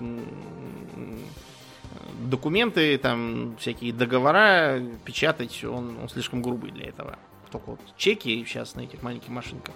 документы, 2.20 2.98
там 2.98 3.56
всякие 3.60 3.94
договора 3.94 4.82
печатать, 5.06 5.64
он, 5.64 5.98
он 6.02 6.10
слишком 6.10 6.42
грубый 6.42 6.72
для 6.72 6.88
этого. 6.88 7.18
Только 7.52 7.72
вот 7.72 7.80
чеки 7.98 8.44
сейчас 8.48 8.76
на 8.76 8.82
этих 8.82 9.04
маленьких 9.04 9.30
машинках. 9.30 9.76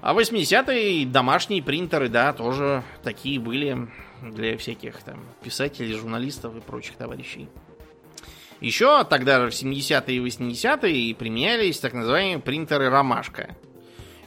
А 0.00 0.14
80-е 0.14 1.06
домашние 1.06 1.62
принтеры, 1.62 2.08
да, 2.08 2.32
тоже 2.32 2.82
такие 3.04 3.38
были 3.38 3.88
для 4.20 4.56
всяких 4.58 5.00
там 5.02 5.20
писателей, 5.42 5.94
журналистов 5.94 6.56
и 6.56 6.60
прочих 6.60 6.96
товарищей. 6.96 7.48
Еще 8.60 9.04
тогда 9.04 9.40
же 9.40 9.50
в 9.50 9.54
70-е 9.54 10.16
и 10.16 10.20
80-е 10.20 11.14
применялись 11.14 11.78
так 11.80 11.94
называемые 11.94 12.38
принтеры 12.38 12.90
«Ромашка». 12.90 13.56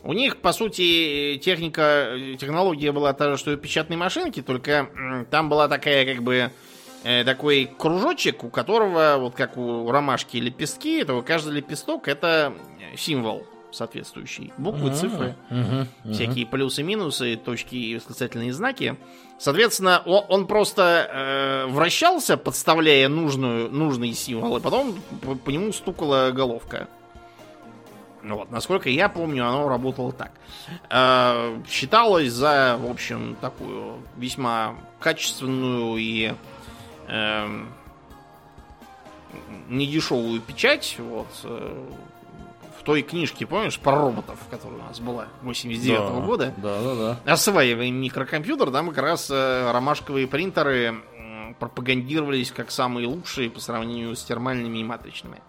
У 0.04 0.14
них, 0.14 0.38
по 0.38 0.52
сути, 0.52 1.39
техника, 1.43 2.16
технология 2.39 2.91
была 2.91 3.14
та 3.14 3.32
же, 3.32 3.38
что 3.38 3.52
и 3.52 3.56
у 3.56 3.58
печатной 3.58 3.98
машинки, 3.98 4.41
только 4.41 4.89
там 5.32 5.50
была 5.50 5.68
такая, 5.68 6.06
как 6.06 6.22
бы, 6.22 6.52
такой 7.26 7.70
кружочек, 7.78 8.43
у 8.43 8.49
которого, 8.49 9.18
вот 9.20 9.36
как 9.36 9.58
у 9.58 9.91
ромашки 9.91 10.38
лепестки, 10.38 11.03
то 11.03 11.22
каждый 11.22 11.53
лепесток 11.53 12.08
это 12.08 12.53
символ 12.97 13.45
соответствующий. 13.72 14.53
Буквы, 14.58 14.91
цифры 14.93 15.36
Мгм, 15.49 15.88
мгм. 16.03 16.14
всякие 16.14 16.45
плюсы, 16.45 16.82
минусы, 16.82 17.36
точки 17.36 17.76
и 17.76 17.95
восклицательные 17.95 18.53
знаки. 18.53 18.95
Соответственно, 19.38 20.01
он 20.06 20.47
просто 20.47 21.10
э, 21.12 21.66
вращался, 21.68 22.38
подставляя 22.38 23.10
нужную, 23.10 23.70
нужный 23.70 24.14
символ, 24.14 24.58
и 24.58 24.62
потом 24.62 24.95
по, 25.22 25.36
по 25.36 25.49
нему 25.49 25.74
стукала 25.74 26.32
головка. 26.32 26.88
Вот, 28.24 28.49
насколько 28.49 28.89
я 28.89 29.08
помню, 29.10 29.45
оно 29.47 29.68
работало 29.68 30.12
так. 30.14 30.32
Э, 30.89 31.60
считалось 31.70 32.32
за, 32.32 32.78
в 32.80 32.89
общем, 32.89 33.36
такую 33.41 33.97
весьма 34.18 34.76
качественную 34.99 35.97
и 35.97 36.34
эм, 37.08 37.74
недешевую 39.70 40.41
печать. 40.41 40.95
Вот, 40.99 41.28
э, 41.43 41.86
в 42.80 42.84
той 42.84 43.01
книжке, 43.01 43.47
помнишь, 43.47 43.80
про 43.80 43.95
роботов, 43.95 44.38
которая 44.51 44.80
у 44.80 44.84
нас 44.84 44.99
была 44.99 45.28
89 45.41 45.99
Да, 45.99 46.20
года. 46.22 46.53
Да, 46.58 46.82
да, 46.82 46.95
да. 47.26 47.34
Осваиваем 47.34 47.95
микрокомпьютер, 47.95 48.72
там 48.72 48.89
как 48.89 48.97
раз 49.03 49.30
э, 49.32 49.72
ромашковые 49.72 50.28
принтеры 50.28 51.01
пропагандировались 51.60 52.51
как 52.51 52.70
самые 52.70 53.08
лучшие 53.08 53.49
по 53.49 53.60
сравнению 53.60 54.16
с 54.16 54.24
термальными 54.24 54.80
и 54.80 54.84
матричными. 54.84 55.41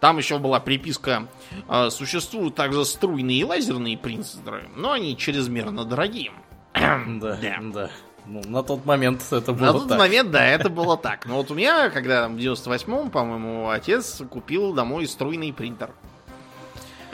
Там 0.00 0.18
еще 0.18 0.38
была 0.38 0.58
приписка 0.60 1.28
э, 1.68 1.90
Существуют 1.90 2.54
также 2.54 2.84
струйные 2.84 3.38
и 3.40 3.44
лазерные 3.44 3.96
принтеры, 3.96 4.68
но 4.74 4.92
они 4.92 5.16
чрезмерно 5.16 5.84
дорогие. 5.84 6.32
Да, 6.74 7.00
Да. 7.20 7.58
да. 7.60 7.90
Ну, 8.26 8.40
на 8.46 8.62
тот 8.62 8.86
момент 8.86 9.22
это 9.30 9.52
было 9.52 9.66
На 9.66 9.72
тот 9.72 9.88
так. 9.88 9.98
момент, 9.98 10.30
да, 10.30 10.44
это 10.46 10.70
было 10.70 10.96
так. 10.96 11.26
Но 11.26 11.36
вот 11.36 11.50
у 11.50 11.54
меня, 11.54 11.90
когда 11.90 12.22
там, 12.22 12.36
в 12.36 12.38
98-м, 12.38 13.10
по-моему, 13.10 13.68
отец 13.68 14.22
купил 14.30 14.72
домой 14.72 15.06
струйный 15.06 15.52
принтер. 15.52 15.90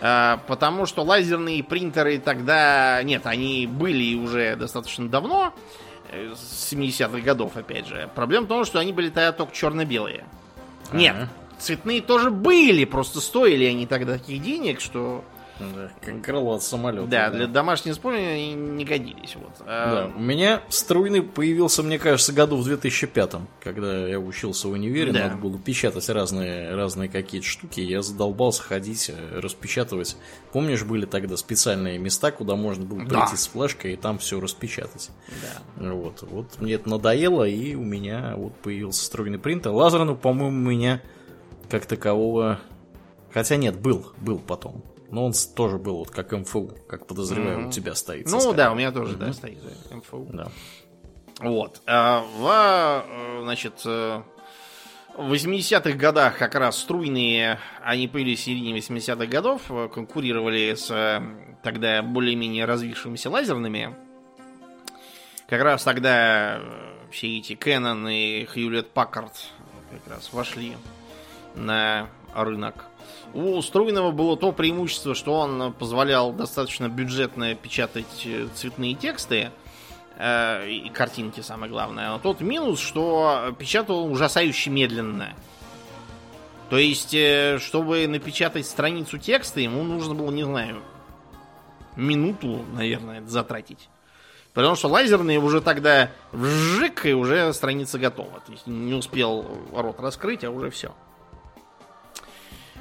А, 0.01 0.39
Потому 0.47 0.87
что 0.87 1.03
лазерные 1.03 1.63
принтеры 1.65 2.19
тогда... 2.19 3.03
Нет, 3.03 3.27
они 3.27 3.67
были 3.67 4.15
уже 4.15 4.55
достаточно 4.57 5.09
давно, 5.09 5.53
э, 6.11 6.33
с 6.37 6.73
70-х 6.73 7.19
годов, 7.21 7.57
опять 7.57 7.87
же. 7.87 8.09
Проблема 8.15 8.47
в 8.47 8.49
том, 8.49 8.65
что 8.65 8.79
они 8.79 8.93
были 8.93 9.09
тогда 9.09 9.33
только 9.33 9.53
черно-белые. 9.55 10.25
Нет, 10.93 11.17
Ага. 11.17 11.29
цветные 11.59 12.01
тоже 12.03 12.31
были, 12.31 12.85
просто 12.85 13.21
стоили 13.21 13.65
они 13.65 13.87
тогда 13.87 14.15
таких 14.15 14.41
денег, 14.43 14.81
что 14.81 15.25
Да, 15.75 15.91
как 16.01 16.23
крыло 16.25 16.55
от 16.55 16.63
самолета. 16.63 17.07
Да, 17.07 17.31
для 17.31 17.47
домашнего 17.47 17.93
использования 17.95 18.33
они 18.35 18.55
не 18.55 18.85
годились. 18.85 19.37
Вот. 19.37 19.53
А, 19.67 20.09
Да, 20.09 20.17
у 20.17 20.21
меня 20.21 20.63
струйный 20.69 21.23
появился, 21.23 21.83
мне 21.83 21.99
кажется, 21.99 22.33
году 22.33 22.57
в 22.57 22.65
2005, 22.65 23.35
когда 23.63 24.07
я 24.09 24.19
учился 24.19 24.69
в 24.69 24.73
универе, 24.73 25.13
Да. 25.13 25.29
надо 25.29 25.37
было 25.37 25.59
печатать 25.59 26.09
разные, 26.09 26.75
разные 26.75 27.09
какие-то 27.09 27.47
штуки, 27.47 27.81
я 27.81 28.03
задолбался 28.03 28.63
ходить, 28.63 29.11
распечатывать. 29.35 30.17
Помнишь, 30.53 30.83
были 30.85 31.07
тогда 31.07 31.37
специальные 31.37 31.99
места, 31.99 32.31
куда 32.31 32.57
можно 32.57 32.85
было 32.85 33.01
Да. 33.05 33.21
прийти 33.27 33.37
с 33.37 33.47
флешкой 33.49 33.93
и 33.95 33.97
там 33.97 34.19
все 34.19 34.41
распечатать? 34.41 35.11
да. 35.77 35.93
Вот, 35.93 36.23
вот 36.23 36.61
мне 36.61 36.75
это 36.75 36.89
надоело, 36.89 37.45
и 37.45 37.75
у 37.75 37.83
меня 37.83 38.35
вот 38.37 38.55
появился 38.57 39.05
струйный 39.05 39.39
принтер. 39.39 39.71
Лазерного, 39.71 40.17
по-моему, 40.17 40.57
у 40.57 40.71
меня 40.71 41.01
как 41.69 41.87
такового... 41.87 42.61
Хотя 43.33 43.57
нет, 43.57 43.79
был, 43.79 44.13
был 44.19 44.39
потом. 44.41 44.83
Но 45.11 45.27
он 45.27 45.33
тоже 45.57 45.79
был 45.79 45.99
вот 45.99 46.11
как 46.11 46.33
МФУ, 46.33 46.73
как 46.89 47.07
подозреваю, 47.07 47.69
у 47.69 47.71
тебя 47.71 47.95
стоит. 47.95 48.27
Ну 48.27 48.39
скайпом. 48.39 48.57
да, 48.57 48.73
у 48.73 48.75
меня 48.75 48.93
тоже, 48.93 49.17
да, 49.17 49.33
стоит 49.33 49.59
МФУ. 49.91 50.29
Да. 50.33 50.49
Вот. 51.41 51.83
А 51.87 52.25
в, 52.37 53.05
э, 53.09 53.43
значит, 53.43 53.83
э, 53.85 54.23
в 55.17 55.33
80-х 55.33 55.93
годах 55.93 56.39
как 56.39 56.55
раз 56.55 56.79
струйные, 56.79 57.59
они 57.83 58.09
появились 58.09 58.41
в 58.41 58.45
середине 58.45 58.79
80-х 58.79 59.27
годов, 59.27 59.63
э, 59.71 59.89
конкурировали 59.93 60.75
с 60.75 60.91
э, 60.91 61.21
тогда 61.63 62.03
более-менее 62.03 62.65
развившимися 62.65 63.31
лазерными. 63.31 63.95
Как 65.49 65.63
раз 65.63 65.83
тогда 65.83 66.59
э, 66.59 67.09
все 67.11 67.39
эти 67.39 67.55
Canon 67.55 68.13
и 68.13 68.45
Hewlett 68.45 68.93
Packard 68.95 69.33
как 69.91 70.15
раз 70.15 70.33
вошли 70.33 70.77
на 71.55 72.09
рынок. 72.35 72.87
У 73.33 73.61
струйного 73.63 74.11
было 74.11 74.37
то 74.37 74.53
преимущество, 74.53 75.15
что 75.15 75.35
он 75.35 75.73
позволял 75.73 76.33
достаточно 76.33 76.89
бюджетно 76.89 77.55
печатать 77.55 78.23
э, 78.25 78.49
цветные 78.55 78.95
тексты, 78.95 79.51
э, 80.17 80.69
и 80.69 80.89
картинки, 80.91 81.41
самое 81.41 81.71
главное. 81.71 82.11
Но 82.11 82.19
тот 82.19 82.41
минус, 82.41 82.81
что 82.81 83.55
печатал 83.59 84.11
ужасающе 84.11 84.71
медленно. 84.71 85.35
То 86.71 86.79
есть, 86.79 87.15
э, 87.15 87.59
чтобы 87.61 88.07
напечатать 88.07 88.67
страницу 88.67 89.19
текста, 89.19 89.61
ему 89.61 89.83
нужно 89.83 90.15
было, 90.15 90.31
не 90.31 90.45
знаю, 90.45 90.83
минуту, 91.97 92.65
наверное, 92.75 93.23
затратить. 93.27 93.89
Потому 94.55 94.75
что 94.75 94.89
лазерные 94.89 95.39
уже 95.39 95.61
тогда 95.61 96.11
вжик, 96.33 97.07
и 97.07 97.13
уже 97.13 97.53
страница 97.53 97.99
готова. 97.99 98.41
То 98.41 98.53
есть 98.53 98.67
не 98.67 98.95
успел 98.95 99.47
рот 99.73 100.01
раскрыть, 100.01 100.45
а 100.45 100.51
уже 100.51 100.71
все. 100.71 100.93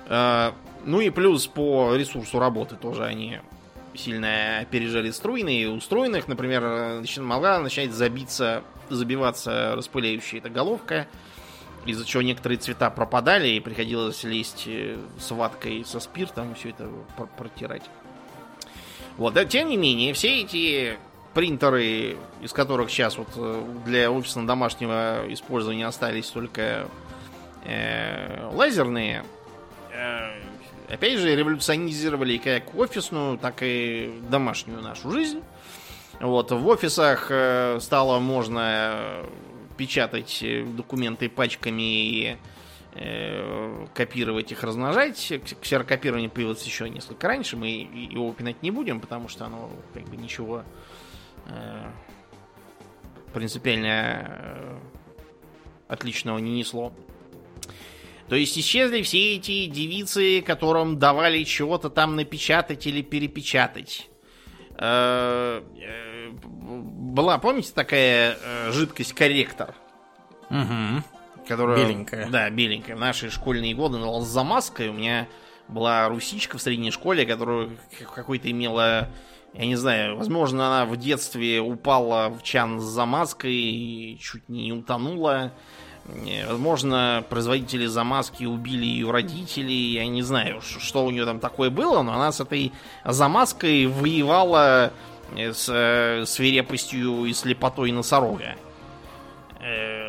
Ну 0.09 1.01
и 1.01 1.09
плюс 1.09 1.45
по 1.45 1.95
ресурсу 1.95 2.39
работы 2.39 2.75
тоже 2.75 3.05
они 3.05 3.39
сильно 3.93 4.59
опережали 4.59 5.11
струйные. 5.11 5.69
У 5.69 5.79
струйных, 5.79 6.27
например, 6.27 6.63
начи- 7.01 7.21
могла 7.21 7.59
начать 7.59 7.91
забиться, 7.91 8.63
забиваться 8.89 9.75
распыляющая 9.75 10.39
эта 10.39 10.49
головка, 10.49 11.07
из-за 11.85 12.05
чего 12.05 12.21
некоторые 12.21 12.57
цвета 12.57 12.89
пропадали, 12.89 13.49
и 13.49 13.59
приходилось 13.59 14.23
лезть 14.23 14.65
э, 14.67 14.97
с 15.19 15.31
ваткой 15.31 15.83
со 15.85 15.99
спиртом, 15.99 16.55
все 16.55 16.69
это 16.69 16.87
пр- 17.17 17.29
протирать. 17.37 17.83
Вот, 19.17 19.33
да, 19.33 19.45
тем 19.45 19.69
не 19.69 19.77
менее, 19.77 20.13
все 20.13 20.41
эти 20.41 20.97
принтеры, 21.33 22.17
из 22.41 22.53
которых 22.53 22.89
сейчас 22.89 23.17
вот 23.17 23.29
э, 23.35 23.63
для 23.85 24.11
офисно-домашнего 24.11 25.25
использования 25.29 25.87
остались 25.87 26.27
только 26.29 26.87
э, 27.65 28.49
лазерные, 28.53 29.23
э, 29.23 29.38
опять 30.89 31.19
же, 31.19 31.35
революционизировали 31.35 32.37
как 32.37 32.75
офисную, 32.75 33.37
так 33.37 33.61
и 33.61 34.11
домашнюю 34.29 34.81
нашу 34.81 35.11
жизнь. 35.11 35.41
Вот, 36.19 36.51
в 36.51 36.67
офисах 36.67 37.27
э, 37.29 37.79
стало 37.79 38.19
можно 38.19 38.59
э, 38.93 39.29
печатать 39.77 40.39
э, 40.43 40.65
документы 40.65 41.29
пачками 41.29 41.81
и 41.81 42.37
копировать 43.93 44.51
их, 44.51 44.63
размножать. 44.63 45.31
Ксерокопирование 45.61 46.27
появилось 46.27 46.63
еще 46.63 46.89
несколько 46.89 47.27
раньше. 47.27 47.55
Мы 47.55 47.69
его 47.69 48.29
упоминать 48.29 48.61
не 48.63 48.71
будем, 48.71 48.99
потому 48.99 49.29
что 49.29 49.45
оно 49.45 49.69
как 49.93 50.03
бы 50.05 50.17
ничего 50.17 50.63
принципиально 53.31 54.79
отличного 55.87 56.39
не 56.39 56.51
несло. 56.51 56.91
То 58.29 58.35
есть 58.35 58.57
исчезли 58.57 59.01
все 59.01 59.35
эти 59.35 59.65
девицы, 59.65 60.41
которым 60.41 60.99
давали 60.99 61.43
чего-то 61.43 61.89
там 61.89 62.15
напечатать 62.15 62.85
или 62.85 63.01
перепечатать. 63.01 64.07
Э, 64.77 65.63
э, 65.81 66.29
Была, 66.31 67.39
помните, 67.39 67.71
такая 67.73 68.37
э, 68.41 68.71
жидкость 68.71 69.13
корректор? 69.13 69.73
Угу. 70.51 71.03
Которая, 71.47 71.77
Беленькая. 71.77 72.29
Да, 72.29 72.49
беленькая. 72.51 72.95
В 72.95 72.99
наши 72.99 73.31
школьные 73.31 73.73
годы 73.73 73.97
называлась 73.97 74.27
замазкой. 74.27 74.89
У 74.89 74.93
меня 74.93 75.27
была 75.67 76.07
русичка 76.07 76.59
в 76.59 76.61
средней 76.61 76.91
школе, 76.91 77.25
которую 77.25 77.77
какой-то 78.13 78.49
имела... 78.51 79.09
Я 79.53 79.65
не 79.65 79.75
знаю, 79.75 80.15
возможно, 80.15 80.67
она 80.67 80.85
в 80.85 80.95
детстве 80.95 81.59
упала 81.59 82.29
в 82.29 82.43
чан 82.43 82.79
с 82.79 82.83
замазкой 82.83 83.53
и 83.53 84.19
чуть 84.21 84.47
не 84.47 84.71
утонула. 84.71 85.53
Возможно, 86.47 87.23
производители 87.29 87.85
замазки 87.85 88.45
убили 88.45 88.85
ее 88.85 89.11
родителей. 89.11 89.93
Я 89.93 90.07
не 90.07 90.21
знаю, 90.21 90.61
что 90.61 91.05
у 91.05 91.11
нее 91.11 91.25
там 91.25 91.39
такое 91.39 91.69
было, 91.69 92.01
но 92.01 92.13
она 92.13 92.31
с 92.31 92.39
этой 92.39 92.71
замазкой 93.05 93.85
воевала 93.87 94.91
э, 95.35 95.53
с 95.53 95.69
э, 95.69 96.25
свирепостью 96.25 97.25
и 97.25 97.33
слепотой 97.33 97.91
носорога. 97.91 98.55
Э, 99.61 100.07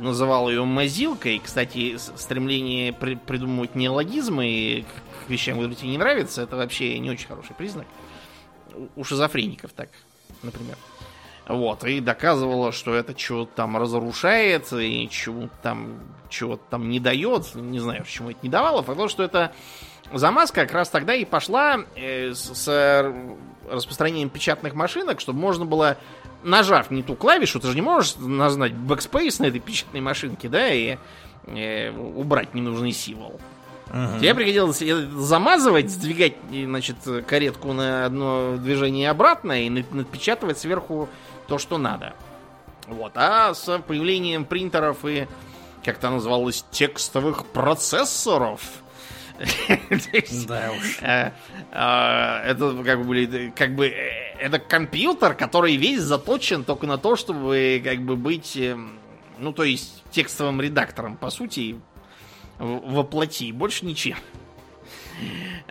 Называл 0.00 0.50
ее 0.50 0.64
мазилкой. 0.64 1.40
Кстати, 1.42 1.96
стремление 1.96 2.92
при- 2.92 3.14
придумывать 3.14 3.74
неологизмы 3.74 4.84
к 5.26 5.30
вещам, 5.30 5.54
которые 5.56 5.76
тебе 5.76 5.90
не 5.90 5.98
нравятся, 5.98 6.42
это 6.42 6.56
вообще 6.56 6.98
не 6.98 7.10
очень 7.10 7.26
хороший 7.28 7.54
признак. 7.54 7.86
У 8.96 9.04
шизофреников 9.04 9.72
так, 9.72 9.88
например. 10.42 10.76
Вот, 11.46 11.84
и 11.84 12.00
доказывала, 12.00 12.72
что 12.72 12.94
это 12.94 13.12
чего-то 13.12 13.50
там 13.54 13.76
разрушает, 13.76 14.72
и 14.72 15.08
чего 15.10 15.50
там, 15.62 16.00
чего 16.30 16.58
там 16.70 16.88
не 16.88 17.00
дает. 17.00 17.54
Не 17.54 17.80
знаю, 17.80 18.02
почему 18.04 18.30
это 18.30 18.38
не 18.42 18.48
давало. 18.48 18.82
То, 18.82 19.08
что 19.08 19.22
это 19.22 19.52
замазка 20.12 20.62
как 20.62 20.72
раз 20.72 20.88
тогда 20.88 21.14
и 21.14 21.26
пошла 21.26 21.80
э, 21.96 22.32
с, 22.32 22.54
с 22.54 23.12
распространением 23.70 24.30
печатных 24.30 24.74
машинок, 24.74 25.20
чтобы 25.20 25.38
можно 25.38 25.66
было, 25.66 25.98
нажав 26.42 26.90
не 26.90 27.02
ту 27.02 27.14
клавишу, 27.14 27.60
ты 27.60 27.68
же 27.68 27.74
не 27.74 27.82
можешь 27.82 28.16
нажать 28.16 28.72
backspace 28.72 29.36
на 29.40 29.46
этой 29.46 29.60
печатной 29.60 30.00
машинке, 30.00 30.48
да, 30.48 30.72
и 30.72 30.96
э, 31.46 31.90
убрать 31.90 32.54
ненужный 32.54 32.92
символ. 32.92 33.38
Тебе 34.18 34.34
пригодилось 34.34 34.82
замазывать, 35.12 35.90
сдвигать, 35.90 36.34
значит, 36.50 36.96
каретку 37.28 37.72
на 37.74 38.06
одно 38.06 38.56
движение 38.56 39.10
обратно 39.10 39.64
и 39.66 39.70
на- 39.70 39.84
напечатывать 39.92 40.58
сверху 40.58 41.08
то, 41.46 41.58
что 41.58 41.78
надо. 41.78 42.14
Вот. 42.86 43.12
А 43.16 43.54
с 43.54 43.78
появлением 43.80 44.44
принтеров 44.44 45.04
и, 45.04 45.26
как 45.84 45.98
то 45.98 46.10
называлось, 46.10 46.64
текстовых 46.70 47.46
процессоров. 47.46 48.60
Да 50.46 50.70
уж. 50.70 50.98
э, 51.02 51.32
э, 51.72 52.50
Это 52.50 52.82
как 52.84 52.98
бы 52.98 53.04
были, 53.04 53.52
как 53.56 53.74
бы 53.74 53.88
э, 53.88 54.36
это 54.38 54.58
компьютер, 54.60 55.34
который 55.34 55.76
весь 55.76 56.02
заточен 56.02 56.62
только 56.64 56.86
на 56.86 56.98
то, 56.98 57.16
чтобы 57.16 57.80
как 57.82 58.00
бы 58.02 58.14
быть, 58.16 58.56
эм, 58.56 58.98
ну 59.38 59.52
то 59.52 59.64
есть 59.64 60.04
текстовым 60.12 60.60
редактором 60.60 61.16
по 61.16 61.30
сути 61.30 61.80
воплоти, 62.58 63.50
больше 63.50 63.84
ничем. 63.84 64.16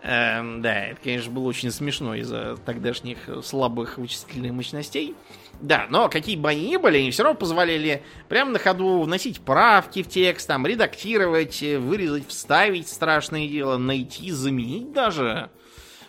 Да, 0.02 0.86
это, 0.86 1.00
конечно, 1.02 1.32
было 1.32 1.46
очень 1.48 1.72
смешно 1.72 2.16
из-за 2.16 2.58
тогдашних 2.66 3.18
слабых 3.44 3.98
вычислительных 3.98 4.52
мощностей. 4.52 5.16
Да, 5.64 5.88
но 5.90 6.10
какие 6.10 6.36
бы 6.36 6.50
они 6.50 6.72
ни 6.72 6.76
были, 6.76 6.98
они 6.98 7.12
все 7.12 7.24
равно 7.24 7.40
позволяли 7.40 8.04
прямо 8.28 8.52
на 8.52 8.60
ходу 8.60 9.00
вносить 9.04 9.40
правки 9.40 10.04
в 10.04 10.10
текст, 10.10 10.46
там, 10.46 10.68
редактировать, 10.68 11.64
э, 11.64 11.80
вырезать, 11.80 12.28
вставить, 12.28 12.90
страшное 12.90 13.48
дело, 13.48 13.78
найти, 13.78 14.30
заменить 14.32 14.92
даже. 14.92 15.50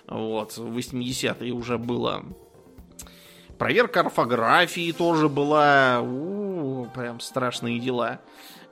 Вот, 0.09 0.57
в 0.57 0.77
80-е 0.77 1.53
уже 1.53 1.79
было. 1.79 2.25
Проверка 3.57 4.01
орфографии 4.01 4.91
тоже 4.91 5.29
была. 5.29 6.01
У, 6.01 6.87
прям 6.87 7.21
страшные 7.21 7.79
дела. 7.79 8.21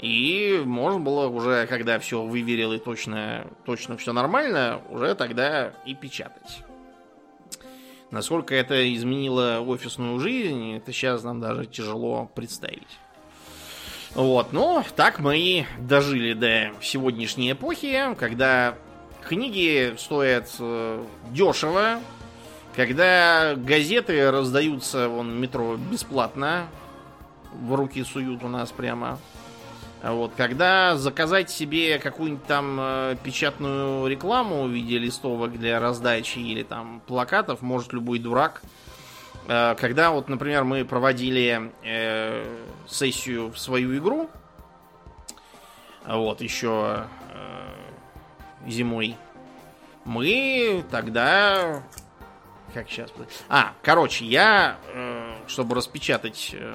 И 0.00 0.60
можно 0.64 0.98
было 0.98 1.28
уже, 1.28 1.68
когда 1.68 2.00
все 2.00 2.24
выверил 2.24 2.72
и 2.72 2.80
точно, 2.80 3.46
точно 3.64 3.96
все 3.96 4.12
нормально, 4.12 4.82
уже 4.90 5.14
тогда 5.14 5.74
и 5.86 5.94
печатать. 5.94 6.64
Насколько 8.12 8.54
это 8.54 8.94
изменило 8.94 9.64
офисную 9.66 10.20
жизнь, 10.20 10.76
это 10.76 10.92
сейчас 10.92 11.22
нам 11.22 11.40
даже 11.40 11.64
тяжело 11.64 12.30
представить. 12.34 12.98
Вот, 14.14 14.52
ну, 14.52 14.84
так 14.94 15.18
мы 15.18 15.38
и 15.38 15.64
дожили 15.78 16.34
до 16.34 16.72
сегодняшней 16.82 17.52
эпохи, 17.52 18.14
когда 18.18 18.76
книги 19.26 19.94
стоят 19.96 20.54
э, 20.58 21.02
дешево, 21.30 22.00
когда 22.76 23.54
газеты 23.56 24.30
раздаются 24.30 25.08
вон 25.08 25.40
метро 25.40 25.78
бесплатно, 25.78 26.66
в 27.62 27.74
руки 27.74 28.04
суют 28.04 28.44
у 28.44 28.48
нас 28.48 28.70
прямо. 28.72 29.18
Вот, 30.02 30.32
когда 30.36 30.96
заказать 30.96 31.48
себе 31.48 31.98
какую-нибудь 31.98 32.44
там 32.46 32.76
э, 32.80 33.16
печатную 33.22 34.08
рекламу 34.08 34.64
в 34.64 34.70
виде 34.70 34.98
листовок 34.98 35.56
для 35.56 35.78
раздачи 35.78 36.40
или 36.40 36.64
там 36.64 37.00
плакатов 37.06 37.62
может 37.62 37.92
любой 37.92 38.18
дурак. 38.18 38.62
Э, 39.46 39.76
когда 39.78 40.10
вот, 40.10 40.28
например, 40.28 40.64
мы 40.64 40.84
проводили 40.84 41.72
э, 41.84 42.44
сессию 42.88 43.52
в 43.52 43.58
свою 43.58 43.96
игру, 43.96 44.28
вот 46.04 46.40
еще 46.40 47.06
э, 47.32 48.68
зимой, 48.68 49.16
мы 50.04 50.84
тогда 50.90 51.84
как 52.74 52.88
сейчас? 52.88 53.10
А, 53.48 53.74
короче, 53.82 54.24
я, 54.24 54.78
э, 54.94 55.34
чтобы 55.46 55.74
распечатать 55.76 56.54
э, 56.54 56.74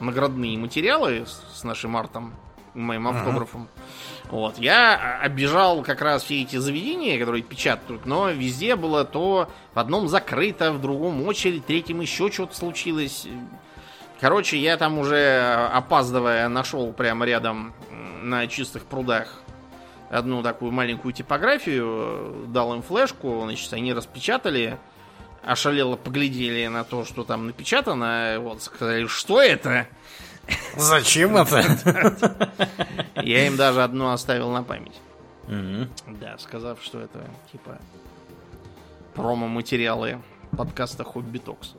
наградные 0.00 0.58
материалы 0.58 1.26
с 1.26 1.64
нашим 1.64 1.96
артом, 1.96 2.34
моим 2.74 3.08
автографом. 3.08 3.68
Ага. 3.74 4.30
Вот. 4.30 4.58
Я 4.58 5.18
обижал 5.20 5.82
как 5.82 6.02
раз 6.02 6.24
все 6.24 6.42
эти 6.42 6.56
заведения, 6.56 7.18
которые 7.18 7.42
печатают, 7.42 8.06
но 8.06 8.30
везде 8.30 8.76
было 8.76 9.04
то 9.04 9.48
в 9.74 9.78
одном 9.78 10.08
закрыто, 10.08 10.72
в 10.72 10.80
другом 10.80 11.26
очередь, 11.26 11.62
в 11.62 11.66
третьем 11.66 12.00
еще 12.00 12.30
что-то 12.30 12.56
случилось. 12.56 13.26
Короче, 14.20 14.58
я 14.58 14.76
там 14.76 14.98
уже 14.98 15.68
опаздывая 15.72 16.48
нашел 16.48 16.92
прямо 16.92 17.26
рядом 17.26 17.74
на 18.22 18.46
чистых 18.46 18.84
прудах 18.84 19.42
одну 20.10 20.42
такую 20.42 20.72
маленькую 20.72 21.12
типографию, 21.12 22.46
дал 22.48 22.74
им 22.74 22.82
флешку, 22.82 23.40
значит, 23.44 23.72
они 23.72 23.92
распечатали 23.92 24.78
ошалело 25.46 25.96
поглядели 25.96 26.66
на 26.66 26.84
то, 26.84 27.04
что 27.04 27.24
там 27.24 27.46
напечатано, 27.46 28.38
вот, 28.40 28.62
сказали, 28.62 29.06
что 29.06 29.40
это? 29.40 29.86
Зачем 30.76 31.36
это? 31.36 31.64
Я 33.22 33.46
им 33.46 33.56
даже 33.56 33.82
одну 33.82 34.10
оставил 34.10 34.50
на 34.50 34.62
память. 34.62 35.00
Да, 35.46 36.36
сказав, 36.38 36.82
что 36.82 37.00
это 37.00 37.24
типа 37.52 37.78
промо-материалы 39.14 40.20
подкаста 40.56 41.04
Хобби 41.04 41.38
Токс. 41.38 41.74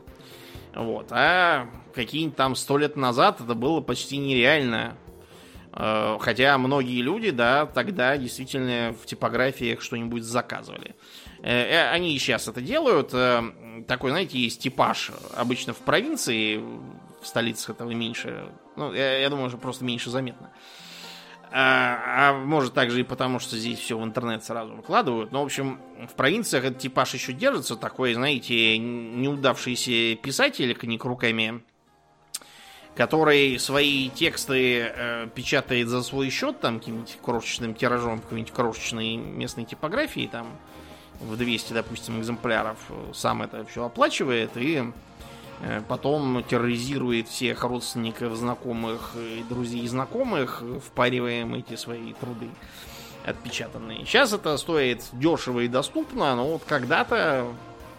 Вот. 0.74 1.08
А 1.12 1.68
какие-нибудь 1.94 2.36
там 2.36 2.56
сто 2.56 2.78
лет 2.78 2.96
назад 2.96 3.42
это 3.42 3.54
было 3.56 3.82
почти 3.82 4.18
нереально. 4.18 4.96
Э, 5.74 6.18
хотя 6.20 6.58
многие 6.58 7.02
люди, 7.02 7.32
да, 7.32 7.66
тогда 7.66 8.16
действительно 8.18 8.96
в 9.02 9.06
типографиях 9.06 9.82
что-нибудь 9.82 10.24
заказывали. 10.24 10.96
Э, 11.48 11.64
э, 11.64 11.90
они 11.92 12.14
и 12.14 12.20
сейчас 12.20 12.50
это 12.50 12.60
делают. 12.60 13.14
Э, 13.14 13.42
такой, 13.88 14.12
знаете, 14.12 14.38
есть 14.38 14.60
типаж. 14.62 15.12
Обычно 15.34 15.72
в 15.72 15.78
провинции, 15.78 16.58
в 16.58 17.26
столицах 17.26 17.70
этого 17.70 17.90
меньше. 17.92 18.50
Ну, 18.76 18.92
я, 18.92 19.20
я 19.20 19.30
думаю, 19.30 19.48
что 19.48 19.58
просто 19.58 19.86
меньше 19.86 20.10
заметно. 20.10 20.52
А, 21.50 22.32
а 22.32 22.34
может 22.34 22.74
также 22.74 23.00
и 23.00 23.04
потому, 23.04 23.40
что 23.40 23.56
здесь 23.56 23.80
все 23.80 23.98
в 23.98 24.04
интернет 24.04 24.44
сразу 24.44 24.76
выкладывают. 24.76 25.32
Но, 25.32 25.42
в 25.42 25.46
общем, 25.46 25.80
в 26.10 26.16
провинциях 26.16 26.66
этот 26.66 26.80
типаж 26.80 27.14
еще 27.14 27.32
держится. 27.32 27.78
Такой, 27.78 28.14
знаете, 28.14 28.78
неудавшийся 28.78 30.18
писатель 30.22 30.74
книг 30.76 31.06
руками, 31.06 31.64
который 32.94 33.58
свои 33.58 34.10
тексты 34.10 34.80
э, 34.80 35.28
печатает 35.34 35.88
за 35.88 36.04
свой 36.04 36.30
счет, 36.30 36.60
там, 36.60 36.80
каким-нибудь 36.80 37.18
крошечным 37.22 37.74
тиражом, 37.74 38.20
какой-нибудь 38.20 38.52
крошечной 38.52 39.16
местной 39.16 39.64
типографии, 39.64 40.28
там, 40.30 40.48
в 41.20 41.38
200, 41.38 41.74
допустим, 41.74 42.20
экземпляров, 42.20 42.78
сам 43.14 43.42
это 43.42 43.66
все 43.66 43.86
оплачивает 43.86 44.52
и 44.56 44.84
э, 45.62 45.82
потом 45.88 46.44
терроризирует 46.44 47.28
всех 47.28 47.64
родственников, 47.64 48.36
знакомых, 48.36 49.14
друзей 49.50 49.82
и 49.82 49.88
знакомых, 49.88 50.64
впариваем 50.86 51.56
эти 51.56 51.76
свои 51.76 52.14
труды 52.14 52.50
отпечатанные. 53.26 54.06
Сейчас 54.06 54.34
это 54.34 54.56
стоит 54.58 55.04
дешево 55.14 55.62
и 55.62 55.68
доступно, 55.68 56.36
но 56.36 56.48
вот 56.48 56.64
когда-то 56.66 57.54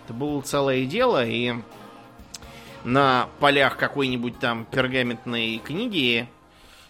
это 0.05 0.15
было 0.15 0.41
целое 0.41 0.87
дело, 0.87 1.25
и 1.25 1.55
на 2.85 3.29
полях 3.41 3.77
какой-нибудь 3.77 4.39
там 4.39 4.65
пергаментной 4.65 5.59
книги 5.59 6.29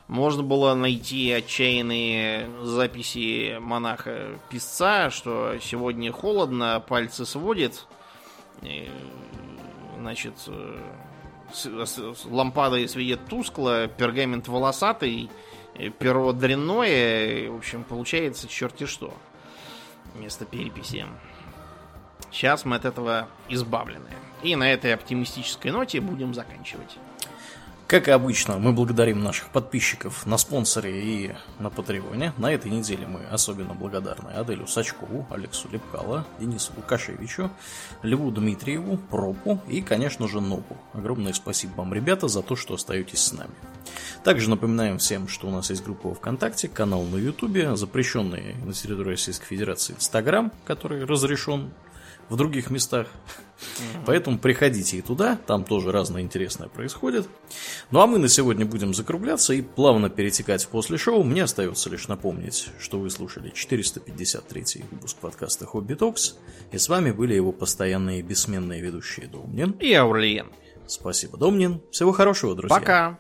можно 0.09 0.43
было 0.43 0.75
найти 0.75 1.31
отчаянные 1.31 2.51
записи 2.65 3.59
монаха-писца, 3.61 5.11
что 5.11 5.59
сегодня 5.61 6.11
холодно, 6.13 6.83
пальцы 6.87 7.25
сводит, 7.27 7.87
значит, 9.99 10.35
лампадой 12.25 12.89
светит 12.89 13.27
тускло, 13.27 13.87
пергамент 13.87 14.49
волосатый, 14.49 15.31
перо 15.99 16.33
дрянное, 16.33 17.51
в 17.51 17.57
общем, 17.57 17.85
получается 17.85 18.49
черти 18.49 18.87
что 18.87 19.15
вместо 20.15 20.45
переписи. 20.45 21.07
Сейчас 22.31 22.65
мы 22.65 22.77
от 22.77 22.85
этого 22.85 23.29
избавлены. 23.49 24.11
И 24.43 24.57
на 24.57 24.73
этой 24.73 24.95
оптимистической 24.95 25.71
ноте 25.71 26.01
будем 26.01 26.35
заканчивать. 26.35 26.97
Как 27.89 28.07
и 28.07 28.11
обычно, 28.11 28.59
мы 28.59 28.75
благодарим 28.75 29.23
наших 29.23 29.49
подписчиков 29.49 30.27
на 30.27 30.37
спонсоре 30.37 31.01
и 31.01 31.35
на 31.59 31.71
Патреоне. 31.71 32.35
На 32.37 32.53
этой 32.53 32.71
неделе 32.71 33.07
мы 33.07 33.25
особенно 33.25 33.73
благодарны 33.73 34.29
Аделю 34.29 34.67
Сачкову, 34.67 35.27
Алексу 35.31 35.71
Лепкало, 35.73 36.27
Денису 36.39 36.75
Лукашевичу, 36.77 37.51
Льву 38.03 38.31
Дмитриеву, 38.31 38.99
Пропу 38.99 39.63
и, 39.67 39.81
конечно 39.81 40.29
же, 40.29 40.43
Нопу. 40.43 40.77
Огромное 40.93 41.33
спасибо 41.33 41.77
вам, 41.77 41.95
ребята, 41.95 42.29
за 42.29 42.43
то, 42.43 42.57
что 42.57 42.75
остаетесь 42.75 43.21
с 43.21 43.33
нами. 43.33 43.55
Также 44.23 44.51
напоминаем 44.51 44.99
всем, 44.99 45.27
что 45.27 45.49
у 45.49 45.51
нас 45.51 45.71
есть 45.71 45.83
группа 45.83 46.13
ВКонтакте, 46.13 46.69
канал 46.69 47.05
на 47.05 47.17
Ютубе, 47.17 47.75
запрещенный 47.75 48.55
на 48.67 48.75
территории 48.75 49.13
Российской 49.13 49.47
Федерации 49.47 49.95
Инстаграм, 49.95 50.53
который 50.67 51.07
разрешен 51.07 51.71
в 52.29 52.37
других 52.37 52.71
местах. 52.71 53.09
Поэтому 54.07 54.39
приходите 54.39 54.99
и 54.99 55.03
туда, 55.03 55.39
там 55.47 55.65
тоже 55.65 55.91
разное 55.91 56.23
интересное 56.23 56.69
происходит. 56.69 57.29
Ну 57.91 58.01
а 58.01 58.07
мы 58.07 58.19
на 58.19 58.29
сегодня 58.29 58.65
будем 58.65 58.95
закругляться 58.95 59.53
и 59.53 59.63
плавно 59.63 60.11
перетекать 60.11 60.65
в 60.65 60.69
после 60.69 60.97
шоу. 60.97 61.25
Мне 61.25 61.43
остается 61.43 61.91
лишь 61.91 62.09
напомнить, 62.09 62.69
что 62.79 63.01
вы 63.01 63.11
слушали 63.11 63.51
453 63.51 64.85
выпуск 64.91 65.17
подкаста 65.17 65.67
Хобби 65.67 65.95
Токс, 65.95 66.37
и 66.71 66.79
с 66.79 66.89
вами 66.89 67.11
были 67.11 67.35
его 67.35 67.53
постоянные 67.53 68.23
бессменные 68.23 68.81
ведущие 68.81 69.27
Домнин 69.27 69.73
и 69.73 69.93
Аурлиен. 69.93 70.49
Спасибо, 70.87 71.37
Домнин. 71.37 71.83
Всего 71.91 72.13
хорошего, 72.13 72.55
друзья. 72.55 72.79
Пока. 72.79 73.19